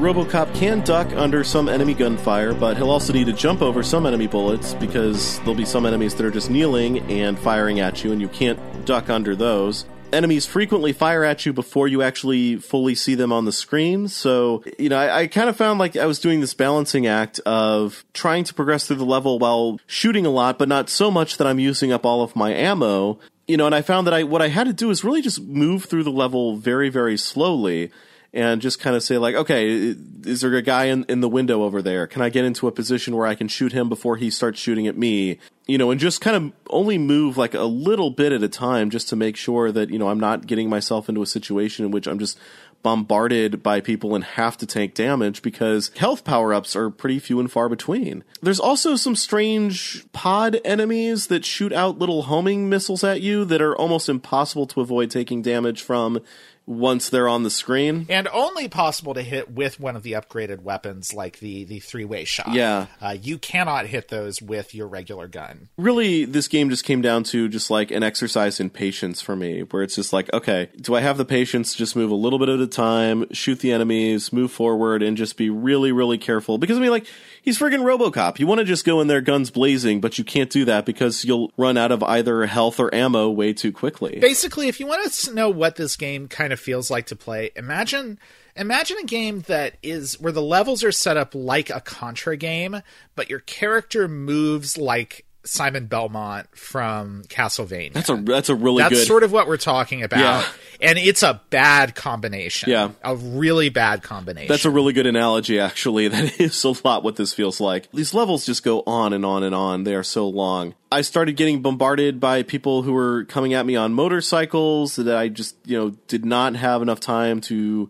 Robocop 0.00 0.54
can 0.54 0.80
duck 0.80 1.12
under 1.12 1.44
some 1.44 1.68
enemy 1.68 1.92
gunfire, 1.92 2.54
but 2.54 2.78
he'll 2.78 2.88
also 2.88 3.12
need 3.12 3.26
to 3.26 3.34
jump 3.34 3.60
over 3.60 3.82
some 3.82 4.06
enemy 4.06 4.26
bullets 4.26 4.72
because 4.72 5.38
there'll 5.40 5.54
be 5.54 5.66
some 5.66 5.84
enemies 5.84 6.14
that 6.14 6.24
are 6.24 6.30
just 6.30 6.48
kneeling 6.48 7.00
and 7.10 7.38
firing 7.38 7.80
at 7.80 8.02
you, 8.02 8.10
and 8.10 8.18
you 8.18 8.28
can't 8.28 8.58
duck 8.86 9.10
under 9.10 9.36
those. 9.36 9.84
Enemies 10.10 10.46
frequently 10.46 10.94
fire 10.94 11.22
at 11.22 11.44
you 11.44 11.52
before 11.52 11.86
you 11.86 12.00
actually 12.00 12.56
fully 12.56 12.94
see 12.94 13.14
them 13.14 13.30
on 13.30 13.44
the 13.44 13.52
screen. 13.52 14.08
So, 14.08 14.64
you 14.78 14.88
know, 14.88 14.96
I, 14.96 15.18
I 15.18 15.26
kind 15.26 15.50
of 15.50 15.56
found 15.56 15.78
like 15.78 15.98
I 15.98 16.06
was 16.06 16.18
doing 16.18 16.40
this 16.40 16.54
balancing 16.54 17.06
act 17.06 17.38
of 17.40 18.02
trying 18.14 18.44
to 18.44 18.54
progress 18.54 18.86
through 18.86 18.96
the 18.96 19.04
level 19.04 19.38
while 19.38 19.78
shooting 19.86 20.24
a 20.24 20.30
lot, 20.30 20.58
but 20.58 20.66
not 20.66 20.88
so 20.88 21.10
much 21.10 21.36
that 21.36 21.46
I'm 21.46 21.58
using 21.58 21.92
up 21.92 22.06
all 22.06 22.22
of 22.22 22.34
my 22.34 22.54
ammo 22.54 23.18
you 23.46 23.56
know, 23.56 23.66
and 23.66 23.74
I 23.74 23.82
found 23.82 24.06
that 24.06 24.14
I 24.14 24.22
what 24.22 24.40
I 24.40 24.46
had 24.46 24.68
to 24.68 24.72
do 24.72 24.90
is 24.90 25.02
really 25.02 25.22
just 25.22 25.42
move 25.42 25.86
through 25.86 26.04
the 26.04 26.10
level 26.10 26.54
very, 26.56 26.88
very 26.88 27.16
slowly 27.16 27.90
and 28.32 28.60
just 28.60 28.78
kind 28.78 28.94
of 28.94 29.02
say 29.02 29.18
like, 29.18 29.34
okay, 29.34 29.94
is 30.24 30.40
there 30.40 30.54
a 30.54 30.62
guy 30.62 30.84
in, 30.84 31.04
in 31.08 31.20
the 31.20 31.28
window 31.28 31.62
over 31.62 31.82
there? 31.82 32.06
Can 32.06 32.22
I 32.22 32.28
get 32.28 32.44
into 32.44 32.68
a 32.68 32.72
position 32.72 33.16
where 33.16 33.26
I 33.26 33.34
can 33.34 33.48
shoot 33.48 33.72
him 33.72 33.88
before 33.88 34.16
he 34.16 34.30
starts 34.30 34.60
shooting 34.60 34.86
at 34.86 34.96
me? 34.96 35.38
You 35.66 35.78
know, 35.78 35.90
and 35.90 36.00
just 36.00 36.20
kind 36.20 36.36
of 36.36 36.52
only 36.70 36.98
move 36.98 37.36
like 37.36 37.54
a 37.54 37.62
little 37.62 38.10
bit 38.10 38.32
at 38.32 38.42
a 38.42 38.48
time 38.48 38.90
just 38.90 39.08
to 39.08 39.16
make 39.16 39.36
sure 39.36 39.72
that, 39.72 39.90
you 39.90 39.98
know, 39.98 40.08
I'm 40.08 40.20
not 40.20 40.46
getting 40.46 40.68
myself 40.68 41.08
into 41.08 41.22
a 41.22 41.26
situation 41.26 41.84
in 41.84 41.90
which 41.90 42.06
I'm 42.06 42.18
just 42.18 42.38
bombarded 42.82 43.62
by 43.62 43.80
people 43.80 44.14
and 44.14 44.24
have 44.24 44.56
to 44.56 44.66
take 44.66 44.94
damage 44.94 45.42
because 45.42 45.90
health 45.96 46.24
power 46.24 46.54
ups 46.54 46.74
are 46.74 46.90
pretty 46.90 47.18
few 47.18 47.38
and 47.38 47.50
far 47.50 47.68
between. 47.68 48.24
There's 48.40 48.60
also 48.60 48.96
some 48.96 49.14
strange 49.16 50.10
pod 50.12 50.58
enemies 50.64 51.26
that 51.26 51.44
shoot 51.44 51.72
out 51.72 51.98
little 51.98 52.22
homing 52.22 52.68
missiles 52.68 53.04
at 53.04 53.20
you 53.20 53.44
that 53.44 53.60
are 53.60 53.76
almost 53.76 54.08
impossible 54.08 54.66
to 54.68 54.80
avoid 54.80 55.10
taking 55.10 55.42
damage 55.42 55.82
from 55.82 56.20
once 56.70 57.08
they're 57.10 57.26
on 57.28 57.42
the 57.42 57.50
screen. 57.50 58.06
and 58.08 58.28
only 58.32 58.68
possible 58.68 59.12
to 59.14 59.22
hit 59.22 59.50
with 59.50 59.80
one 59.80 59.96
of 59.96 60.02
the 60.04 60.12
upgraded 60.12 60.60
weapons 60.62 61.12
like 61.12 61.40
the 61.40 61.64
the 61.64 61.80
three-way 61.80 62.24
shot 62.24 62.52
Yeah. 62.52 62.86
uh, 63.02 63.16
you 63.20 63.38
cannot 63.38 63.86
hit 63.86 64.08
those 64.08 64.40
with 64.40 64.74
your 64.74 64.86
regular 64.86 65.26
gun 65.26 65.68
Really, 65.76 66.24
this 66.24 66.46
game 66.48 66.70
just 66.70 66.84
came 66.84 67.02
down 67.02 67.24
to 67.24 67.48
just 67.48 67.70
like 67.70 67.90
an 67.90 68.02
exercise 68.04 68.60
in 68.60 68.70
patience 68.70 69.20
for 69.20 69.34
me, 69.34 69.62
where 69.62 69.82
it's 69.82 69.96
just 69.96 70.12
like, 70.12 70.32
okay, 70.32 70.68
do 70.80 70.94
I 70.94 71.00
have 71.00 71.18
the 71.18 71.24
patience 71.24 71.72
to 71.72 71.78
just 71.78 71.96
move 71.96 72.10
a 72.10 72.14
little 72.14 72.38
bit 72.38 72.48
at 72.48 72.60
a 72.60 72.66
time, 72.66 73.26
shoot 73.32 73.58
the 73.60 73.72
enemies, 73.72 74.32
move 74.32 74.52
forward, 74.52 75.02
and 75.02 75.16
just 75.16 75.36
be 75.36 75.50
really, 75.50 75.90
really 75.90 76.18
careful? 76.18 76.56
Because 76.58 76.76
I 76.78 76.80
mean, 76.80 76.90
like, 76.90 77.06
he's 77.42 77.58
friggin' 77.58 77.82
Robocop. 77.82 78.38
You 78.38 78.46
want 78.46 78.58
to 78.60 78.64
just 78.64 78.84
go 78.84 79.00
in 79.00 79.06
there 79.06 79.20
guns 79.20 79.50
blazing, 79.50 80.00
but 80.00 80.18
you 80.18 80.24
can't 80.24 80.50
do 80.50 80.64
that 80.64 80.86
because 80.86 81.24
you'll 81.24 81.52
run 81.56 81.76
out 81.76 81.92
of 81.92 82.02
either 82.02 82.46
health 82.46 82.80
or 82.80 82.94
ammo 82.94 83.30
way 83.30 83.52
too 83.52 83.72
quickly. 83.72 84.18
basically 84.20 84.68
if 84.68 84.80
you 84.80 84.86
want 84.86 85.10
to 85.12 85.34
know 85.34 85.48
what 85.50 85.76
this 85.76 85.96
game 85.96 86.28
kind 86.28 86.52
of 86.52 86.60
feels 86.60 86.90
like 86.90 87.06
to 87.06 87.16
play 87.16 87.50
imagine 87.56 88.18
imagine 88.56 88.96
a 88.98 89.04
game 89.04 89.40
that 89.42 89.76
is 89.82 90.20
where 90.20 90.32
the 90.32 90.42
levels 90.42 90.82
are 90.84 90.92
set 90.92 91.16
up 91.16 91.34
like 91.34 91.70
a 91.70 91.80
contra 91.80 92.36
game 92.36 92.82
but 93.14 93.30
your 93.30 93.40
character 93.40 94.08
moves 94.08 94.76
like 94.76 95.24
simon 95.42 95.86
belmont 95.86 96.46
from 96.54 97.22
castlevania 97.28 97.92
That's 97.94 98.10
a 98.10 98.16
that's 98.16 98.48
a 98.50 98.54
really 98.54 98.82
that's 98.82 98.94
good. 98.94 99.06
sort 99.06 99.22
of 99.22 99.32
what 99.32 99.46
we're 99.48 99.56
talking 99.56 100.02
about 100.02 100.18
Yeah. 100.20 100.46
and 100.82 100.98
it's 100.98 101.22
a 101.22 101.40
bad 101.50 101.94
combination 101.94 102.68
Yeah. 102.70 102.90
a 103.02 103.16
really 103.16 103.70
bad 103.70 104.02
combination 104.02 104.48
That's 104.48 104.64
a 104.66 104.70
really 104.70 104.92
good 104.92 105.06
analogy, 105.06 105.58
actually. 105.58 106.08
That 106.10 106.38
is 106.40 106.62
a 106.64 106.74
lot 106.84 107.02
what 107.04 107.16
this 107.16 107.32
feels 107.32 107.60
like. 107.60 107.90
These 107.92 108.12
levels 108.14 108.44
just 108.44 108.62
go 108.62 108.82
on 108.86 109.12
and 109.12 109.24
on 109.24 109.42
and 109.42 109.54
on. 109.54 109.84
They 109.84 109.94
are 109.94 110.02
so 110.02 110.28
long. 110.28 110.74
I 110.92 111.00
started 111.02 111.36
getting 111.36 111.62
bombarded 111.62 112.20
by 112.20 112.42
people 112.42 112.82
who 112.82 112.92
were 112.92 113.24
coming 113.24 113.54
at 113.54 113.64
me 113.64 113.76
on 113.76 113.92
motorcycles 113.94 114.96
that 114.96 115.16
I 115.16 115.28
just, 115.28 115.56
you 115.64 115.78
know, 115.78 115.90
did 116.08 116.24
not 116.24 116.54
have 116.56 116.82
enough 116.82 117.00
time 117.00 117.40
to 117.42 117.88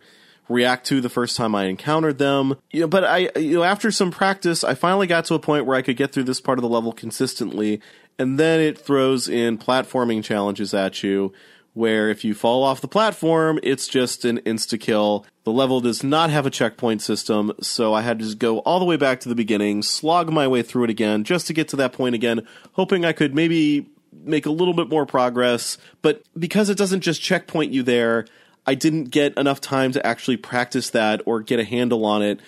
react 0.50 0.86
to 0.88 1.00
the 1.00 1.08
first 1.08 1.36
time 1.36 1.54
I 1.54 1.64
encountered 1.64 2.18
them. 2.18 2.56
You 2.70 2.82
know, 2.82 2.88
but 2.88 3.04
I, 3.04 3.30
you 3.36 3.58
know, 3.58 3.62
after 3.62 3.90
some 3.90 4.10
practice, 4.10 4.62
I 4.64 4.74
finally 4.74 5.06
got 5.06 5.24
to 5.26 5.34
a 5.34 5.38
point 5.38 5.64
where 5.64 5.76
I 5.76 5.82
could 5.82 5.96
get 5.96 6.12
through 6.12 6.24
this 6.24 6.40
part 6.40 6.58
of 6.58 6.62
the 6.62 6.68
level 6.68 6.92
consistently. 6.92 7.80
And 8.18 8.38
then 8.38 8.60
it 8.60 8.78
throws 8.78 9.28
in 9.28 9.56
platforming 9.56 10.22
challenges 10.22 10.74
at 10.74 11.02
you 11.02 11.32
where 11.72 12.10
if 12.10 12.24
you 12.24 12.34
fall 12.34 12.64
off 12.64 12.80
the 12.80 12.88
platform, 12.88 13.58
it's 13.62 13.86
just 13.86 14.24
an 14.24 14.38
insta 14.40 14.78
kill. 14.78 15.24
The 15.44 15.52
level 15.52 15.80
does 15.80 16.02
not 16.02 16.30
have 16.30 16.46
a 16.46 16.50
checkpoint 16.50 17.00
system, 17.00 17.52
so 17.60 17.94
I 17.94 18.02
had 18.02 18.18
to 18.18 18.24
just 18.24 18.38
go 18.38 18.58
all 18.58 18.80
the 18.80 18.84
way 18.84 18.96
back 18.96 19.20
to 19.20 19.28
the 19.28 19.34
beginning, 19.34 19.82
slog 19.82 20.32
my 20.32 20.48
way 20.48 20.62
through 20.62 20.84
it 20.84 20.90
again, 20.90 21.24
just 21.24 21.46
to 21.46 21.52
get 21.52 21.68
to 21.68 21.76
that 21.76 21.92
point 21.92 22.14
again, 22.14 22.46
hoping 22.72 23.04
I 23.04 23.12
could 23.12 23.34
maybe 23.34 23.88
make 24.12 24.46
a 24.46 24.50
little 24.50 24.74
bit 24.74 24.88
more 24.88 25.06
progress. 25.06 25.78
But 26.02 26.22
because 26.38 26.68
it 26.68 26.78
doesn't 26.78 27.00
just 27.00 27.22
checkpoint 27.22 27.72
you 27.72 27.82
there, 27.82 28.26
I 28.70 28.74
didn't 28.74 29.06
get 29.06 29.36
enough 29.36 29.60
time 29.60 29.90
to 29.92 30.06
actually 30.06 30.36
practice 30.36 30.90
that 30.90 31.22
or 31.26 31.40
get 31.40 31.58
a 31.58 31.64
handle 31.64 32.04
on 32.04 32.22
it. 32.22 32.38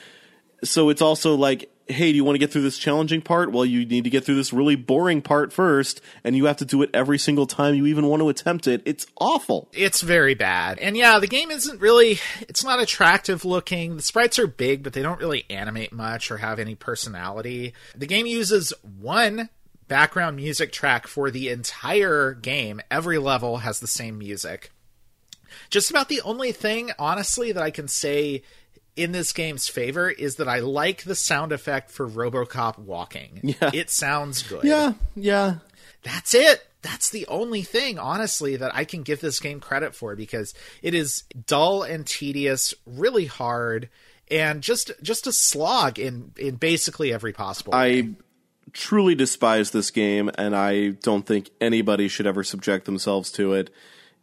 So 0.62 0.88
it's 0.88 1.02
also 1.02 1.34
like, 1.34 1.68
hey, 1.88 2.12
do 2.12 2.16
you 2.16 2.22
want 2.22 2.36
to 2.36 2.38
get 2.38 2.52
through 2.52 2.62
this 2.62 2.78
challenging 2.78 3.22
part? 3.22 3.50
Well, 3.50 3.64
you 3.64 3.84
need 3.84 4.04
to 4.04 4.10
get 4.10 4.24
through 4.24 4.36
this 4.36 4.52
really 4.52 4.76
boring 4.76 5.20
part 5.20 5.52
first, 5.52 6.00
and 6.22 6.36
you 6.36 6.44
have 6.44 6.58
to 6.58 6.64
do 6.64 6.80
it 6.82 6.90
every 6.94 7.18
single 7.18 7.48
time 7.48 7.74
you 7.74 7.86
even 7.86 8.06
want 8.06 8.22
to 8.22 8.28
attempt 8.28 8.68
it. 8.68 8.82
It's 8.84 9.04
awful. 9.16 9.68
it's 9.72 10.00
very 10.00 10.34
bad. 10.34 10.78
And 10.78 10.96
yeah, 10.96 11.18
the 11.18 11.26
game 11.26 11.50
isn't 11.50 11.80
really 11.80 12.20
it's 12.42 12.62
not 12.62 12.78
attractive 12.80 13.44
looking. 13.44 13.96
The 13.96 14.02
sprites 14.02 14.38
are 14.38 14.46
big, 14.46 14.84
but 14.84 14.92
they 14.92 15.02
don't 15.02 15.18
really 15.18 15.44
animate 15.50 15.92
much 15.92 16.30
or 16.30 16.36
have 16.36 16.60
any 16.60 16.76
personality. 16.76 17.74
The 17.96 18.06
game 18.06 18.26
uses 18.26 18.72
one 19.00 19.48
background 19.88 20.36
music 20.36 20.70
track 20.70 21.08
for 21.08 21.32
the 21.32 21.48
entire 21.48 22.32
game. 22.32 22.80
Every 22.92 23.18
level 23.18 23.56
has 23.56 23.80
the 23.80 23.88
same 23.88 24.18
music. 24.20 24.70
Just 25.72 25.88
about 25.90 26.10
the 26.10 26.20
only 26.20 26.52
thing, 26.52 26.92
honestly, 26.98 27.50
that 27.50 27.62
I 27.62 27.70
can 27.70 27.88
say 27.88 28.42
in 28.94 29.12
this 29.12 29.32
game's 29.32 29.68
favor 29.68 30.10
is 30.10 30.36
that 30.36 30.46
I 30.46 30.58
like 30.58 31.02
the 31.04 31.14
sound 31.14 31.50
effect 31.50 31.90
for 31.90 32.06
Robocop 32.06 32.78
walking. 32.78 33.40
Yeah. 33.60 33.70
It 33.72 33.88
sounds 33.88 34.42
good 34.42 34.64
Yeah, 34.64 34.92
yeah. 35.16 35.56
that's 36.02 36.34
it. 36.34 36.66
That's 36.82 37.08
the 37.08 37.26
only 37.26 37.62
thing, 37.62 37.98
honestly, 37.98 38.56
that 38.56 38.74
I 38.74 38.84
can 38.84 39.02
give 39.02 39.22
this 39.22 39.40
game 39.40 39.60
credit 39.60 39.94
for 39.94 40.14
because 40.14 40.52
it 40.82 40.92
is 40.94 41.22
dull 41.46 41.82
and 41.84 42.06
tedious, 42.06 42.74
really 42.84 43.24
hard, 43.26 43.88
and 44.30 44.62
just 44.62 44.90
just 45.00 45.26
a 45.26 45.32
slog 45.32 45.98
in 45.98 46.32
in 46.36 46.56
basically 46.56 47.14
every 47.14 47.32
possible. 47.32 47.72
way. 47.72 47.78
I 48.02 48.08
truly 48.74 49.14
despise 49.14 49.70
this 49.70 49.90
game, 49.90 50.30
and 50.36 50.54
I 50.54 50.88
don't 50.88 51.24
think 51.24 51.48
anybody 51.62 52.08
should 52.08 52.26
ever 52.26 52.42
subject 52.44 52.84
themselves 52.84 53.30
to 53.32 53.54
it. 53.54 53.70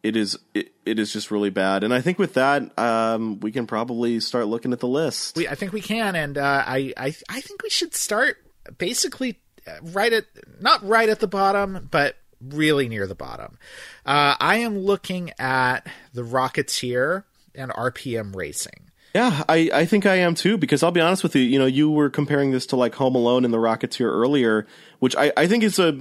It 0.01 0.15
is 0.15 0.37
it, 0.53 0.71
it 0.85 0.99
is 0.99 1.11
just 1.11 1.29
really 1.29 1.49
bad, 1.49 1.83
and 1.83 1.93
I 1.93 2.01
think 2.01 2.19
with 2.19 2.35
that, 2.35 2.77
um, 2.79 3.39
we 3.41 3.51
can 3.51 3.67
probably 3.67 4.19
start 4.19 4.47
looking 4.47 4.71
at 4.71 4.79
the 4.79 4.87
list. 4.87 5.35
we, 5.35 5.47
I 5.47 5.55
think 5.55 5.73
we 5.73 5.81
can, 5.81 6.15
and 6.15 6.37
uh, 6.37 6.63
I, 6.65 6.93
I 6.95 7.13
I 7.29 7.41
think 7.41 7.63
we 7.63 7.69
should 7.69 7.93
start 7.93 8.37
basically 8.77 9.39
uh, 9.67 9.73
right 9.81 10.13
at 10.13 10.25
not 10.61 10.87
right 10.87 11.09
at 11.09 11.19
the 11.19 11.27
bottom, 11.27 11.89
but 11.91 12.15
really 12.41 12.87
near 12.87 13.07
the 13.07 13.15
bottom. 13.15 13.57
Uh, 14.05 14.35
I 14.39 14.57
am 14.57 14.79
looking 14.79 15.31
at 15.37 15.87
the 16.13 16.23
Rocketeer 16.23 17.23
and 17.53 17.71
RPM 17.71 18.35
Racing. 18.35 18.89
Yeah, 19.13 19.43
I, 19.49 19.69
I 19.73 19.85
think 19.85 20.05
I 20.05 20.15
am 20.15 20.35
too, 20.35 20.57
because 20.57 20.83
I'll 20.83 20.91
be 20.91 21.01
honest 21.01 21.23
with 21.23 21.35
you, 21.35 21.41
you 21.41 21.57
know, 21.57 21.65
you 21.65 21.89
were 21.89 22.09
comparing 22.09 22.51
this 22.51 22.67
to 22.67 22.75
like 22.75 22.95
Home 22.95 23.15
Alone 23.15 23.43
and 23.43 23.53
The 23.53 23.57
Rocketeer 23.57 24.05
earlier, 24.05 24.67
which 24.99 25.15
I, 25.15 25.33
I 25.35 25.47
think 25.47 25.63
is 25.63 25.79
a 25.79 25.99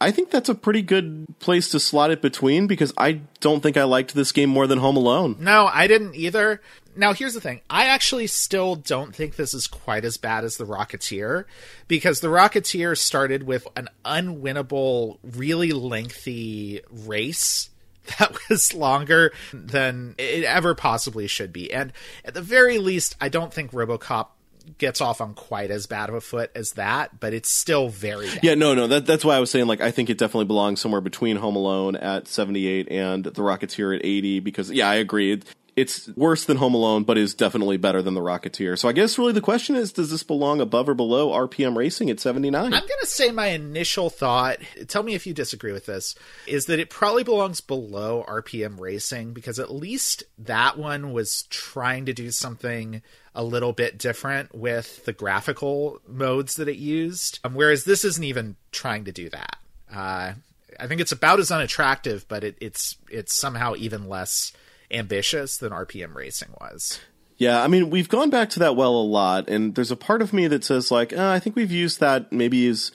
I 0.00 0.10
think 0.10 0.30
that's 0.30 0.48
a 0.48 0.54
pretty 0.54 0.80
good 0.80 1.26
place 1.40 1.68
to 1.70 1.80
slot 1.80 2.10
it 2.10 2.22
between 2.22 2.66
because 2.66 2.92
I 2.96 3.20
don't 3.40 3.62
think 3.62 3.76
I 3.76 3.84
liked 3.84 4.14
this 4.14 4.32
game 4.32 4.48
more 4.48 4.66
than 4.66 4.78
Home 4.78 4.96
Alone. 4.96 5.36
No, 5.38 5.68
I 5.70 5.86
didn't 5.86 6.14
either. 6.14 6.62
Now, 6.96 7.12
here's 7.12 7.34
the 7.34 7.40
thing. 7.40 7.60
I 7.68 7.86
actually 7.86 8.26
still 8.26 8.76
don't 8.76 9.14
think 9.14 9.36
this 9.36 9.52
is 9.52 9.66
quite 9.66 10.04
as 10.04 10.16
bad 10.16 10.44
as 10.44 10.56
The 10.56 10.64
Rocketeer 10.64 11.44
because 11.86 12.20
The 12.20 12.28
Rocketeer 12.28 12.96
started 12.96 13.42
with 13.42 13.68
an 13.76 13.88
unwinnable, 14.04 15.18
really 15.22 15.72
lengthy 15.72 16.80
race 16.90 17.70
that 18.18 18.36
was 18.48 18.74
longer 18.74 19.32
than 19.52 20.14
it 20.18 20.44
ever 20.44 20.74
possibly 20.74 21.26
should 21.26 21.52
be. 21.52 21.72
And 21.72 21.92
at 22.24 22.34
the 22.34 22.42
very 22.42 22.78
least, 22.78 23.16
I 23.20 23.28
don't 23.28 23.52
think 23.52 23.72
Robocop 23.72 24.28
gets 24.78 25.00
off 25.00 25.20
on 25.20 25.34
quite 25.34 25.70
as 25.70 25.86
bad 25.86 26.08
of 26.08 26.14
a 26.14 26.20
foot 26.20 26.50
as 26.54 26.72
that, 26.72 27.20
but 27.20 27.32
it's 27.32 27.50
still 27.50 27.88
very 27.88 28.26
bad. 28.26 28.40
Yeah, 28.42 28.54
no, 28.54 28.74
no, 28.74 28.86
that, 28.86 29.06
that's 29.06 29.24
why 29.24 29.36
I 29.36 29.40
was 29.40 29.50
saying 29.50 29.66
like 29.66 29.80
I 29.80 29.90
think 29.90 30.10
it 30.10 30.18
definitely 30.18 30.46
belongs 30.46 30.80
somewhere 30.80 31.00
between 31.00 31.36
Home 31.36 31.56
Alone 31.56 31.96
at 31.96 32.28
78 32.28 32.90
and 32.90 33.24
The 33.24 33.42
Rocketeer 33.42 33.96
at 33.96 34.04
80 34.04 34.40
because 34.40 34.70
yeah, 34.70 34.88
I 34.88 34.96
agree. 34.96 35.40
It's 35.80 36.08
worse 36.08 36.44
than 36.44 36.58
Home 36.58 36.74
Alone, 36.74 37.04
but 37.04 37.16
is 37.16 37.34
definitely 37.34 37.78
better 37.78 38.02
than 38.02 38.12
The 38.12 38.20
Rocketeer. 38.20 38.78
So 38.78 38.88
I 38.88 38.92
guess 38.92 39.18
really 39.18 39.32
the 39.32 39.40
question 39.40 39.76
is, 39.76 39.92
does 39.92 40.10
this 40.10 40.22
belong 40.22 40.60
above 40.60 40.90
or 40.90 40.94
below 40.94 41.30
RPM 41.30 41.74
Racing 41.74 42.10
at 42.10 42.20
79? 42.20 42.62
I'm 42.62 42.70
going 42.70 42.88
to 43.00 43.06
say 43.06 43.30
my 43.30 43.46
initial 43.46 44.10
thought, 44.10 44.58
tell 44.88 45.02
me 45.02 45.14
if 45.14 45.26
you 45.26 45.32
disagree 45.32 45.72
with 45.72 45.86
this, 45.86 46.14
is 46.46 46.66
that 46.66 46.80
it 46.80 46.90
probably 46.90 47.24
belongs 47.24 47.62
below 47.62 48.24
RPM 48.28 48.78
Racing 48.78 49.32
because 49.32 49.58
at 49.58 49.72
least 49.72 50.22
that 50.38 50.76
one 50.76 51.12
was 51.12 51.44
trying 51.44 52.04
to 52.04 52.12
do 52.12 52.30
something 52.30 53.00
a 53.34 53.42
little 53.42 53.72
bit 53.72 53.96
different 53.96 54.54
with 54.54 55.04
the 55.06 55.12
graphical 55.14 56.00
modes 56.06 56.56
that 56.56 56.68
it 56.68 56.76
used, 56.76 57.38
um, 57.44 57.54
whereas 57.54 57.84
this 57.84 58.04
isn't 58.04 58.24
even 58.24 58.56
trying 58.72 59.04
to 59.04 59.12
do 59.12 59.30
that. 59.30 59.56
Uh, 59.90 60.32
I 60.78 60.86
think 60.86 61.00
it's 61.00 61.12
about 61.12 61.40
as 61.40 61.50
unattractive, 61.50 62.26
but 62.28 62.44
it, 62.44 62.58
it's 62.60 62.96
it's 63.08 63.34
somehow 63.34 63.74
even 63.76 64.08
less 64.08 64.52
ambitious 64.90 65.56
than 65.56 65.72
RPM 65.72 66.14
Racing 66.14 66.54
was. 66.60 67.00
Yeah, 67.36 67.62
I 67.62 67.68
mean, 67.68 67.88
we've 67.88 68.08
gone 68.08 68.28
back 68.28 68.50
to 68.50 68.58
that 68.58 68.76
well 68.76 68.94
a 68.94 69.02
lot, 69.02 69.48
and 69.48 69.74
there's 69.74 69.90
a 69.90 69.96
part 69.96 70.20
of 70.20 70.32
me 70.32 70.46
that 70.48 70.62
says, 70.62 70.90
like, 70.90 71.14
uh, 71.14 71.30
I 71.30 71.38
think 71.38 71.56
we've 71.56 71.70
used 71.70 71.98
that 72.00 72.30
maybe 72.30 72.68
as 72.68 72.92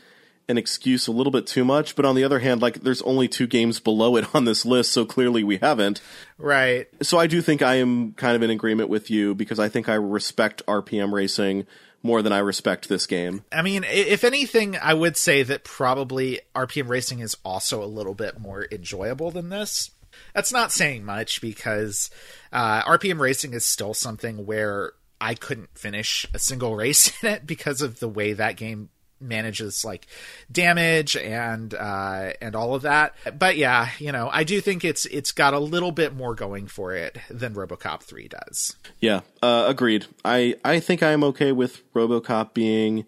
an 0.47 0.59
excuse 0.59 1.07
a 1.07 1.11
little 1.11 1.31
bit 1.31 1.47
too 1.47 1.65
much, 1.65 1.95
but 1.95 2.05
on 2.05 2.13
the 2.13 2.23
other 2.23 2.37
hand, 2.37 2.61
like, 2.61 2.81
there's 2.81 3.01
only 3.01 3.27
two 3.27 3.47
games 3.47 3.79
below 3.79 4.15
it 4.15 4.35
on 4.35 4.45
this 4.45 4.63
list, 4.63 4.91
so 4.91 5.03
clearly 5.03 5.43
we 5.43 5.57
haven't. 5.57 5.99
Right. 6.37 6.87
So 7.01 7.17
I 7.17 7.25
do 7.25 7.41
think 7.41 7.63
I 7.63 7.75
am 7.75 8.13
kind 8.13 8.35
of 8.35 8.43
in 8.43 8.51
agreement 8.51 8.87
with 8.87 9.09
you 9.09 9.33
because 9.33 9.57
I 9.57 9.67
think 9.67 9.89
I 9.89 9.95
respect 9.95 10.63
RPM 10.67 11.11
racing 11.11 11.65
more 12.05 12.21
than 12.21 12.31
I 12.31 12.37
respect 12.37 12.87
this 12.87 13.07
game. 13.07 13.43
I 13.51 13.63
mean, 13.63 13.83
if 13.83 14.23
anything, 14.23 14.77
I 14.77 14.93
would 14.93 15.17
say 15.17 15.41
that 15.41 15.63
probably 15.63 16.39
RPM 16.55 16.87
Racing 16.87 17.19
is 17.19 17.35
also 17.43 17.83
a 17.83 17.87
little 17.87 18.13
bit 18.13 18.39
more 18.39 18.67
enjoyable 18.71 19.31
than 19.31 19.49
this. 19.49 19.89
That's 20.33 20.51
not 20.51 20.71
saying 20.71 21.05
much 21.05 21.41
because 21.41 22.09
uh, 22.51 22.83
RPM 22.83 23.19
Racing 23.19 23.53
is 23.53 23.65
still 23.65 23.93
something 23.93 24.45
where 24.45 24.93
I 25.19 25.33
couldn't 25.33 25.77
finish 25.77 26.25
a 26.33 26.39
single 26.39 26.75
race 26.83 27.11
in 27.23 27.29
it 27.29 27.47
because 27.47 27.81
of 27.81 27.99
the 27.99 28.09
way 28.09 28.33
that 28.33 28.57
game 28.57 28.89
manages 29.21 29.85
like 29.85 30.07
damage 30.51 31.15
and 31.15 31.73
uh 31.73 32.33
and 32.41 32.53
all 32.53 32.75
of 32.75 32.81
that 32.81 33.15
but 33.39 33.55
yeah 33.55 33.89
you 33.97 34.11
know 34.11 34.29
i 34.33 34.43
do 34.43 34.59
think 34.59 34.83
it's 34.83 35.05
it's 35.05 35.31
got 35.31 35.53
a 35.53 35.59
little 35.59 35.93
bit 35.93 36.13
more 36.13 36.35
going 36.35 36.67
for 36.67 36.93
it 36.93 37.17
than 37.29 37.55
robocop 37.55 38.03
3 38.03 38.27
does 38.27 38.75
Yeah, 38.99 39.21
uh, 39.41 39.65
agreed. 39.67 40.05
I, 40.23 40.55
I 40.65 40.79
think 40.81 41.01
I 41.01 41.11
am 41.11 41.23
okay 41.23 41.53
with 41.53 41.81
RoboCop 41.93 42.53
being 42.53 43.05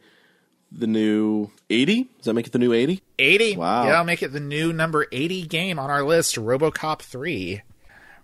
the 0.72 0.88
new 0.88 1.51
80. 1.70 2.03
Does 2.18 2.26
that 2.26 2.34
make 2.34 2.47
it 2.47 2.53
the 2.53 2.59
new 2.59 2.74
80? 2.74 3.01
80 3.20 3.57
Wow. 3.57 3.86
yeah 3.88 3.97
i'll 3.97 4.03
make 4.03 4.24
it 4.24 4.32
the 4.32 4.39
new 4.39 4.72
number 4.72 5.05
80 5.11 5.47
game 5.47 5.80
on 5.80 5.89
our 5.89 6.03
list 6.03 6.36
robocop 6.36 7.01
3 7.01 7.61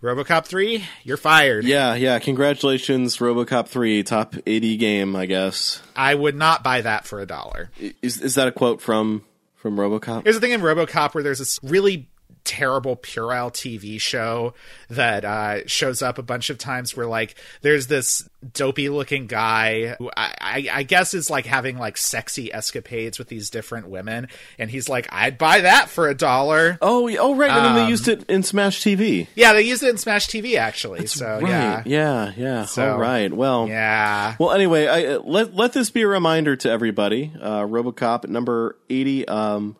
RoboCop 0.02 0.46
3, 0.46 0.84
you're 1.06 1.16
fired. 1.16 1.64
Yeah, 1.64 1.96
yeah. 1.96 2.20
Congratulations, 2.20 3.16
RoboCop 3.20 3.70
3, 3.70 4.04
top 4.04 4.36
80 4.46 4.76
game, 4.76 5.16
I 5.16 5.26
guess. 5.28 5.82
I 5.96 6.14
would 6.14 6.36
not 6.36 6.62
buy 6.62 6.82
that 6.82 7.06
for 7.08 7.22
a 7.22 7.26
dollar. 7.26 7.72
Is 8.02 8.20
is 8.20 8.36
that 8.36 8.50
a 8.50 8.52
quote 8.52 8.82
from 8.82 9.24
from 9.56 9.78
RoboCop? 9.78 10.26
There's 10.26 10.36
a 10.36 10.42
thing 10.42 10.52
in 10.52 10.60
RoboCop 10.60 11.14
where 11.14 11.24
there's 11.24 11.40
this 11.40 11.58
really 11.64 12.10
terrible 12.44 12.96
puerile 12.96 13.52
TV 13.52 14.00
show 14.00 14.54
that 14.90 15.24
uh, 15.26 15.66
shows 15.68 16.02
up 16.02 16.18
a 16.18 16.24
bunch 16.24 16.50
of 16.50 16.58
times 16.58 16.96
where 16.96 17.06
like 17.08 17.36
there's 17.62 17.88
this 17.88 18.28
dopey 18.54 18.90
looking 18.90 19.28
guy 19.28 19.96
who 19.98 20.10
I, 20.18 20.34
I, 20.42 20.68
I 20.72 20.84
guess 20.84 21.14
is 21.14 21.30
like 21.30 21.46
having 21.46 21.78
like 21.78 21.98
sexy 21.98 22.54
escapades 22.54 23.18
with 23.18 23.30
these 23.30 23.50
different 23.50 23.88
women 23.88 24.28
and 24.60 24.70
he's 24.70 24.90
like 24.90 25.08
I'd 25.12 25.38
buy 25.38 25.62
that 25.62 25.90
for 25.90 26.10
a 26.10 26.14
dollar. 26.16 26.78
Oh, 26.82 27.10
oh 27.18 27.36
right, 27.36 27.50
and 27.50 27.66
then 27.66 27.76
they 27.76 27.90
used 27.90 28.08
it 28.08 28.30
in 28.30 28.44
Smash 28.44 28.82
TV. 28.82 29.28
Yeah, 29.36 29.54
they 29.54 29.62
used 29.62 29.84
it 29.84 29.90
in 29.90 29.98
Smash 29.98 30.28
TV 30.28 30.58
actually. 30.58 31.08
so 31.08 31.40
right. 31.40 31.50
yeah. 31.50 31.84
yeah, 31.86 32.32
yeah. 32.36 32.66
So- 32.66 32.94
All 32.94 33.00
right. 33.00 33.32
Well, 33.32 33.68
Yeah. 33.68 34.36
Well, 34.40 34.52
anyway, 34.52 34.88
I, 34.88 35.06
uh, 35.16 35.20
let 35.24 35.56
let 35.56 35.74
this 35.74 35.90
be 35.90 36.02
a 36.02 36.08
reminder 36.08 36.56
to 36.58 36.70
everybody. 36.70 37.32
Uh, 37.40 37.62
RoboCop 37.62 38.28
number 38.28 38.78
eighty. 38.90 39.28
Um, 39.28 39.76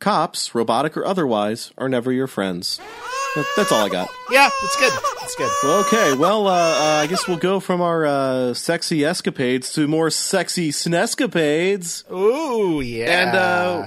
cops, 0.00 0.54
robotic 0.54 0.96
or 0.96 1.04
otherwise, 1.04 1.72
are 1.78 1.88
never 1.88 2.10
your 2.10 2.26
friends. 2.26 2.80
That's 3.56 3.70
all 3.70 3.84
I 3.84 3.88
got. 3.88 4.08
Yeah, 4.30 4.50
it's 4.64 4.76
good. 4.76 4.92
It's 5.22 5.36
good. 5.36 5.50
Okay, 5.64 6.14
well, 6.16 6.48
uh, 6.48 6.52
uh, 6.52 7.00
I 7.02 7.06
guess 7.06 7.28
we'll 7.28 7.36
go 7.36 7.60
from 7.60 7.80
our 7.80 8.04
uh, 8.04 8.54
sexy 8.54 9.04
escapades 9.04 9.72
to 9.74 9.86
more 9.86 10.10
sexy 10.10 10.70
snescapades, 10.72 12.10
Ooh, 12.10 12.80
yeah. 12.80 13.28
and 13.28 13.36
uh, 13.36 13.86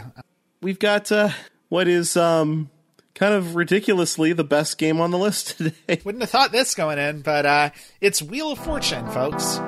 we've 0.61 0.79
got 0.79 1.11
uh, 1.11 1.29
what 1.67 1.89
is 1.89 2.15
um, 2.15 2.69
kind 3.15 3.33
of 3.33 3.55
ridiculously 3.57 4.31
the 4.31 4.45
best 4.45 4.77
game 4.77 5.01
on 5.01 5.11
the 5.11 5.17
list 5.17 5.57
today. 5.57 5.99
Wouldn't 6.05 6.21
have 6.21 6.29
thought 6.29 6.53
this 6.53 6.73
going 6.73 6.97
in, 6.97 7.21
but 7.21 7.45
uh, 7.45 7.69
it's 7.99 8.21
Wheel 8.21 8.53
of 8.53 8.59
Fortune, 8.59 9.09
folks. 9.11 9.59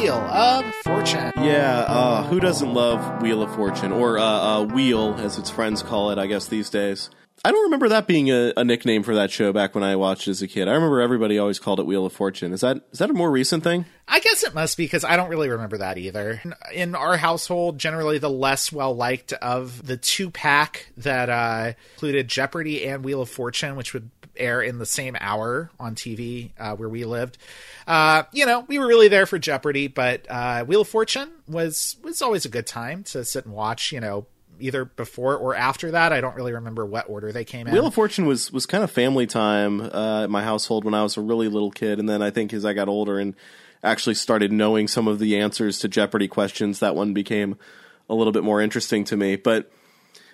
Wheel 0.00 0.14
of 0.14 0.64
Fortune. 0.76 1.30
Yeah, 1.36 1.84
uh, 1.86 2.22
who 2.22 2.40
doesn't 2.40 2.72
love 2.72 3.20
Wheel 3.20 3.42
of 3.42 3.54
Fortune 3.54 3.92
or 3.92 4.18
uh, 4.18 4.24
uh, 4.24 4.64
Wheel, 4.64 5.14
as 5.18 5.36
its 5.36 5.50
friends 5.50 5.82
call 5.82 6.10
it? 6.10 6.16
I 6.16 6.26
guess 6.26 6.48
these 6.48 6.70
days. 6.70 7.10
I 7.44 7.52
don't 7.52 7.64
remember 7.64 7.90
that 7.90 8.06
being 8.06 8.30
a, 8.30 8.54
a 8.56 8.64
nickname 8.64 9.02
for 9.02 9.14
that 9.14 9.30
show 9.30 9.52
back 9.52 9.74
when 9.74 9.84
I 9.84 9.96
watched 9.96 10.26
as 10.26 10.40
a 10.40 10.48
kid. 10.48 10.68
I 10.68 10.72
remember 10.72 11.02
everybody 11.02 11.38
always 11.38 11.58
called 11.58 11.80
it 11.80 11.86
Wheel 11.86 12.06
of 12.06 12.14
Fortune. 12.14 12.54
Is 12.54 12.62
that 12.62 12.78
is 12.92 12.98
that 13.00 13.10
a 13.10 13.12
more 13.12 13.30
recent 13.30 13.62
thing? 13.62 13.84
I 14.08 14.20
guess 14.20 14.42
it 14.42 14.54
must 14.54 14.78
be 14.78 14.84
because 14.84 15.04
I 15.04 15.16
don't 15.16 15.28
really 15.28 15.50
remember 15.50 15.76
that 15.76 15.98
either. 15.98 16.40
In 16.72 16.94
our 16.94 17.18
household, 17.18 17.78
generally 17.78 18.16
the 18.16 18.30
less 18.30 18.72
well 18.72 18.96
liked 18.96 19.34
of 19.34 19.86
the 19.86 19.98
two 19.98 20.30
pack 20.30 20.86
that 20.96 21.28
uh, 21.28 21.72
included 21.92 22.26
Jeopardy 22.26 22.86
and 22.86 23.04
Wheel 23.04 23.20
of 23.20 23.28
Fortune, 23.28 23.76
which 23.76 23.92
would 23.92 24.10
air 24.40 24.62
in 24.62 24.78
the 24.78 24.86
same 24.86 25.16
hour 25.20 25.70
on 25.78 25.94
TV 25.94 26.50
uh, 26.58 26.74
where 26.76 26.88
we 26.88 27.04
lived. 27.04 27.38
Uh, 27.86 28.24
you 28.32 28.46
know, 28.46 28.60
we 28.60 28.78
were 28.78 28.86
really 28.86 29.08
there 29.08 29.26
for 29.26 29.38
Jeopardy, 29.38 29.86
but 29.86 30.26
uh, 30.28 30.64
Wheel 30.64 30.82
of 30.82 30.88
Fortune 30.88 31.30
was 31.46 31.96
was 32.02 32.22
always 32.22 32.44
a 32.44 32.48
good 32.48 32.66
time 32.66 33.04
to 33.04 33.24
sit 33.24 33.44
and 33.44 33.54
watch. 33.54 33.92
You 33.92 34.00
know, 34.00 34.26
either 34.60 34.84
before 34.84 35.36
or 35.36 35.54
after 35.54 35.90
that. 35.92 36.12
I 36.12 36.20
don't 36.20 36.36
really 36.36 36.52
remember 36.52 36.84
what 36.86 37.08
order 37.08 37.32
they 37.32 37.44
came 37.44 37.66
in. 37.66 37.72
Wheel 37.72 37.86
of 37.86 37.94
Fortune 37.94 38.26
was 38.26 38.52
was 38.52 38.66
kind 38.66 38.84
of 38.84 38.90
family 38.90 39.26
time 39.26 39.80
uh, 39.80 40.24
at 40.24 40.30
my 40.30 40.42
household 40.42 40.84
when 40.84 40.94
I 40.94 41.02
was 41.02 41.16
a 41.16 41.20
really 41.20 41.48
little 41.48 41.70
kid, 41.70 41.98
and 41.98 42.08
then 42.08 42.22
I 42.22 42.30
think 42.30 42.52
as 42.52 42.64
I 42.64 42.72
got 42.72 42.88
older 42.88 43.18
and 43.18 43.34
actually 43.82 44.14
started 44.14 44.52
knowing 44.52 44.88
some 44.88 45.08
of 45.08 45.18
the 45.18 45.38
answers 45.38 45.78
to 45.80 45.88
Jeopardy 45.88 46.28
questions, 46.28 46.80
that 46.80 46.94
one 46.94 47.14
became 47.14 47.56
a 48.08 48.14
little 48.14 48.32
bit 48.32 48.44
more 48.44 48.60
interesting 48.60 49.04
to 49.04 49.16
me. 49.16 49.36
But 49.36 49.70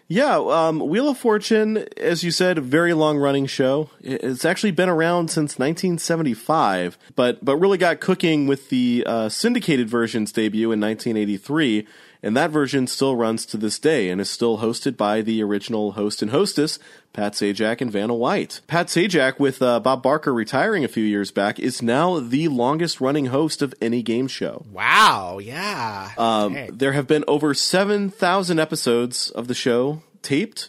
yeah, 0.08 0.36
um, 0.36 0.78
Wheel 0.78 1.08
of 1.08 1.18
Fortune, 1.18 1.84
as 1.96 2.22
you 2.22 2.30
said, 2.30 2.58
a 2.58 2.60
very 2.60 2.94
long 2.94 3.18
running 3.18 3.46
show. 3.46 3.90
It's 4.00 4.44
actually 4.44 4.70
been 4.70 4.88
around 4.88 5.28
since 5.28 5.58
1975, 5.58 6.96
but 7.16 7.44
but 7.44 7.56
really 7.56 7.78
got 7.78 7.98
cooking 7.98 8.46
with 8.46 8.68
the 8.68 9.02
uh, 9.04 9.28
syndicated 9.28 9.88
version's 9.90 10.30
debut 10.30 10.70
in 10.70 10.80
1983. 10.80 11.86
And 12.22 12.36
that 12.36 12.50
version 12.50 12.86
still 12.86 13.14
runs 13.14 13.46
to 13.46 13.56
this 13.56 13.78
day 13.78 14.08
and 14.08 14.20
is 14.20 14.30
still 14.30 14.58
hosted 14.58 14.96
by 14.96 15.22
the 15.22 15.42
original 15.42 15.92
host 15.92 16.22
and 16.22 16.30
hostess, 16.30 16.78
Pat 17.16 17.32
Sajak 17.32 17.80
and 17.80 17.90
Vanna 17.90 18.14
White. 18.14 18.60
Pat 18.66 18.88
Sajak, 18.88 19.38
with 19.38 19.62
uh, 19.62 19.80
Bob 19.80 20.02
Barker 20.02 20.34
retiring 20.34 20.84
a 20.84 20.88
few 20.88 21.02
years 21.02 21.30
back, 21.30 21.58
is 21.58 21.80
now 21.80 22.20
the 22.20 22.48
longest 22.48 23.00
running 23.00 23.26
host 23.26 23.62
of 23.62 23.74
any 23.80 24.02
game 24.02 24.28
show. 24.28 24.66
wow, 24.70 25.38
yeah. 25.42 26.10
Um. 26.18 26.56
There 26.70 26.92
have 26.92 27.06
been 27.06 27.24
over 27.26 27.54
7,000 27.54 28.58
episodes 28.58 29.30
of 29.30 29.48
the 29.48 29.54
show 29.54 30.02
taped, 30.20 30.68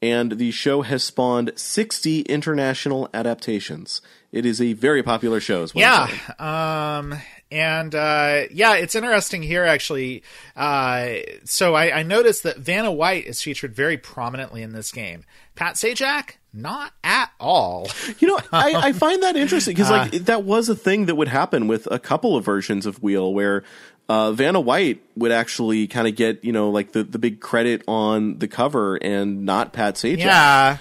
and 0.00 0.32
the 0.38 0.52
show 0.52 0.82
has 0.82 1.02
spawned 1.02 1.50
60 1.56 2.20
international 2.22 3.10
adaptations. 3.12 4.00
It 4.30 4.46
is 4.46 4.60
a 4.60 4.74
very 4.74 5.02
popular 5.02 5.40
show, 5.40 5.64
is 5.64 5.74
what 5.74 5.80
Yeah. 5.80 6.08
Um, 6.38 7.18
and 7.50 7.94
uh, 7.94 8.42
yeah, 8.50 8.74
it's 8.74 8.94
interesting 8.94 9.42
here 9.42 9.64
actually. 9.64 10.22
Uh, 10.56 11.14
so 11.44 11.74
I, 11.74 11.98
I 11.98 12.02
noticed 12.02 12.42
that 12.42 12.58
Vanna 12.58 12.92
White 12.92 13.26
is 13.26 13.42
featured 13.42 13.74
very 13.74 13.96
prominently 13.96 14.62
in 14.62 14.72
this 14.72 14.92
game. 14.92 15.24
Pat 15.54 15.74
Sajak, 15.74 16.32
not 16.52 16.92
at 17.02 17.30
all. 17.40 17.88
You 18.18 18.28
know, 18.28 18.38
I, 18.52 18.74
I 18.74 18.92
find 19.04 19.22
that 19.22 19.36
interesting 19.36 19.74
because 19.74 19.90
Uh. 19.90 20.08
like 20.10 20.12
that 20.26 20.44
was 20.44 20.68
a 20.68 20.74
thing 20.76 21.06
that 21.06 21.14
would 21.16 21.28
happen 21.28 21.66
with 21.68 21.88
a 21.90 21.98
couple 21.98 22.36
of 22.36 22.44
versions 22.44 22.86
of 22.86 23.02
Wheel 23.02 23.32
where 23.34 23.64
uh, 24.08 24.32
Vanna 24.32 24.60
White 24.60 25.02
would 25.16 25.32
actually 25.32 25.86
kind 25.86 26.06
of 26.08 26.14
get 26.16 26.44
you 26.44 26.52
know 26.52 26.70
like 26.70 26.92
the 26.92 27.02
the 27.02 27.18
big 27.18 27.40
credit 27.40 27.82
on 27.88 28.38
the 28.38 28.48
cover 28.48 28.96
and 28.96 29.44
not 29.44 29.72
Pat 29.72 29.96
Sajak. 29.96 30.18
Yeah. 30.18 30.78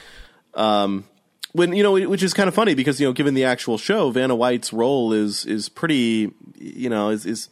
When 1.58 1.74
you 1.74 1.82
know 1.82 1.94
which 1.94 2.22
is 2.22 2.34
kind 2.34 2.48
of 2.48 2.54
funny 2.54 2.76
because 2.76 3.00
you 3.02 3.08
know 3.08 3.14
given 3.14 3.34
the 3.34 3.44
actual 3.44 3.78
show 3.78 4.12
vanna 4.12 4.36
white's 4.36 4.72
role 4.72 5.12
is 5.12 5.46
is 5.46 5.70
pretty 5.70 6.32
you 6.56 6.90
know 6.90 7.10
is 7.10 7.26
is 7.26 7.50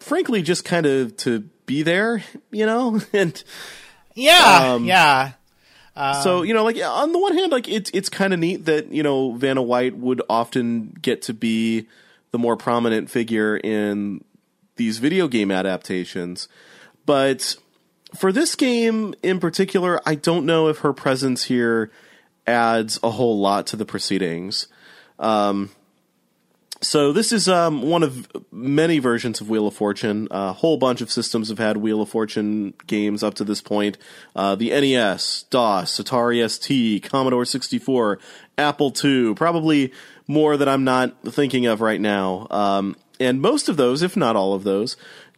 frankly 0.00 0.40
just 0.42 0.64
kind 0.64 0.86
of 0.86 1.14
to 1.16 1.40
be 1.66 1.82
there 1.82 2.22
you 2.50 2.64
know 2.64 3.00
and 3.12 3.44
Yeah. 4.14 4.72
Um, 4.72 4.84
yeah. 4.84 5.32
so 6.22 6.42
you 6.42 6.54
know 6.54 6.64
like 6.64 6.76
on 6.82 7.12
the 7.12 7.18
one 7.18 7.36
hand 7.36 7.52
like 7.52 7.68
it's 7.68 7.90
it's 7.92 8.08
kind 8.08 8.32
of 8.32 8.40
neat 8.40 8.64
that 8.64 8.90
you 8.90 9.02
know 9.02 9.32
vanna 9.32 9.62
white 9.62 9.96
would 9.96 10.22
often 10.28 10.96
get 11.02 11.22
to 11.22 11.34
be 11.34 11.86
the 12.30 12.38
more 12.38 12.56
prominent 12.56 13.10
figure 13.10 13.56
in 13.56 14.24
these 14.76 14.98
video 14.98 15.28
game 15.28 15.50
adaptations 15.52 16.48
but 17.06 17.56
for 18.14 18.32
this 18.32 18.56
game 18.56 19.14
in 19.22 19.38
particular 19.38 20.00
i 20.04 20.16
don't 20.16 20.44
know 20.44 20.68
if 20.68 20.78
her 20.78 20.92
presence 20.92 21.44
here 21.44 21.92
adds 22.46 22.98
a 23.02 23.10
whole 23.10 23.40
lot 23.40 23.66
to 23.68 23.76
the 23.76 23.84
proceedings 23.84 24.68
Um, 25.18 25.70
so 26.84 27.12
this 27.12 27.32
is 27.32 27.48
um, 27.48 27.82
one 27.82 28.02
of 28.02 28.28
many 28.52 28.98
versions 28.98 29.40
of 29.40 29.48
Wheel 29.48 29.66
of 29.66 29.74
Fortune. 29.74 30.28
A 30.30 30.52
whole 30.52 30.76
bunch 30.76 31.00
of 31.00 31.10
systems 31.10 31.48
have 31.48 31.58
had 31.58 31.78
Wheel 31.78 32.02
of 32.02 32.10
Fortune 32.10 32.74
games 32.86 33.22
up 33.22 33.34
to 33.34 33.44
this 33.44 33.62
point. 33.62 33.96
Uh, 34.36 34.54
the 34.54 34.68
NES, 34.68 35.44
DOS, 35.50 35.98
Atari 35.98 36.48
ST, 36.48 37.02
Commodore 37.02 37.46
64, 37.46 38.18
Apple 38.58 38.92
II, 39.02 39.34
probably 39.34 39.92
more 40.26 40.56
that 40.56 40.68
I'm 40.68 40.84
not 40.84 41.14
thinking 41.22 41.64
of 41.64 41.80
right 41.80 42.00
now. 42.00 42.46
Um, 42.50 42.96
and 43.18 43.40
most 43.40 43.68
of 43.68 43.76
those, 43.78 44.02
if 44.02 44.16
not 44.16 44.36
all 44.36 44.52
of 44.52 44.64
those, 44.64 44.96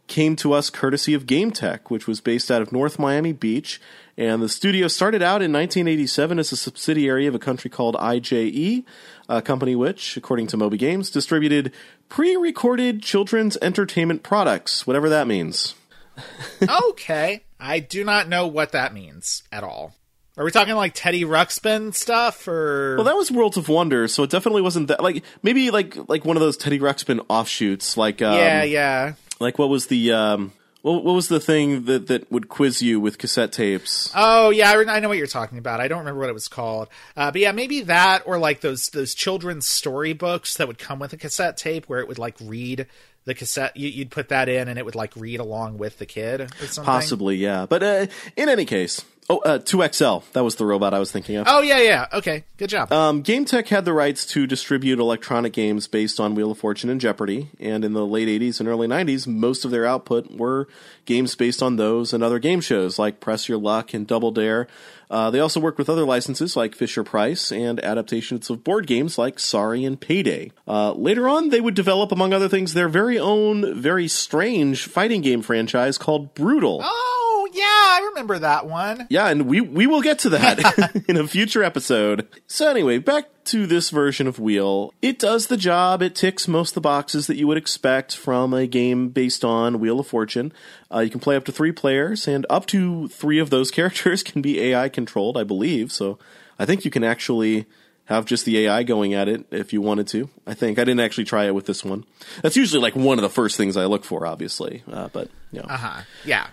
came 0.09 0.35
to 0.37 0.53
us 0.53 0.69
courtesy 0.71 1.15
of 1.15 1.27
GameTek, 1.27 1.91
which 1.91 2.07
was 2.09 2.21
based 2.21 2.51
out 2.51 2.63
of 2.63 2.73
North 2.73 2.99
Miami 2.99 3.33
Beach. 3.33 3.81
And 4.19 4.43
the 4.43 4.49
studio 4.49 4.89
started 4.89 5.23
out 5.23 5.43
in 5.43 5.53
1987 5.53 6.39
as 6.39 6.51
a 6.51 6.57
subsidiary 6.57 7.27
of 7.27 7.35
a 7.35 7.39
country 7.39 7.69
called 7.69 7.97
IJE, 7.97 8.85
a 9.29 9.43
company 9.43 9.77
which, 9.77 10.17
according 10.17 10.47
to 10.49 10.57
Moby 10.57 10.79
Games, 10.79 11.11
distributed 11.11 11.73
pre 12.09 12.35
recorded 12.37 13.03
children's 13.03 13.59
entertainment 13.61 14.23
products, 14.23 14.87
whatever 14.87 15.11
that 15.11 15.27
means. 15.27 15.75
okay. 16.91 17.45
I 17.61 17.79
do 17.81 18.05
not 18.05 18.29
know 18.29 18.47
what 18.47 18.73
that 18.73 18.95
means 18.95 19.43
at 19.53 19.63
all. 19.65 19.95
Are 20.39 20.45
we 20.45 20.51
talking 20.51 20.75
like 20.75 20.93
Teddy 20.95 21.25
Ruxpin 21.25 21.95
stuff 21.95 22.47
or 22.47 22.97
Well, 22.97 23.05
that 23.07 23.17
was 23.17 23.31
Worlds 23.31 23.57
of 23.57 23.71
Wonder, 23.71 24.07
so 24.07 24.23
it 24.23 24.31
definitely 24.31 24.61
wasn't 24.61 24.89
that. 24.89 25.03
Like 25.03 25.25
maybe 25.43 25.71
like 25.71 25.97
like 26.09 26.27
one 26.27 26.37
of 26.37 26.43
those 26.43 26.59
Teddy 26.59 26.79
Ruxpin 26.79 27.25
offshoots, 27.29 27.97
like 27.97 28.21
um, 28.21 28.35
Yeah, 28.35 28.63
yeah. 28.63 29.15
like 29.41 29.59
what 29.59 29.71
was 29.71 29.87
the 29.87 30.13
um, 30.13 30.53
what, 30.87 31.05
what 31.05 31.15
was 31.15 31.29
the 31.29 31.41
thing 31.41 31.85
that 31.87 32.07
that 32.07 32.31
would 32.31 32.49
quiz 32.49 32.81
you 32.81 33.01
with 33.01 33.19
cassette 33.19 33.51
tapes? 33.51 34.11
Oh 34.15 34.51
yeah, 34.51 34.71
I, 34.71 34.97
I 34.97 35.01
know 35.01 35.09
what 35.09 35.19
you're 35.19 35.27
talking 35.27 35.59
about. 35.59 35.81
I 35.81 35.89
don't 35.89 35.99
remember 35.99 36.21
what 36.21 36.31
it 36.31 36.35
was 36.35 36.47
called, 36.47 36.89
uh, 37.17 37.33
but 37.33 37.41
yeah, 37.41 37.51
maybe 37.51 37.83
that 37.83 38.23
or 38.25 38.39
like 38.39 38.61
those 38.61 38.89
those 38.91 39.15
children's 39.15 39.67
storybooks 39.67 40.57
that 40.59 40.69
would 40.69 40.79
come 40.79 41.01
with 41.01 41.13
a 41.13 41.17
cassette 41.17 41.57
tape, 41.57 41.87
where 41.87 41.99
it 41.99 42.07
would 42.07 42.19
like 42.19 42.37
read 42.41 42.87
the 43.25 43.35
cassette. 43.35 43.77
You, 43.77 43.89
you'd 43.89 44.13
put 44.13 44.29
that 44.29 44.49
in, 44.49 44.69
and 44.69 44.79
it 44.79 44.85
would 44.85 44.95
like 44.95 45.13
read 45.17 45.41
along 45.41 45.79
with 45.79 45.99
the 45.99 46.07
kid. 46.07 46.53
Possibly, 46.85 47.37
yeah. 47.37 47.67
But 47.67 47.83
uh, 47.83 48.07
in 48.37 48.49
any 48.49 48.65
case, 48.65 49.05
Oh, 49.29 49.39
uh, 49.39 49.59
2XL. 49.59 50.23
That 50.33 50.45
was 50.45 50.55
the 50.55 50.65
robot 50.65 50.95
I 50.95 51.01
was 51.01 51.11
thinking 51.11 51.37
of. 51.37 51.47
Oh 51.49 51.61
yeah, 51.61 51.81
yeah. 51.81 52.07
Okay, 52.13 52.45
good 52.59 52.69
job. 52.71 52.93
Um, 52.93 53.25
GameTek 53.25 53.67
had 53.69 53.85
the 53.85 53.93
rights 53.93 54.25
to 54.27 54.47
distribute 54.47 55.01
electronic 55.01 55.53
games 55.53 55.89
based 55.89 56.21
on 56.21 56.37
Wheel 56.37 56.53
of 56.53 56.59
Fortune 56.59 56.91
and 56.91 57.01
Jeopardy, 57.01 57.51
and 57.59 57.85
in 57.85 57.93
the 57.93 58.07
late 58.07 58.29
80s 58.29 58.61
and 58.61 58.69
early 58.69 58.87
90s, 58.87 59.27
most 59.27 59.65
of 59.65 59.73
their 59.73 59.85
output 59.85 60.31
were 60.31 60.69
games 61.07 61.35
based 61.35 61.61
on 61.61 61.75
those 61.75 62.13
and 62.13 62.23
other 62.23 62.39
game 62.39 62.61
shows 62.61 62.99
like 63.01 63.19
Press 63.19 63.49
Your 63.49 63.59
Luck 63.59 63.93
and 63.95 64.07
Double 64.07 64.31
Dare. 64.31 64.69
Uh, 65.11 65.31
they 65.31 65.39
also 65.41 65.61
worked 65.61 65.79
with 65.79 65.89
other 65.89 66.05
licenses 66.05 66.57
like 66.57 66.75
Fisher 66.75 67.05
Price 67.05 67.53
and 67.53 67.83
adaptations 67.85 68.51
of 68.51 68.65
board 68.65 68.87
games 68.87 69.19
like 69.19 69.39
Sorry 69.39 69.85
and 69.85 70.01
Payday. 70.01 70.51
Uh, 70.67 70.93
later 70.93 71.29
on, 71.29 71.51
they 71.51 71.61
would 71.61 71.75
develop, 71.75 72.11
among 72.11 72.33
other 72.33 72.49
things, 72.49 72.75
their 72.75 72.89
very 72.89 73.19
own, 73.19 73.81
very 73.81 74.09
strange 74.09 74.87
fighting 74.87 75.23
game 75.23 75.43
franchise 75.43 75.97
called 75.99 76.35
Brutal. 76.35 76.81
oh 76.83 77.16
yeah, 77.53 77.63
I 77.63 78.09
remember 78.11 78.39
that 78.39 78.67
one. 78.67 79.07
Yeah, 79.11 79.29
and 79.29 79.47
we 79.47 79.61
we 79.61 79.87
will 79.87 80.03
get 80.03 80.21
to 80.21 80.31
that 80.31 81.05
in 81.09 81.17
a 81.17 81.27
future 81.27 81.63
episode. 81.63 82.29
So 82.47 82.69
anyway, 82.69 82.99
back 82.99 83.29
to 83.47 83.67
this 83.67 83.91
version 83.91 84.27
of 84.27 84.39
Wheel. 84.39 84.93
It 85.01 85.19
does 85.19 85.47
the 85.47 85.57
job. 85.57 86.03
It 86.03 86.15
ticks 86.15 86.49
most 86.49 86.71
of 86.71 86.75
the 86.75 86.81
boxes 86.81 87.27
that 87.29 87.37
you 87.37 87.47
would 87.47 87.57
expect 87.57 88.17
from 88.17 88.53
a 88.53 88.67
game 88.67 89.09
based 89.11 89.45
on 89.45 89.79
Wheel 89.79 90.01
of 90.01 90.07
Fortune. 90.07 90.53
Uh, 90.93 91.01
you 91.01 91.11
can 91.11 91.21
play 91.21 91.37
up 91.37 91.45
to 91.45 91.53
three 91.53 91.73
players, 91.73 92.27
and 92.27 92.45
up 92.51 92.67
to 92.67 93.09
three 93.09 93.39
of 93.39 93.51
those 93.51 93.71
characters 93.71 94.23
can 94.23 94.43
be 94.43 94.61
AI 94.61 94.89
controlled, 94.89 95.37
I 95.37 95.45
believe. 95.45 95.93
So 95.93 96.19
I 96.59 96.65
think 96.67 96.85
you 96.85 96.91
can 96.91 97.05
actually 97.05 97.67
have 98.07 98.25
just 98.25 98.45
the 98.45 98.59
AI 98.59 98.83
going 98.85 99.15
at 99.15 99.29
it 99.29 99.47
if 99.51 99.73
you 99.73 99.81
wanted 99.81 100.07
to. 100.09 100.31
I 100.47 100.55
think 100.55 100.79
I 100.79 100.85
didn't 100.85 101.01
actually 101.01 101.25
try 101.25 101.47
it 101.47 101.55
with 101.55 101.67
this 101.67 101.85
one. 101.85 102.05
That's 102.43 102.57
usually 102.57 102.81
like 102.81 102.95
one 102.95 103.19
of 103.19 103.23
the 103.23 103.29
first 103.29 103.57
things 103.57 103.77
I 103.77 103.87
look 103.87 104.05
for, 104.05 104.27
obviously. 104.27 104.83
Uh, 104.91 105.09
but 105.13 105.29
you 105.53 105.61
know. 105.61 105.67
Uh 105.69 105.77
huh. 105.77 106.01
Yeah. 106.25 106.47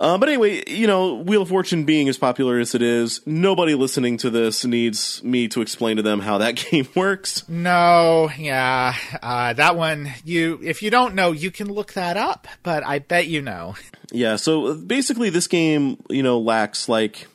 Uh, 0.00 0.16
but 0.16 0.28
anyway, 0.28 0.62
you 0.68 0.86
know, 0.86 1.14
Wheel 1.14 1.42
of 1.42 1.48
Fortune 1.48 1.84
being 1.84 2.08
as 2.08 2.16
popular 2.16 2.58
as 2.60 2.74
it 2.74 2.82
is, 2.82 3.20
nobody 3.26 3.74
listening 3.74 4.16
to 4.18 4.30
this 4.30 4.64
needs 4.64 5.22
me 5.24 5.48
to 5.48 5.60
explain 5.60 5.96
to 5.96 6.02
them 6.02 6.20
how 6.20 6.38
that 6.38 6.52
game 6.70 6.86
works. 6.94 7.48
No, 7.48 8.30
yeah, 8.38 8.94
uh, 9.20 9.54
that 9.54 9.76
one. 9.76 10.12
You, 10.24 10.60
if 10.62 10.82
you 10.82 10.90
don't 10.90 11.14
know, 11.14 11.32
you 11.32 11.50
can 11.50 11.72
look 11.72 11.94
that 11.94 12.16
up. 12.16 12.46
But 12.62 12.86
I 12.86 13.00
bet 13.00 13.26
you 13.26 13.42
know. 13.42 13.74
Yeah, 14.12 14.36
so 14.36 14.74
basically, 14.74 15.30
this 15.30 15.48
game, 15.48 16.00
you 16.08 16.22
know, 16.22 16.38
lacks 16.38 16.88
like 16.88 17.26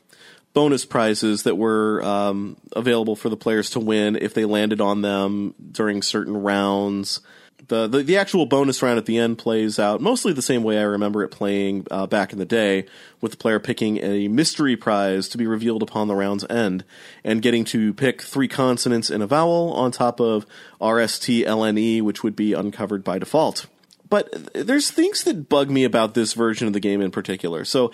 bonus 0.54 0.86
prizes 0.86 1.44
that 1.44 1.56
were 1.56 2.02
um, 2.04 2.56
available 2.74 3.16
for 3.16 3.28
the 3.28 3.38
players 3.38 3.72
to 3.72 3.80
win 3.80 4.16
if 4.16 4.34
they 4.34 4.46
landed 4.46 4.80
on 4.80 5.02
them 5.02 5.54
during 5.72 6.02
certain 6.02 6.38
rounds. 6.38 7.20
The, 7.68 7.88
the, 7.88 8.04
the 8.04 8.18
actual 8.18 8.46
bonus 8.46 8.82
round 8.82 8.98
at 8.98 9.06
the 9.06 9.18
end 9.18 9.38
plays 9.38 9.80
out 9.80 10.02
mostly 10.02 10.34
the 10.34 10.42
same 10.42 10.64
way 10.64 10.78
I 10.78 10.84
remember 10.84 11.24
it 11.24 11.30
playing 11.30 11.88
uh, 11.90 12.08
back 12.08 12.34
in 12.34 12.40
the 12.40 12.46
day, 12.46 12.86
with 13.22 13.32
the 13.32 13.38
player 13.38 13.60
picking 13.60 14.04
a 14.04 14.28
mystery 14.28 14.76
prize 14.76 15.30
to 15.30 15.38
be 15.38 15.48
revealed 15.48 15.82
upon 15.82 16.08
the 16.08 16.16
round's 16.16 16.46
end, 16.50 16.84
and 17.24 17.42
getting 17.42 17.64
to 17.66 17.94
pick 17.94 18.22
three 18.22 18.50
consonants 18.50 19.10
and 19.10 19.24
a 19.24 19.28
vowel 19.28 19.72
on 19.74 19.92
top 19.92 20.20
of 20.20 20.46
R 20.82 21.00
S 21.00 21.18
T 21.18 21.46
L 21.46 21.64
N 21.64 21.78
E, 21.78 22.02
which 22.02 22.22
would 22.22 22.36
be 22.36 22.54
uncovered 22.54 23.04
by 23.04 23.18
default. 23.18 23.68
But 24.10 24.54
there's 24.54 24.92
things 24.92 25.24
that 25.24 25.48
bug 25.48 25.70
me 25.70 25.86
about 25.86 26.14
this 26.14 26.34
version 26.34 26.68
of 26.68 26.74
the 26.74 26.80
game 26.80 27.02
in 27.02 27.12
particular. 27.12 27.66
So 27.66 27.92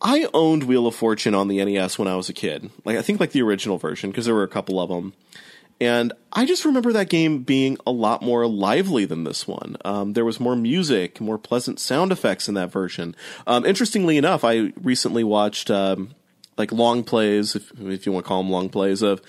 I 0.00 0.28
owned 0.32 0.64
Wheel 0.64 0.86
of 0.86 0.94
Fortune 0.94 1.34
on 1.34 1.48
the 1.48 1.62
NES 1.62 1.98
when 1.98 2.08
I 2.08 2.16
was 2.16 2.28
a 2.28 2.32
kid. 2.32 2.70
Like 2.84 2.96
I 2.96 3.02
think 3.02 3.20
like 3.20 3.32
the 3.32 3.42
original 3.42 3.76
version 3.76 4.10
because 4.10 4.24
there 4.24 4.34
were 4.34 4.42
a 4.42 4.48
couple 4.48 4.80
of 4.80 4.88
them. 4.88 5.12
And 5.80 6.12
I 6.32 6.44
just 6.44 6.64
remember 6.64 6.92
that 6.92 7.08
game 7.08 7.42
being 7.42 7.78
a 7.86 7.90
lot 7.90 8.22
more 8.22 8.46
lively 8.46 9.06
than 9.06 9.24
this 9.24 9.48
one. 9.48 9.76
Um, 9.84 10.12
there 10.12 10.26
was 10.26 10.38
more 10.38 10.54
music, 10.54 11.20
more 11.20 11.38
pleasant 11.38 11.80
sound 11.80 12.12
effects 12.12 12.48
in 12.48 12.54
that 12.54 12.70
version. 12.70 13.16
Um, 13.46 13.64
interestingly 13.64 14.18
enough, 14.18 14.44
I 14.44 14.72
recently 14.80 15.24
watched 15.24 15.70
um, 15.70 16.14
like 16.58 16.70
long 16.70 17.02
plays, 17.02 17.56
if, 17.56 17.72
if 17.80 18.04
you 18.04 18.12
want 18.12 18.26
to 18.26 18.28
call 18.28 18.42
them 18.42 18.52
long 18.52 18.68
plays, 18.68 19.00
of 19.00 19.22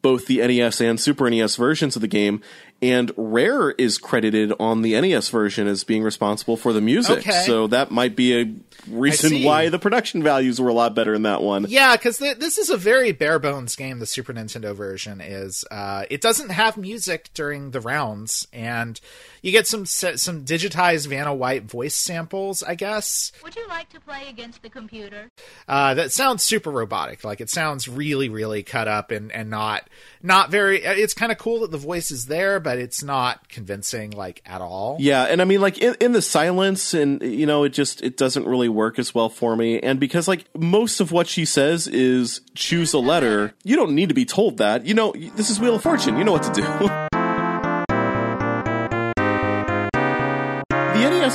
both 0.00 0.26
the 0.26 0.38
NES 0.38 0.80
and 0.80 1.00
Super 1.00 1.28
NES 1.28 1.56
versions 1.56 1.96
of 1.96 2.02
the 2.02 2.08
game. 2.08 2.40
And 2.82 3.10
Rare 3.16 3.70
is 3.70 3.96
credited 3.96 4.52
on 4.60 4.82
the 4.82 5.00
NES 5.00 5.30
version 5.30 5.66
as 5.66 5.82
being 5.82 6.02
responsible 6.02 6.58
for 6.58 6.74
the 6.74 6.82
music. 6.82 7.18
Okay. 7.18 7.42
So 7.46 7.66
that 7.68 7.90
might 7.90 8.14
be 8.14 8.38
a 8.38 8.54
reason 8.88 9.42
why 9.42 9.70
the 9.70 9.78
production 9.78 10.22
values 10.22 10.60
were 10.60 10.68
a 10.68 10.74
lot 10.74 10.94
better 10.94 11.14
in 11.14 11.22
that 11.22 11.42
one. 11.42 11.66
Yeah, 11.68 11.96
because 11.96 12.18
th- 12.18 12.38
this 12.38 12.58
is 12.58 12.68
a 12.68 12.76
very 12.76 13.12
bare 13.12 13.38
bones 13.38 13.76
game. 13.76 13.98
The 13.98 14.06
Super 14.06 14.32
Nintendo 14.34 14.74
version 14.74 15.20
is. 15.22 15.64
Uh, 15.70 16.04
it 16.10 16.20
doesn't 16.20 16.50
have 16.50 16.76
music 16.76 17.30
during 17.32 17.70
the 17.70 17.80
rounds, 17.80 18.46
and 18.52 19.00
you 19.42 19.52
get 19.52 19.66
some 19.66 19.86
some 19.86 20.44
digitized 20.44 21.06
Vanna 21.06 21.34
White 21.34 21.64
voice 21.64 21.94
samples, 21.94 22.62
I 22.62 22.74
guess. 22.74 23.32
Would 23.42 23.56
you 23.56 23.66
like 23.68 23.88
to 23.90 24.00
play 24.00 24.28
against 24.28 24.62
the 24.62 24.70
computer? 24.70 25.30
Uh, 25.68 25.94
that 25.94 26.12
sounds 26.12 26.42
super 26.42 26.70
robotic. 26.70 27.24
Like 27.24 27.40
it 27.40 27.50
sounds 27.50 27.88
really, 27.88 28.28
really 28.28 28.62
cut 28.62 28.88
up 28.88 29.10
and 29.10 29.32
and 29.32 29.50
not 29.50 29.88
not 30.22 30.50
very. 30.50 30.82
It's 30.82 31.14
kind 31.14 31.32
of 31.32 31.38
cool 31.38 31.60
that 31.60 31.70
the 31.70 31.78
voice 31.78 32.10
is 32.10 32.26
there, 32.26 32.60
but 32.60 32.78
it's 32.78 33.02
not 33.02 33.48
convincing 33.48 34.10
like 34.10 34.42
at 34.46 34.60
all. 34.60 34.96
Yeah, 34.98 35.24
and 35.24 35.40
I 35.40 35.44
mean, 35.44 35.60
like 35.60 35.78
in, 35.78 35.94
in 36.00 36.12
the 36.12 36.22
silence, 36.22 36.94
and 36.94 37.22
you 37.22 37.46
know, 37.46 37.64
it 37.64 37.70
just 37.70 38.02
it 38.02 38.16
doesn't 38.16 38.46
really 38.46 38.68
work 38.68 38.98
as 38.98 39.14
well 39.14 39.28
for 39.28 39.56
me. 39.56 39.80
And 39.80 40.00
because 40.00 40.28
like 40.28 40.46
most 40.56 41.00
of 41.00 41.12
what 41.12 41.28
she 41.28 41.44
says 41.44 41.86
is 41.86 42.40
choose 42.54 42.92
a 42.92 42.98
letter, 42.98 43.54
you 43.64 43.76
don't 43.76 43.94
need 43.94 44.08
to 44.08 44.14
be 44.14 44.24
told 44.24 44.58
that. 44.58 44.86
You 44.86 44.94
know, 44.94 45.12
this 45.12 45.50
is 45.50 45.60
Wheel 45.60 45.76
of 45.76 45.82
Fortune. 45.82 46.16
You 46.16 46.24
know 46.24 46.32
what 46.32 46.42
to 46.42 46.52
do. 46.52 47.05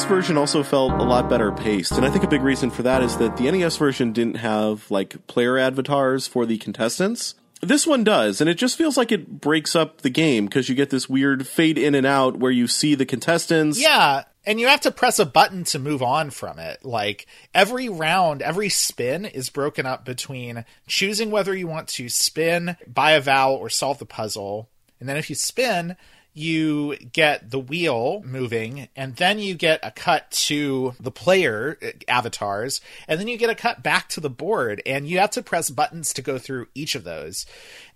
NES 0.02 0.10
version 0.10 0.36
also 0.36 0.64
felt 0.64 0.94
a 0.94 1.04
lot 1.04 1.30
better 1.30 1.52
paced, 1.52 1.92
and 1.92 2.04
I 2.04 2.10
think 2.10 2.24
a 2.24 2.28
big 2.28 2.42
reason 2.42 2.72
for 2.72 2.82
that 2.82 3.04
is 3.04 3.18
that 3.18 3.38
the 3.38 3.52
NES 3.52 3.78
version 3.78 4.14
didn't 4.14 4.38
have 4.38 4.90
like 4.90 5.28
player 5.28 5.60
avatars 5.60 6.26
for 6.26 6.48
the 6.48 6.58
contestants. 6.58 7.36
This 7.62 7.86
one 7.86 8.04
does, 8.04 8.42
and 8.42 8.50
it 8.50 8.56
just 8.56 8.80
feels 8.80 8.98
like 8.98 9.12
it 9.12 9.40
breaks 9.40 9.76
up 9.76 10.02
the 10.02 10.10
game 10.10 10.46
because 10.46 10.70
you 10.70 10.74
get 10.74 10.90
this 10.90 11.08
weird 11.08 11.46
fade 11.46 11.78
in 11.78 11.94
and 11.94 12.08
out 12.08 12.38
where 12.38 12.52
you 12.52 12.66
see 12.66 12.96
the 12.96 13.06
contestants. 13.06 13.80
Yeah, 13.80 14.24
and 14.44 14.60
you 14.60 14.68
have 14.70 14.82
to 14.82 14.92
press 14.92 15.20
a 15.20 15.26
button 15.26 15.66
to 15.66 15.78
move 15.78 16.02
on 16.02 16.32
from 16.32 16.58
it. 16.58 16.84
Like 16.84 17.28
every 17.54 17.88
round, 17.88 18.42
every 18.42 18.70
spin 18.70 19.26
is 19.26 19.52
broken 19.52 19.86
up 19.86 20.04
between 20.04 20.66
choosing 20.88 21.30
whether 21.30 21.56
you 21.56 21.68
want 21.68 21.88
to 21.90 22.10
spin, 22.10 22.76
buy 22.88 23.12
a 23.12 23.22
vowel, 23.22 23.56
or 23.56 23.70
solve 23.70 24.00
the 24.00 24.08
puzzle. 24.08 24.72
And 25.00 25.08
then 25.08 25.18
if 25.18 25.30
you 25.30 25.36
spin, 25.36 25.96
you 26.34 26.96
get 27.12 27.52
the 27.52 27.60
wheel 27.60 28.22
moving, 28.26 28.88
and 28.96 29.16
then 29.18 29.38
you 29.40 29.54
get 29.54 29.80
a 29.84 29.92
cut 29.92 30.32
to 30.32 30.94
the 31.00 31.12
player 31.12 31.78
uh, 31.84 31.88
avatars, 32.08 32.80
and 33.08 33.20
then 33.20 33.28
you 33.28 33.38
get 33.38 33.50
a 33.50 33.56
cut 33.56 33.84
back 33.84 34.08
to 34.10 34.20
the 34.22 34.30
board, 34.30 34.82
and 34.86 35.08
you 35.08 35.20
have 35.20 35.32
to 35.32 35.42
press 35.42 35.70
buttons 35.70 36.14
to 36.14 36.22
go 36.22 36.38
through 36.38 36.68
each 36.74 36.96
of 36.96 37.04
those. 37.04 37.46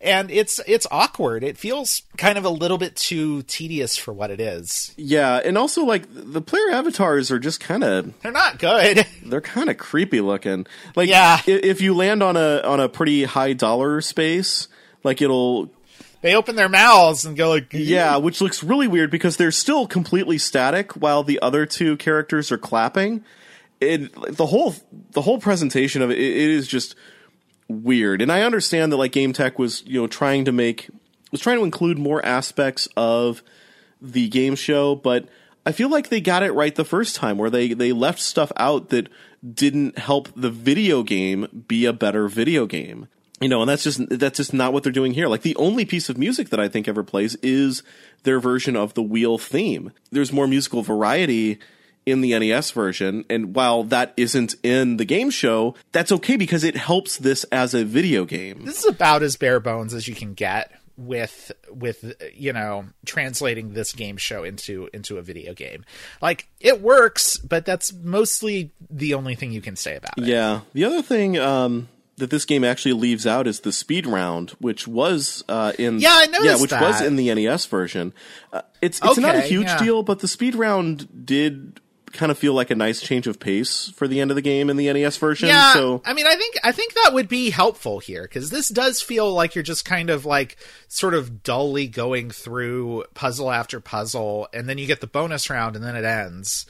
And 0.01 0.29
it's 0.29 0.59
it's 0.67 0.85
awkward. 0.91 1.43
It 1.43 1.57
feels 1.57 2.01
kind 2.17 2.37
of 2.37 2.43
a 2.45 2.49
little 2.49 2.77
bit 2.77 2.95
too 2.95 3.43
tedious 3.43 3.95
for 3.97 4.13
what 4.13 4.31
it 4.31 4.39
is. 4.41 4.93
Yeah, 4.97 5.37
and 5.43 5.57
also 5.57 5.85
like 5.85 6.03
the 6.11 6.41
player 6.41 6.69
avatars 6.71 7.31
are 7.31 7.39
just 7.39 7.59
kind 7.61 7.83
of 7.83 8.19
They're 8.21 8.31
not 8.31 8.59
good. 8.59 9.05
they're 9.25 9.41
kind 9.41 9.69
of 9.69 9.77
creepy 9.77 10.19
looking. 10.21 10.67
Like 10.95 11.09
Yeah. 11.09 11.39
if 11.47 11.79
you 11.81 11.93
land 11.95 12.21
on 12.21 12.35
a 12.35 12.59
on 12.61 12.79
a 12.79 12.89
pretty 12.89 13.23
high 13.23 13.53
dollar 13.53 14.01
space, 14.01 14.67
like 15.03 15.21
it'll 15.21 15.71
they 16.25 16.33
open 16.33 16.55
their 16.55 16.69
mouths 16.69 17.23
and 17.23 17.37
go 17.37 17.49
like, 17.49 17.67
yeah, 17.71 18.17
which 18.17 18.41
looks 18.41 18.63
really 18.63 18.87
weird 18.87 19.11
because 19.11 19.37
they're 19.37 19.51
still 19.51 19.85
completely 19.85 20.39
static 20.39 20.93
while 20.93 21.21
the 21.21 21.39
other 21.39 21.67
two 21.67 21.97
characters 21.97 22.51
are 22.51 22.57
clapping. 22.57 23.23
It 23.79 24.11
the 24.35 24.47
whole 24.47 24.73
the 25.11 25.21
whole 25.21 25.37
presentation 25.37 26.01
of 26.01 26.09
it, 26.09 26.17
it, 26.17 26.31
it 26.35 26.49
is 26.49 26.67
just 26.67 26.95
weird. 27.67 28.23
And 28.23 28.31
I 28.31 28.41
understand 28.41 28.91
that 28.91 28.97
like 28.97 29.11
GameTek 29.11 29.59
was 29.59 29.83
you 29.85 30.01
know 30.01 30.07
trying 30.07 30.45
to 30.45 30.51
make 30.51 30.89
was 31.31 31.41
trying 31.41 31.59
to 31.59 31.63
include 31.63 31.99
more 31.99 32.25
aspects 32.25 32.87
of 32.97 33.43
the 34.01 34.27
game 34.27 34.55
show, 34.55 34.95
but 34.95 35.29
I 35.63 35.73
feel 35.73 35.89
like 35.89 36.09
they 36.09 36.21
got 36.21 36.41
it 36.41 36.53
right 36.53 36.73
the 36.73 36.83
first 36.83 37.15
time 37.15 37.37
where 37.37 37.51
they 37.51 37.73
they 37.73 37.91
left 37.91 38.19
stuff 38.19 38.51
out 38.57 38.89
that 38.89 39.09
didn't 39.47 39.99
help 39.99 40.29
the 40.35 40.49
video 40.49 41.03
game 41.03 41.65
be 41.67 41.85
a 41.85 41.93
better 41.93 42.27
video 42.27 42.65
game. 42.65 43.09
You 43.41 43.49
know, 43.49 43.61
and 43.61 43.69
that's 43.69 43.83
just 43.83 43.99
that's 44.09 44.37
just 44.37 44.53
not 44.53 44.71
what 44.71 44.83
they're 44.83 44.93
doing 44.93 45.13
here. 45.13 45.27
Like 45.27 45.41
the 45.41 45.55
only 45.57 45.83
piece 45.83 46.07
of 46.07 46.17
music 46.17 46.49
that 46.49 46.59
I 46.59 46.69
think 46.69 46.87
ever 46.87 47.03
plays 47.03 47.35
is 47.43 47.83
their 48.23 48.39
version 48.39 48.75
of 48.77 48.93
the 48.93 49.03
wheel 49.03 49.37
theme. 49.37 49.91
There's 50.09 50.31
more 50.31 50.47
musical 50.47 50.83
variety 50.83 51.59
in 52.05 52.21
the 52.21 52.37
NES 52.37 52.71
version, 52.71 53.25
and 53.29 53.55
while 53.55 53.83
that 53.83 54.13
isn't 54.15 54.55
in 54.63 54.97
the 54.97 55.05
game 55.05 55.29
show, 55.31 55.75
that's 55.91 56.11
okay 56.11 56.37
because 56.37 56.63
it 56.63 56.77
helps 56.77 57.17
this 57.17 57.43
as 57.45 57.73
a 57.73 57.83
video 57.83 58.25
game. 58.25 58.63
this 58.63 58.79
is 58.79 58.85
about 58.85 59.21
as 59.23 59.35
bare 59.35 59.59
bones 59.59 59.93
as 59.93 60.07
you 60.07 60.15
can 60.15 60.33
get 60.33 60.71
with 60.97 61.51
with 61.69 62.13
you 62.33 62.53
know 62.53 62.85
translating 63.05 63.73
this 63.73 63.91
game 63.91 64.15
show 64.15 64.45
into 64.45 64.89
into 64.93 65.17
a 65.17 65.21
video 65.21 65.53
game 65.53 65.83
like 66.21 66.47
it 66.61 66.79
works 66.81 67.35
but 67.35 67.65
that's 67.65 67.91
mostly 67.91 68.71
the 68.89 69.13
only 69.13 69.35
thing 69.35 69.51
you 69.51 69.59
can 69.59 69.75
say 69.75 69.97
about 69.97 70.13
it 70.17 70.23
Yeah. 70.23 70.61
The 70.71 70.85
other 70.85 71.01
thing 71.01 71.37
um, 71.37 71.89
that 72.17 72.29
this 72.29 72.45
game 72.45 72.63
actually 72.63 72.93
leaves 72.93 73.27
out 73.27 73.47
is 73.47 73.61
the 73.61 73.71
speed 73.71 74.07
round, 74.07 74.51
which 74.59 74.87
was 74.87 75.43
uh, 75.49 75.73
in 75.77 75.99
Yeah, 75.99 76.11
I 76.13 76.25
noticed 76.27 76.45
yeah, 76.45 76.61
which 76.61 76.71
was 76.71 77.01
in 77.01 77.15
the 77.15 77.33
NES 77.33 77.65
version. 77.65 78.13
Uh, 78.53 78.61
it's 78.81 78.99
it's 79.03 79.17
not 79.17 79.35
a 79.35 79.41
huge 79.41 79.67
yeah. 79.67 79.79
deal, 79.83 80.03
but 80.03 80.19
the 80.19 80.27
speed 80.27 80.55
round 80.55 81.25
did 81.25 81.81
kind 82.13 82.31
of 82.31 82.37
feel 82.37 82.53
like 82.53 82.71
a 82.71 82.75
nice 82.75 83.01
change 83.01 83.27
of 83.27 83.39
pace 83.39 83.91
for 83.95 84.07
the 84.07 84.21
end 84.21 84.31
of 84.31 84.35
the 84.35 84.41
game 84.41 84.69
in 84.69 84.77
the 84.77 84.91
NES 84.91 85.17
version. 85.17 85.49
Yeah, 85.49 85.73
So 85.73 86.01
I 86.05 86.13
mean, 86.13 86.25
I 86.25 86.35
think 86.35 86.55
I 86.63 86.71
think 86.71 86.93
that 86.93 87.13
would 87.13 87.27
be 87.27 87.49
helpful 87.49 87.99
here 87.99 88.23
because 88.23 88.49
this 88.49 88.69
does 88.69 89.01
feel 89.01 89.33
like 89.33 89.53
you're 89.53 89.63
just 89.63 89.85
kind 89.85 90.09
of 90.09 90.25
like 90.25 90.57
sort 90.87 91.13
of 91.13 91.43
dully 91.43 91.87
going 91.87 92.31
through 92.31 93.03
puzzle 93.13 93.51
after 93.51 93.79
puzzle, 93.79 94.47
and 94.53 94.67
then 94.69 94.77
you 94.77 94.87
get 94.87 95.01
the 95.01 95.07
bonus 95.07 95.49
round, 95.49 95.75
and 95.75 95.83
then 95.83 95.95
it 95.95 96.05
ends 96.05 96.65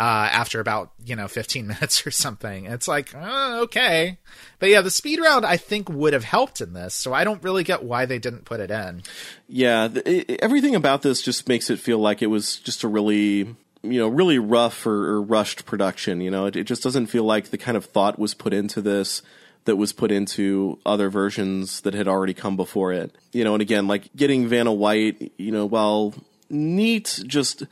uh, 0.00 0.30
after 0.32 0.60
about 0.60 0.92
you 1.04 1.14
know 1.14 1.28
15 1.28 1.66
minutes 1.66 2.06
or 2.06 2.10
something. 2.10 2.64
It's 2.64 2.88
like 2.88 3.14
uh, 3.14 3.60
okay, 3.64 4.18
but 4.58 4.70
yeah, 4.70 4.80
the 4.80 4.90
speed 4.90 5.20
round 5.20 5.44
I 5.44 5.58
think 5.58 5.90
would 5.90 6.14
have 6.14 6.24
helped 6.24 6.62
in 6.62 6.72
this, 6.72 6.94
so 6.94 7.12
I 7.12 7.22
don't 7.22 7.42
really 7.42 7.64
get 7.64 7.84
why 7.84 8.06
they 8.06 8.18
didn't 8.18 8.46
put 8.46 8.60
it 8.60 8.70
in. 8.70 9.02
Yeah, 9.46 9.88
th- 9.88 10.06
it, 10.06 10.40
everything 10.40 10.74
about 10.74 11.02
this 11.02 11.20
just 11.20 11.48
makes 11.48 11.68
it 11.68 11.78
feel 11.78 11.98
like 11.98 12.22
it 12.22 12.28
was 12.28 12.56
just 12.56 12.82
a 12.82 12.88
really, 12.88 13.54
you 13.82 14.00
know, 14.00 14.08
really 14.08 14.38
rough 14.38 14.86
or, 14.86 15.12
or 15.12 15.22
rushed 15.22 15.66
production. 15.66 16.22
You 16.22 16.30
know, 16.30 16.46
it, 16.46 16.56
it 16.56 16.64
just 16.64 16.82
doesn't 16.82 17.08
feel 17.08 17.24
like 17.24 17.50
the 17.50 17.58
kind 17.58 17.76
of 17.76 17.84
thought 17.84 18.18
was 18.18 18.32
put 18.32 18.54
into 18.54 18.80
this 18.80 19.20
that 19.66 19.76
was 19.76 19.92
put 19.92 20.10
into 20.10 20.78
other 20.86 21.10
versions 21.10 21.82
that 21.82 21.92
had 21.92 22.08
already 22.08 22.32
come 22.32 22.56
before 22.56 22.94
it. 22.94 23.14
You 23.32 23.44
know, 23.44 23.52
and 23.52 23.60
again, 23.60 23.86
like 23.86 24.08
getting 24.16 24.48
Vanna 24.48 24.72
White, 24.72 25.32
you 25.36 25.52
know, 25.52 25.66
while 25.66 26.14
neat, 26.48 27.22
just 27.26 27.64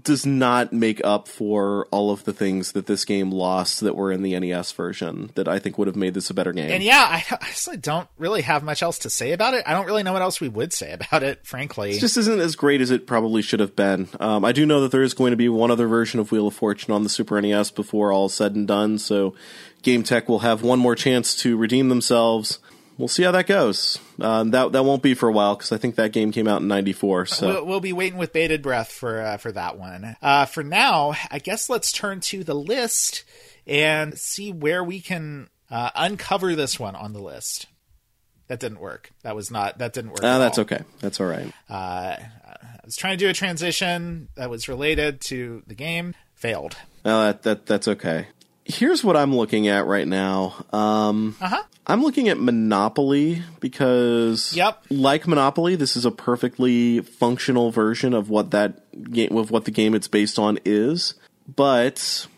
does 0.00 0.24
not 0.24 0.72
make 0.72 1.00
up 1.04 1.28
for 1.28 1.86
all 1.90 2.10
of 2.10 2.24
the 2.24 2.32
things 2.32 2.72
that 2.72 2.86
this 2.86 3.04
game 3.04 3.30
lost 3.30 3.80
that 3.80 3.94
were 3.94 4.10
in 4.10 4.22
the 4.22 4.38
NES 4.38 4.72
version 4.72 5.30
that 5.34 5.48
I 5.48 5.58
think 5.58 5.76
would 5.76 5.86
have 5.86 5.96
made 5.96 6.14
this 6.14 6.30
a 6.30 6.34
better 6.34 6.52
game. 6.52 6.70
And 6.70 6.82
yeah, 6.82 7.06
I 7.08 7.24
honestly 7.42 7.76
don't 7.76 8.08
really 8.16 8.42
have 8.42 8.62
much 8.62 8.82
else 8.82 9.00
to 9.00 9.10
say 9.10 9.32
about 9.32 9.54
it. 9.54 9.64
I 9.66 9.72
don't 9.72 9.86
really 9.86 10.02
know 10.02 10.14
what 10.14 10.22
else 10.22 10.40
we 10.40 10.48
would 10.48 10.72
say 10.72 10.92
about 10.92 11.22
it, 11.22 11.46
frankly. 11.46 11.90
It 11.90 12.00
just 12.00 12.16
isn't 12.16 12.40
as 12.40 12.56
great 12.56 12.80
as 12.80 12.90
it 12.90 13.06
probably 13.06 13.42
should 13.42 13.60
have 13.60 13.76
been. 13.76 14.08
Um, 14.18 14.44
I 14.44 14.52
do 14.52 14.64
know 14.64 14.80
that 14.80 14.92
there 14.92 15.02
is 15.02 15.14
going 15.14 15.32
to 15.32 15.36
be 15.36 15.48
one 15.48 15.70
other 15.70 15.86
version 15.86 16.20
of 16.20 16.32
Wheel 16.32 16.46
of 16.46 16.54
Fortune 16.54 16.94
on 16.94 17.02
the 17.02 17.08
Super 17.08 17.40
NES 17.40 17.70
before 17.70 18.12
all 18.12 18.26
is 18.26 18.34
said 18.34 18.54
and 18.54 18.66
done, 18.66 18.98
so 18.98 19.34
GameTek 19.82 20.28
will 20.28 20.40
have 20.40 20.62
one 20.62 20.78
more 20.78 20.94
chance 20.94 21.34
to 21.36 21.56
redeem 21.56 21.88
themselves. 21.88 22.60
We'll 23.02 23.08
see 23.08 23.24
how 23.24 23.32
that 23.32 23.48
goes. 23.48 23.98
Um, 24.20 24.52
that 24.52 24.70
that 24.70 24.84
won't 24.84 25.02
be 25.02 25.14
for 25.14 25.28
a 25.28 25.32
while 25.32 25.56
because 25.56 25.72
I 25.72 25.76
think 25.76 25.96
that 25.96 26.12
game 26.12 26.30
came 26.30 26.46
out 26.46 26.62
in 26.62 26.68
'94. 26.68 27.26
So 27.26 27.48
We'll, 27.48 27.66
we'll 27.66 27.80
be 27.80 27.92
waiting 27.92 28.16
with 28.16 28.32
bated 28.32 28.62
breath 28.62 28.92
for 28.92 29.20
uh, 29.20 29.38
for 29.38 29.50
that 29.50 29.76
one. 29.76 30.14
Uh, 30.22 30.44
for 30.44 30.62
now, 30.62 31.14
I 31.28 31.40
guess 31.40 31.68
let's 31.68 31.90
turn 31.90 32.20
to 32.20 32.44
the 32.44 32.54
list 32.54 33.24
and 33.66 34.16
see 34.16 34.52
where 34.52 34.84
we 34.84 35.00
can 35.00 35.50
uh, 35.68 35.90
uncover 35.96 36.54
this 36.54 36.78
one 36.78 36.94
on 36.94 37.12
the 37.12 37.20
list. 37.20 37.66
That 38.46 38.60
didn't 38.60 38.78
work. 38.78 39.10
That 39.24 39.34
was 39.34 39.50
not. 39.50 39.78
That 39.78 39.92
didn't 39.94 40.12
work. 40.12 40.20
Ah, 40.22 40.36
at 40.36 40.38
that's 40.38 40.58
all. 40.58 40.62
okay. 40.62 40.82
That's 41.00 41.20
all 41.20 41.26
right. 41.26 41.52
Uh, 41.68 42.18
I 42.18 42.80
was 42.84 42.94
trying 42.94 43.18
to 43.18 43.24
do 43.24 43.28
a 43.28 43.32
transition 43.32 44.28
that 44.36 44.48
was 44.48 44.68
related 44.68 45.20
to 45.22 45.64
the 45.66 45.74
game. 45.74 46.14
Failed. 46.36 46.76
No, 47.04 47.24
that, 47.24 47.42
that 47.42 47.66
that's 47.66 47.88
okay. 47.88 48.28
Here's 48.64 49.02
what 49.02 49.16
I'm 49.16 49.34
looking 49.34 49.68
at 49.68 49.86
right 49.86 50.06
now. 50.06 50.64
Um, 50.72 51.36
Uh 51.40 51.48
huh. 51.48 51.62
I'm 51.84 52.00
looking 52.02 52.28
at 52.28 52.38
Monopoly 52.38 53.42
because, 53.58 54.54
Yep. 54.54 54.84
like 54.90 55.26
Monopoly, 55.26 55.74
this 55.74 55.96
is 55.96 56.04
a 56.04 56.12
perfectly 56.12 57.00
functional 57.00 57.72
version 57.72 58.14
of 58.14 58.30
what 58.30 58.52
that 58.52 59.10
game, 59.12 59.36
of 59.36 59.50
what 59.50 59.64
the 59.64 59.72
game 59.72 59.92
it's 59.94 60.06
based 60.06 60.38
on 60.38 60.60
is. 60.64 61.14
But 61.56 62.28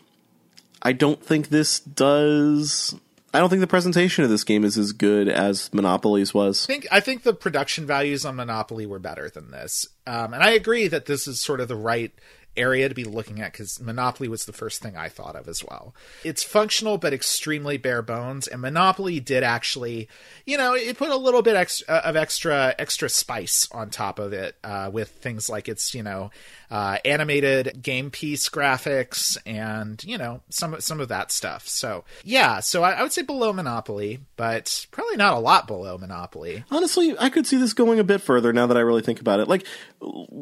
I 0.80 0.92
don't 0.92 1.22
think 1.22 1.48
this 1.50 1.78
does. 1.80 2.94
I 3.34 3.38
don't 3.40 3.50
think 3.50 3.60
the 3.60 3.66
presentation 3.66 4.24
of 4.24 4.30
this 4.30 4.44
game 4.44 4.64
is 4.64 4.78
as 4.78 4.92
good 4.92 5.28
as 5.28 5.68
Monopoly's 5.74 6.32
was. 6.32 6.64
I 6.64 6.66
think 6.72 6.86
I 6.90 7.00
think 7.00 7.22
the 7.24 7.34
production 7.34 7.84
values 7.86 8.24
on 8.24 8.36
Monopoly 8.36 8.86
were 8.86 8.98
better 9.00 9.28
than 9.28 9.50
this, 9.50 9.86
um, 10.06 10.32
and 10.32 10.42
I 10.42 10.50
agree 10.52 10.88
that 10.88 11.04
this 11.06 11.26
is 11.28 11.42
sort 11.42 11.60
of 11.60 11.68
the 11.68 11.76
right 11.76 12.12
area 12.56 12.88
to 12.88 12.94
be 12.94 13.04
looking 13.04 13.40
at 13.40 13.52
because 13.52 13.80
Monopoly 13.80 14.28
was 14.28 14.44
the 14.44 14.52
first 14.52 14.82
thing 14.82 14.96
I 14.96 15.08
thought 15.08 15.36
of 15.36 15.48
as 15.48 15.64
well. 15.64 15.94
It's 16.22 16.42
functional 16.42 16.98
but 16.98 17.12
extremely 17.12 17.76
bare 17.76 18.02
bones, 18.02 18.46
and 18.46 18.60
Monopoly 18.60 19.20
did 19.20 19.42
actually, 19.42 20.08
you 20.46 20.56
know, 20.56 20.74
it 20.74 20.96
put 20.98 21.10
a 21.10 21.16
little 21.16 21.42
bit 21.42 21.56
ex- 21.56 21.82
uh, 21.88 22.02
of 22.04 22.16
extra 22.16 22.74
extra 22.78 23.08
spice 23.08 23.68
on 23.72 23.90
top 23.90 24.18
of 24.18 24.32
it 24.32 24.56
uh, 24.64 24.90
with 24.92 25.08
things 25.08 25.48
like 25.48 25.68
its, 25.68 25.94
you 25.94 26.02
know, 26.02 26.30
uh, 26.70 26.98
animated 27.04 27.82
game 27.82 28.10
piece 28.10 28.48
graphics 28.48 29.36
and 29.46 30.02
you 30.04 30.18
know 30.18 30.40
some 30.48 30.80
some 30.80 31.00
of 31.00 31.08
that 31.08 31.30
stuff. 31.30 31.68
So 31.68 32.04
yeah, 32.24 32.60
so 32.60 32.82
I, 32.82 32.92
I 32.92 33.02
would 33.02 33.12
say 33.12 33.22
below 33.22 33.52
Monopoly, 33.52 34.20
but 34.36 34.86
probably 34.90 35.16
not 35.16 35.34
a 35.34 35.38
lot 35.38 35.66
below 35.66 35.98
Monopoly. 35.98 36.64
Honestly, 36.70 37.16
I 37.18 37.30
could 37.30 37.46
see 37.46 37.56
this 37.56 37.72
going 37.72 37.98
a 37.98 38.04
bit 38.04 38.20
further 38.20 38.52
now 38.52 38.66
that 38.66 38.76
I 38.76 38.80
really 38.80 39.02
think 39.02 39.20
about 39.20 39.40
it. 39.40 39.48
Like, 39.48 39.66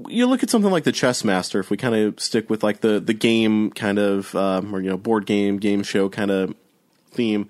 you 0.09 0.27
look 0.27 0.43
at 0.43 0.51
something 0.51 0.71
like 0.71 0.85
the 0.85 0.93
Chess 0.93 1.25
Master. 1.25 1.61
If 1.61 1.71
we 1.71 1.77
kind 1.77 1.95
of 1.95 2.02
stick 2.17 2.51
with 2.51 2.63
like 2.63 2.81
the 2.81 3.01
the 3.01 3.15
game 3.15 3.71
kind 3.71 3.99
of 3.99 4.35
um, 4.35 4.75
or 4.75 4.81
you 4.81 4.91
know 4.91 4.97
board 4.97 5.27
game 5.27 5.59
game 5.59 5.83
show 5.83 6.09
kind 6.09 6.31
of 6.31 6.55
theme, 7.11 7.49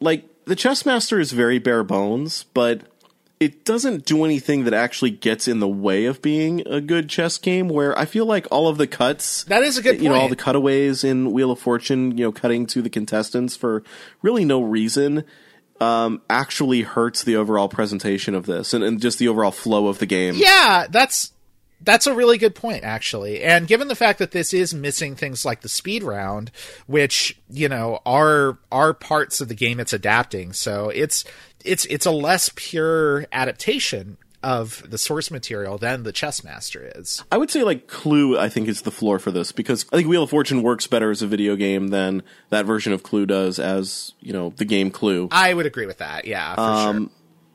like 0.00 0.24
the 0.44 0.56
Chess 0.56 0.86
Master 0.86 1.18
is 1.18 1.32
very 1.32 1.58
bare 1.58 1.82
bones, 1.82 2.44
but 2.54 2.82
it 3.38 3.64
doesn't 3.64 4.06
do 4.06 4.24
anything 4.24 4.64
that 4.64 4.72
actually 4.72 5.10
gets 5.10 5.46
in 5.46 5.60
the 5.60 5.68
way 5.68 6.06
of 6.06 6.22
being 6.22 6.66
a 6.66 6.80
good 6.80 7.08
chess 7.08 7.36
game. 7.36 7.68
Where 7.68 7.98
I 7.98 8.04
feel 8.04 8.24
like 8.24 8.46
all 8.50 8.68
of 8.68 8.78
the 8.78 8.86
cuts 8.86 9.44
That 9.44 9.62
is 9.62 9.76
a 9.76 9.82
good 9.82 10.00
you 10.00 10.08
know 10.08 10.14
all 10.14 10.28
the 10.28 10.36
cutaways 10.36 11.04
in 11.04 11.32
Wheel 11.32 11.50
of 11.50 11.58
Fortune, 11.58 12.16
you 12.16 12.24
know, 12.24 12.32
cutting 12.32 12.66
to 12.66 12.82
the 12.82 12.90
contestants 12.90 13.56
for 13.56 13.82
really 14.22 14.44
no 14.44 14.62
reason, 14.62 15.24
um, 15.80 16.22
actually 16.30 16.82
hurts 16.82 17.24
the 17.24 17.36
overall 17.36 17.68
presentation 17.68 18.34
of 18.34 18.46
this 18.46 18.72
and, 18.72 18.82
and 18.82 19.00
just 19.00 19.18
the 19.18 19.28
overall 19.28 19.50
flow 19.50 19.88
of 19.88 19.98
the 19.98 20.06
game. 20.06 20.34
Yeah, 20.36 20.86
that's 20.88 21.32
that's 21.80 22.06
a 22.06 22.14
really 22.14 22.38
good 22.38 22.54
point 22.54 22.84
actually. 22.84 23.42
And 23.42 23.66
given 23.68 23.88
the 23.88 23.94
fact 23.94 24.18
that 24.18 24.30
this 24.32 24.52
is 24.54 24.72
missing 24.74 25.14
things 25.14 25.44
like 25.44 25.60
the 25.60 25.68
speed 25.68 26.02
round, 26.02 26.50
which, 26.86 27.38
you 27.50 27.68
know, 27.68 28.00
are 28.06 28.58
are 28.72 28.94
parts 28.94 29.40
of 29.40 29.48
the 29.48 29.54
game 29.54 29.78
it's 29.80 29.92
adapting. 29.92 30.52
So 30.52 30.88
it's 30.90 31.24
it's 31.64 31.84
it's 31.86 32.06
a 32.06 32.10
less 32.10 32.50
pure 32.54 33.26
adaptation 33.32 34.16
of 34.42 34.88
the 34.88 34.98
source 34.98 35.30
material 35.30 35.76
than 35.76 36.04
the 36.04 36.12
chess 36.12 36.44
master 36.44 36.92
is. 36.94 37.24
I 37.32 37.36
would 37.38 37.50
say 37.50 37.64
like 37.64 37.88
Clue. 37.88 38.38
I 38.38 38.48
think 38.48 38.68
is 38.68 38.82
the 38.82 38.90
floor 38.92 39.18
for 39.18 39.30
this 39.32 39.50
because 39.50 39.84
I 39.92 39.96
think 39.96 40.08
Wheel 40.08 40.22
of 40.22 40.30
Fortune 40.30 40.62
works 40.62 40.86
better 40.86 41.10
as 41.10 41.20
a 41.20 41.26
video 41.26 41.56
game 41.56 41.88
than 41.88 42.22
that 42.50 42.64
version 42.64 42.92
of 42.92 43.02
Clue 43.02 43.26
does 43.26 43.58
as 43.58 44.12
you 44.20 44.32
know 44.32 44.50
the 44.56 44.64
game 44.64 44.90
Clue. 44.90 45.28
I 45.32 45.52
would 45.52 45.66
agree 45.66 45.86
with 45.86 45.98
that. 45.98 46.26
Yeah, 46.26 46.54
for 46.54 46.60
Um, 46.60 46.96
sure. 46.98 47.10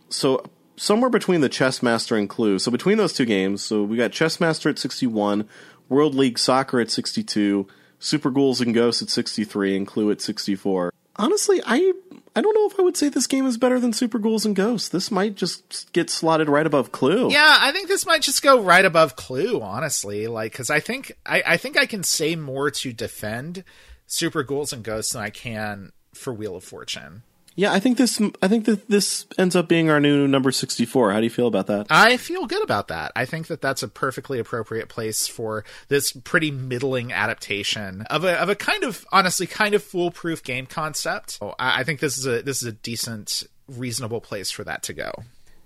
so 0.10 0.44
somewhere 0.82 1.12
between 1.12 1.42
the 1.42 1.50
Chess 1.50 1.84
Master 1.84 2.16
and 2.16 2.28
Clue. 2.28 2.58
So 2.58 2.72
between 2.72 2.98
those 2.98 3.14
two 3.14 3.26
games, 3.26 3.64
so 3.64 3.84
we 3.84 3.98
got 3.98 4.12
Chess 4.12 4.40
Master 4.40 4.68
at 4.68 4.80
61, 4.80 5.48
World 5.90 6.16
League 6.16 6.40
Soccer 6.40 6.80
at 6.80 6.90
62, 6.90 7.68
Super 8.00 8.32
Ghouls 8.32 8.62
and 8.62 8.74
Ghosts 8.74 9.04
at 9.04 9.10
63, 9.12 9.78
and 9.78 9.86
Clue 9.88 10.10
at 10.10 10.22
64. 10.22 10.92
Honestly, 11.18 11.62
I 11.66 11.94
I 12.36 12.42
don't 12.42 12.56
know 12.56 12.66
if 12.66 12.80
I 12.80 12.82
would 12.82 12.98
say 12.98 13.10
this 13.10 13.28
game 13.28 13.46
is 13.46 13.58
better 13.58 13.80
than 13.80 13.94
Super 13.94 14.18
Ghouls 14.18 14.46
and 14.46 14.56
Ghosts. 14.56 14.90
This 14.90 15.12
might 15.12 15.36
just 15.36 15.92
get 15.94 16.10
slotted 16.10 16.50
right 16.50 16.66
above 16.66 16.92
Clue. 16.92 17.30
Yeah, 17.30 17.58
I 17.60 17.72
think 17.72 17.88
this 17.88 18.06
might 18.06 18.22
just 18.22 18.42
go 18.42 18.60
right 18.60 18.86
above 18.86 19.16
Clue, 19.16 19.62
honestly. 19.62 20.28
Like, 20.28 20.54
because 20.54 20.70
I 20.72 20.80
think 20.80 21.12
I, 21.26 21.44
I 21.46 21.58
think 21.58 21.78
I 21.78 21.86
can 21.86 22.04
say 22.04 22.36
more 22.36 22.72
to 22.72 22.94
defend 22.94 23.64
Super 24.08 24.42
Ghouls 24.42 24.74
and 24.74 24.84
Ghosts 24.84 25.14
than 25.14 25.22
I 25.22 25.30
can 25.30 25.92
for 26.14 26.34
Wheel 26.34 26.56
of 26.56 26.64
Fortune. 26.64 27.24
Yeah, 27.56 27.74
I 27.74 27.80
think 27.80 27.98
this 27.98 28.22
I 28.42 28.48
think 28.48 28.66
that 28.66 28.88
this 28.88 29.26
ends 29.38 29.56
up 29.56 29.68
being 29.68 29.90
our 29.90 30.00
new 30.00 30.28
number 30.28 30.52
64. 30.52 31.12
How 31.12 31.18
do 31.18 31.24
you 31.24 31.30
feel 31.30 31.48
about 31.48 31.68
that? 31.68 31.88
I 31.90 32.18
feel 32.18 32.46
good 32.46 32.64
about 32.64 32.88
that. 32.88 33.12
I 33.16 33.26
think 33.26 33.48
that 33.48 33.62
that's 33.62 33.84
a 33.84 33.88
perfectly 33.88 34.40
appropriate 34.40 34.88
place 34.88 35.28
for 35.28 35.66
this 35.90 36.12
pretty 36.12 36.50
middling 36.52 37.12
adaptation 37.12 38.04
of 38.04 38.24
a 38.24 38.34
of 38.40 38.50
a 38.50 38.56
kind 38.56 38.84
of 38.84 39.06
honestly 39.12 39.48
kind 39.48 39.76
of 39.76 39.84
foolproof 39.84 40.44
game 40.44 40.66
concept. 40.66 41.32
So 41.32 41.56
I, 41.60 41.82
I 41.82 41.84
think 41.84 42.00
this 42.00 42.18
is 42.18 42.26
a 42.26 42.42
this 42.42 42.62
is 42.62 42.68
a 42.70 42.72
decent, 42.72 43.44
reasonable 43.68 44.22
place 44.22 44.50
for 44.50 44.64
that 44.64 44.84
to 44.84 44.94
go. 44.94 45.12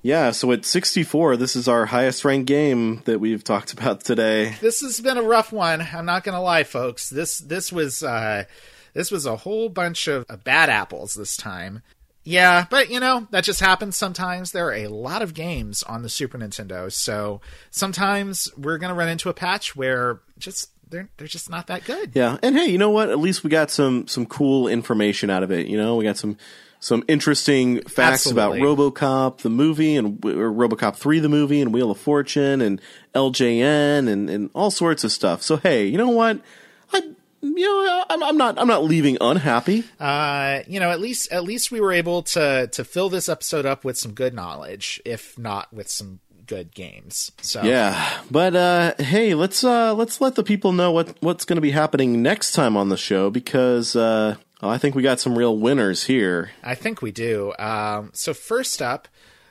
Yeah, 0.02 0.30
so 0.32 0.52
at 0.52 0.66
64, 0.66 1.36
this 1.36 1.56
is 1.56 1.68
our 1.68 1.88
highest 1.88 2.24
ranked 2.24 2.46
game 2.46 3.02
that 3.06 3.20
we've 3.20 3.44
talked 3.44 3.74
about 3.80 4.04
today. 4.04 4.56
This 4.62 4.82
has 4.82 5.02
been 5.02 5.18
a 5.18 5.24
rough 5.24 5.52
one. 5.52 5.82
I'm 5.82 6.06
not 6.06 6.24
gonna 6.24 6.42
lie, 6.42 6.64
folks. 6.64 7.10
This 7.10 7.38
this 7.40 7.72
was 7.72 8.02
uh, 8.02 8.46
this 8.96 9.12
was 9.12 9.28
a 9.28 9.36
whole 9.36 9.70
bunch 9.70 10.08
of 10.08 10.26
bad 10.44 10.70
apples 10.70 11.14
this 11.14 11.38
time. 11.38 11.84
Yeah, 12.24 12.66
but 12.72 12.90
you 12.90 13.00
know 13.00 13.28
that 13.30 13.44
just 13.44 13.60
happens 13.60 13.96
sometimes. 13.96 14.52
There 14.52 14.70
are 14.70 14.74
a 14.74 14.88
lot 14.88 15.22
of 15.22 15.36
games 15.36 15.84
on 15.84 16.02
the 16.02 16.10
Super 16.10 16.40
Nintendo, 16.40 16.92
so 16.92 17.40
sometimes 17.70 18.52
we're 18.58 18.80
gonna 18.80 18.96
run 18.96 19.10
into 19.10 19.30
a 19.30 19.34
patch 19.34 19.76
where 19.76 20.22
just 20.40 20.72
they're 20.90 21.08
they're 21.18 21.28
just 21.28 21.52
not 21.52 21.68
that 21.68 21.86
good. 21.86 22.12
Yeah, 22.16 22.38
and 22.42 22.56
hey, 22.58 22.66
you 22.66 22.80
know 22.80 22.90
what? 22.90 23.12
At 23.12 23.20
least 23.20 23.44
we 23.44 23.52
got 23.52 23.70
some 23.70 24.08
some 24.08 24.26
cool 24.26 24.68
information 24.68 25.30
out 25.30 25.44
of 25.44 25.52
it. 25.52 25.68
You 25.68 25.78
know, 25.78 25.98
we 25.98 26.04
got 26.04 26.18
some 26.18 26.38
some 26.80 27.04
interesting 27.08 27.82
facts 27.82 28.26
Absolutely. 28.28 28.60
about 28.60 28.78
RoboCop 28.78 29.38
the 29.40 29.50
movie 29.52 29.96
and 29.96 30.20
RoboCop 30.20 30.96
three 30.96 31.20
the 31.20 31.30
movie 31.30 31.62
and 31.62 31.72
Wheel 31.72 31.92
of 31.92 32.00
Fortune 32.00 32.60
and 32.60 32.82
LJN 33.14 34.08
and 34.08 34.32
and 34.32 34.50
all 34.56 34.72
sorts 34.72 35.04
of 35.04 35.12
stuff. 35.12 35.44
So 35.44 35.58
hey, 35.58 35.86
you 35.86 36.00
know 36.00 36.10
what? 36.10 36.42
You 37.46 37.86
know 37.86 38.06
I'm, 38.10 38.24
I'm 38.24 38.38
not 38.38 38.60
I'm 38.60 38.68
not 38.68 38.84
leaving 38.84 39.18
unhappy. 39.22 39.84
Uh, 40.00 40.60
you 40.68 40.80
know, 40.80 40.92
at 40.92 41.00
least 41.00 41.32
at 41.32 41.44
least 41.44 41.72
we 41.72 41.80
were 41.80 41.92
able 41.92 42.24
to 42.24 42.68
to 42.68 42.84
fill 42.84 43.10
this 43.10 43.30
episode 43.30 43.66
up 43.66 43.84
with 43.84 43.98
some 43.98 44.14
good 44.14 44.34
knowledge, 44.34 45.02
if 45.06 45.38
not 45.38 45.72
with 45.74 45.90
some 45.90 46.20
good 46.46 46.74
games. 46.74 47.32
So 47.42 47.64
Yeah, 47.64 48.20
but 48.30 48.56
uh, 48.56 48.94
hey, 49.00 49.36
let's 49.36 49.64
uh, 49.64 49.94
let's 49.94 50.22
let 50.22 50.36
the 50.36 50.44
people 50.44 50.72
know 50.72 50.92
what 50.92 51.16
what's 51.22 51.46
going 51.46 51.58
to 51.58 51.62
be 51.62 51.72
happening 51.72 52.22
next 52.22 52.52
time 52.52 52.76
on 52.78 52.90
the 52.90 52.98
show 52.98 53.30
because 53.30 53.96
uh, 53.96 54.36
I 54.62 54.78
think 54.78 54.96
we 54.96 55.04
got 55.04 55.20
some 55.20 55.38
real 55.38 55.58
winners 55.58 56.04
here. 56.04 56.52
I 56.64 56.76
think 56.76 57.02
we 57.02 57.12
do. 57.12 57.54
Um, 57.60 58.12
so 58.14 58.34
first 58.34 58.82
up, 58.82 59.08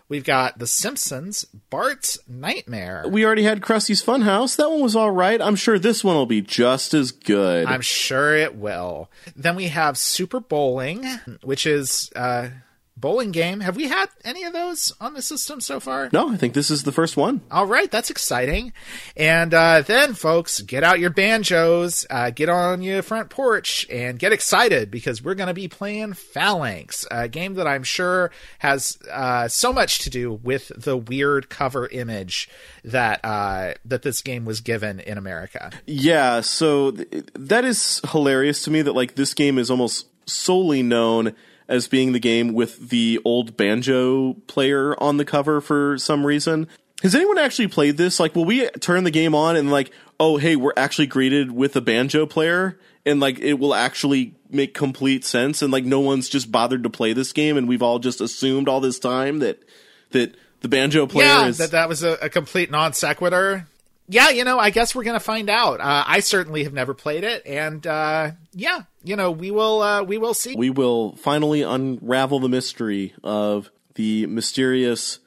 we've 0.09 0.25
got 0.25 0.59
The 0.59 0.67
Simpsons, 0.67 1.45
Bart's 1.71 2.19
Nightmare. 2.29 3.05
We 3.09 3.25
already 3.25 3.43
had 3.45 3.63
Krusty's 3.63 4.03
Funhouse. 4.03 4.57
That 4.57 4.71
one 4.71 4.81
was 4.81 4.97
all 4.97 5.11
right. 5.11 5.41
I'm 5.41 5.57
sure 5.57 5.79
this 5.79 6.05
one 6.05 6.17
will 6.17 6.27
be 6.27 6.41
just 6.41 6.95
as 6.95 7.13
good. 7.13 7.67
I'm 7.67 7.81
sure 7.81 8.37
it 8.37 8.57
will. 8.57 9.11
Then 9.37 9.57
we 9.57 9.69
have 9.69 9.97
Super 9.99 10.41
Bowling, 10.41 11.05
which 11.43 11.67
is 11.67 12.11
uh, 12.17 12.49
bowling 12.97 13.33
game. 13.33 13.61
Have 13.61 13.77
we 13.77 13.89
had 13.89 14.07
any 14.25 14.45
of 14.45 14.53
those 14.53 14.93
on 15.01 15.15
the 15.15 15.23
system 15.23 15.61
so 15.61 15.81
far? 15.81 16.09
no, 16.13 16.31
I 16.31 16.37
think 16.37 16.55
this 16.55 16.71
is 16.71 16.85
the 16.85 16.93
first 16.93 17.17
one. 17.17 17.41
All 17.51 17.67
right, 17.67 17.91
that's 17.91 18.11
exciting. 18.11 18.73
And 19.17 19.53
uh, 19.53 19.83
then, 19.83 20.15
folks, 20.15 20.61
get 20.61 20.85
out 20.85 21.01
your 21.01 21.11
banjos, 21.11 22.07
uh, 22.09 22.31
get 22.31 22.49
on 22.49 22.83
your 22.83 23.03
front 23.03 23.31
porch, 23.31 23.87
and 23.91 24.19
get 24.19 24.33
excited 24.33 24.91
because 24.91 25.23
we're 25.23 25.35
going 25.35 25.49
to 25.49 25.55
be 25.55 25.69
playing 25.69 26.15
Phalanx, 26.15 27.07
a 27.11 27.29
game 27.29 27.55
that 27.55 27.67
I'm 27.67 27.83
sure 27.83 28.31
has 28.61 28.99
uh, 29.11 29.49
so 29.49 29.73
much 29.73 30.01
to 30.01 30.11
do 30.11 30.33
with 30.33 30.71
the 30.77 30.97
weird 30.97 31.49
cover 31.49 31.87
image 31.89 32.49
that 32.85 33.21
uh, 33.25 33.75
that 33.85 34.03
this 34.03 34.23
game 34.23 34.45
was 34.45 34.61
given 34.61 35.01
in 35.01 35.19
America. 35.19 35.71
Yeah, 35.87 36.41
so 36.41 36.93
th- 36.93 37.25
that 37.35 37.65
is 37.65 38.01
hilarious 38.11 38.63
to 38.65 38.71
me 38.71 38.83
that 38.83 38.93
like 38.93 39.15
this 39.15 39.35
game 39.35 39.59
is 39.59 39.71
almost 39.71 40.07
solely 40.27 40.83
known 40.83 41.35
as 41.69 41.89
being 41.89 42.13
the 42.13 42.21
game 42.21 42.53
with 42.53 42.91
the 42.91 43.21
old 43.25 43.57
banjo 43.57 44.35
player 44.47 45.01
on 45.03 45.17
the 45.17 45.25
cover 45.25 45.61
for 45.61 45.99
some 45.99 46.27
reason. 46.27 46.69
Has 47.03 47.15
anyone 47.15 47.39
actually 47.39 47.69
played 47.69 47.97
this? 47.97 48.21
Like, 48.21 48.35
will 48.35 48.45
we 48.45 48.69
turn 48.81 49.05
the 49.05 49.11
game 49.11 49.35
on 49.35 49.57
and 49.57 49.71
like, 49.71 49.91
oh, 50.19 50.37
hey, 50.37 50.57
we're 50.57 50.73
actually 50.77 51.07
greeted 51.07 51.51
with 51.51 51.77
a 51.77 51.81
banjo 51.81 52.27
player, 52.27 52.79
and 53.05 53.21
like 53.21 53.39
it 53.41 53.55
will 53.55 53.75
actually 53.75 54.35
make 54.51 54.75
complete 54.75 55.25
sense, 55.25 55.61
and 55.61 55.73
like 55.73 55.85
no 55.85 56.01
one's 56.01 56.29
just 56.29 56.51
bothered 56.51 56.83
to 56.85 56.91
play 56.91 57.13
this 57.13 57.33
game, 57.33 57.57
and 57.57 57.69
we've 57.69 57.83
all 57.83 57.99
just 57.99 58.21
assumed 58.21 58.69
all 58.69 58.81
this 58.81 58.99
time 58.99 59.41
that 59.41 59.63
that 60.11 60.37
the 60.61 60.69
banjo 60.69 61.07
player 61.07 61.27
yeah, 61.27 61.47
is 61.47 61.59
that 61.59 61.73
that 61.73 61.89
was 61.89 62.03
a, 62.03 62.13
a 62.23 62.31
complete 62.31 62.71
non 62.71 62.93
sequitur. 62.93 63.67
Yeah, 64.07 64.31
you 64.31 64.45
know, 64.45 64.59
I 64.59 64.71
guess 64.71 64.95
we're 64.95 65.05
gonna 65.05 65.21
find 65.21 65.49
out. 65.49 65.81
Uh, 65.81 66.05
I 66.07 66.21
certainly 66.21 66.65
have 66.65 66.73
never 66.73 66.93
played 66.95 67.25
it, 67.25 67.47
and 67.47 67.87
uh, 67.87 68.33
yeah, 68.53 68.83
you 69.03 69.17
know, 69.17 69.31
we 69.31 69.51
will 69.51 69.83
uh, 69.83 70.03
we 70.03 70.19
will 70.19 70.35
see. 70.35 70.55
we 70.57 70.71
will 70.71 71.17
finally 71.17 71.63
unravel 71.63 72.41
the 72.41 72.49
mystery 72.49 73.15
of 73.23 73.71
the 73.95 74.27
mysterious 74.27 75.21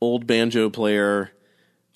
old 0.00 0.26
banjo 0.26 0.70
player 0.70 1.32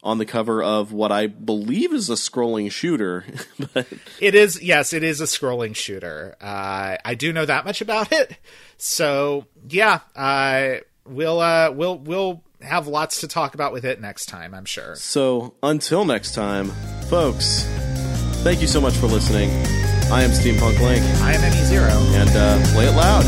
on 0.03 0.19
the 0.19 0.25
cover 0.25 0.63
of 0.63 0.93
what 0.93 1.13
I 1.13 1.27
believe 1.27 1.93
is 1.93 2.09
a 2.09 2.15
scrolling 2.15 2.71
shooter. 2.71 3.25
but 3.75 3.87
It 4.21 4.35
is, 4.35 4.63
yes, 4.63 4.93
it 4.93 5.03
is 5.03 5.21
a 5.21 5.25
scrolling 5.25 5.75
shooter. 5.75 6.37
Uh, 6.41 6.97
I 7.05 7.15
do 7.15 7.33
know 7.33 7.45
that 7.45 7.65
much 7.65 7.81
about 7.81 8.13
it. 8.13 8.37
So 8.77 9.47
yeah, 9.69 10.01
uh, 10.15 10.77
we'll 11.05 11.41
uh, 11.41 11.73
we'll 11.73 11.99
we'll 11.99 12.45
have 12.61 12.87
lots 12.87 13.21
to 13.21 13.29
talk 13.29 13.55
about 13.55 13.73
with 13.73 13.85
it 13.85 14.01
next 14.01 14.27
time. 14.27 14.55
I'm 14.55 14.65
sure. 14.65 14.97
so 14.97 15.55
until 15.63 16.05
next 16.05 16.35
time, 16.35 16.71
folks, 17.09 17.65
thank 18.43 18.61
you 18.61 18.67
so 18.67 18.81
much 18.81 18.95
for 18.95 19.07
listening. 19.07 19.51
I 20.11 20.23
am 20.23 20.31
Steampunk 20.31 20.81
Link, 20.81 21.05
I 21.23 21.35
am 21.35 21.45
Emmy 21.45 21.65
Zero. 21.65 21.91
and 21.91 22.31
uh, 22.31 22.73
play 22.73 22.87
it 22.87 22.97
loud. 22.97 23.25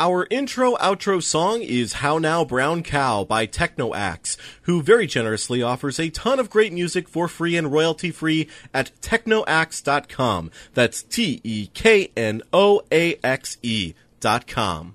Our 0.00 0.26
intro 0.30 0.76
outro 0.76 1.22
song 1.22 1.60
is 1.60 1.92
How 2.00 2.16
Now 2.16 2.42
Brown 2.42 2.82
Cow 2.82 3.22
by 3.22 3.46
Teknoaxe, 3.46 4.38
who 4.62 4.80
very 4.80 5.06
generously 5.06 5.62
offers 5.62 6.00
a 6.00 6.08
ton 6.08 6.40
of 6.40 6.48
great 6.48 6.72
music 6.72 7.06
for 7.06 7.28
free 7.28 7.54
and 7.54 7.70
royalty 7.70 8.10
free 8.10 8.48
at 8.72 8.92
teknoaxe.com. 9.02 10.52
That's 10.72 11.02
T 11.02 11.42
E 11.44 11.66
K 11.74 12.10
N 12.16 12.40
O 12.50 12.80
A 12.90 13.16
X 13.22 13.58
E 13.60 13.92
dot 14.20 14.46
com. 14.46 14.94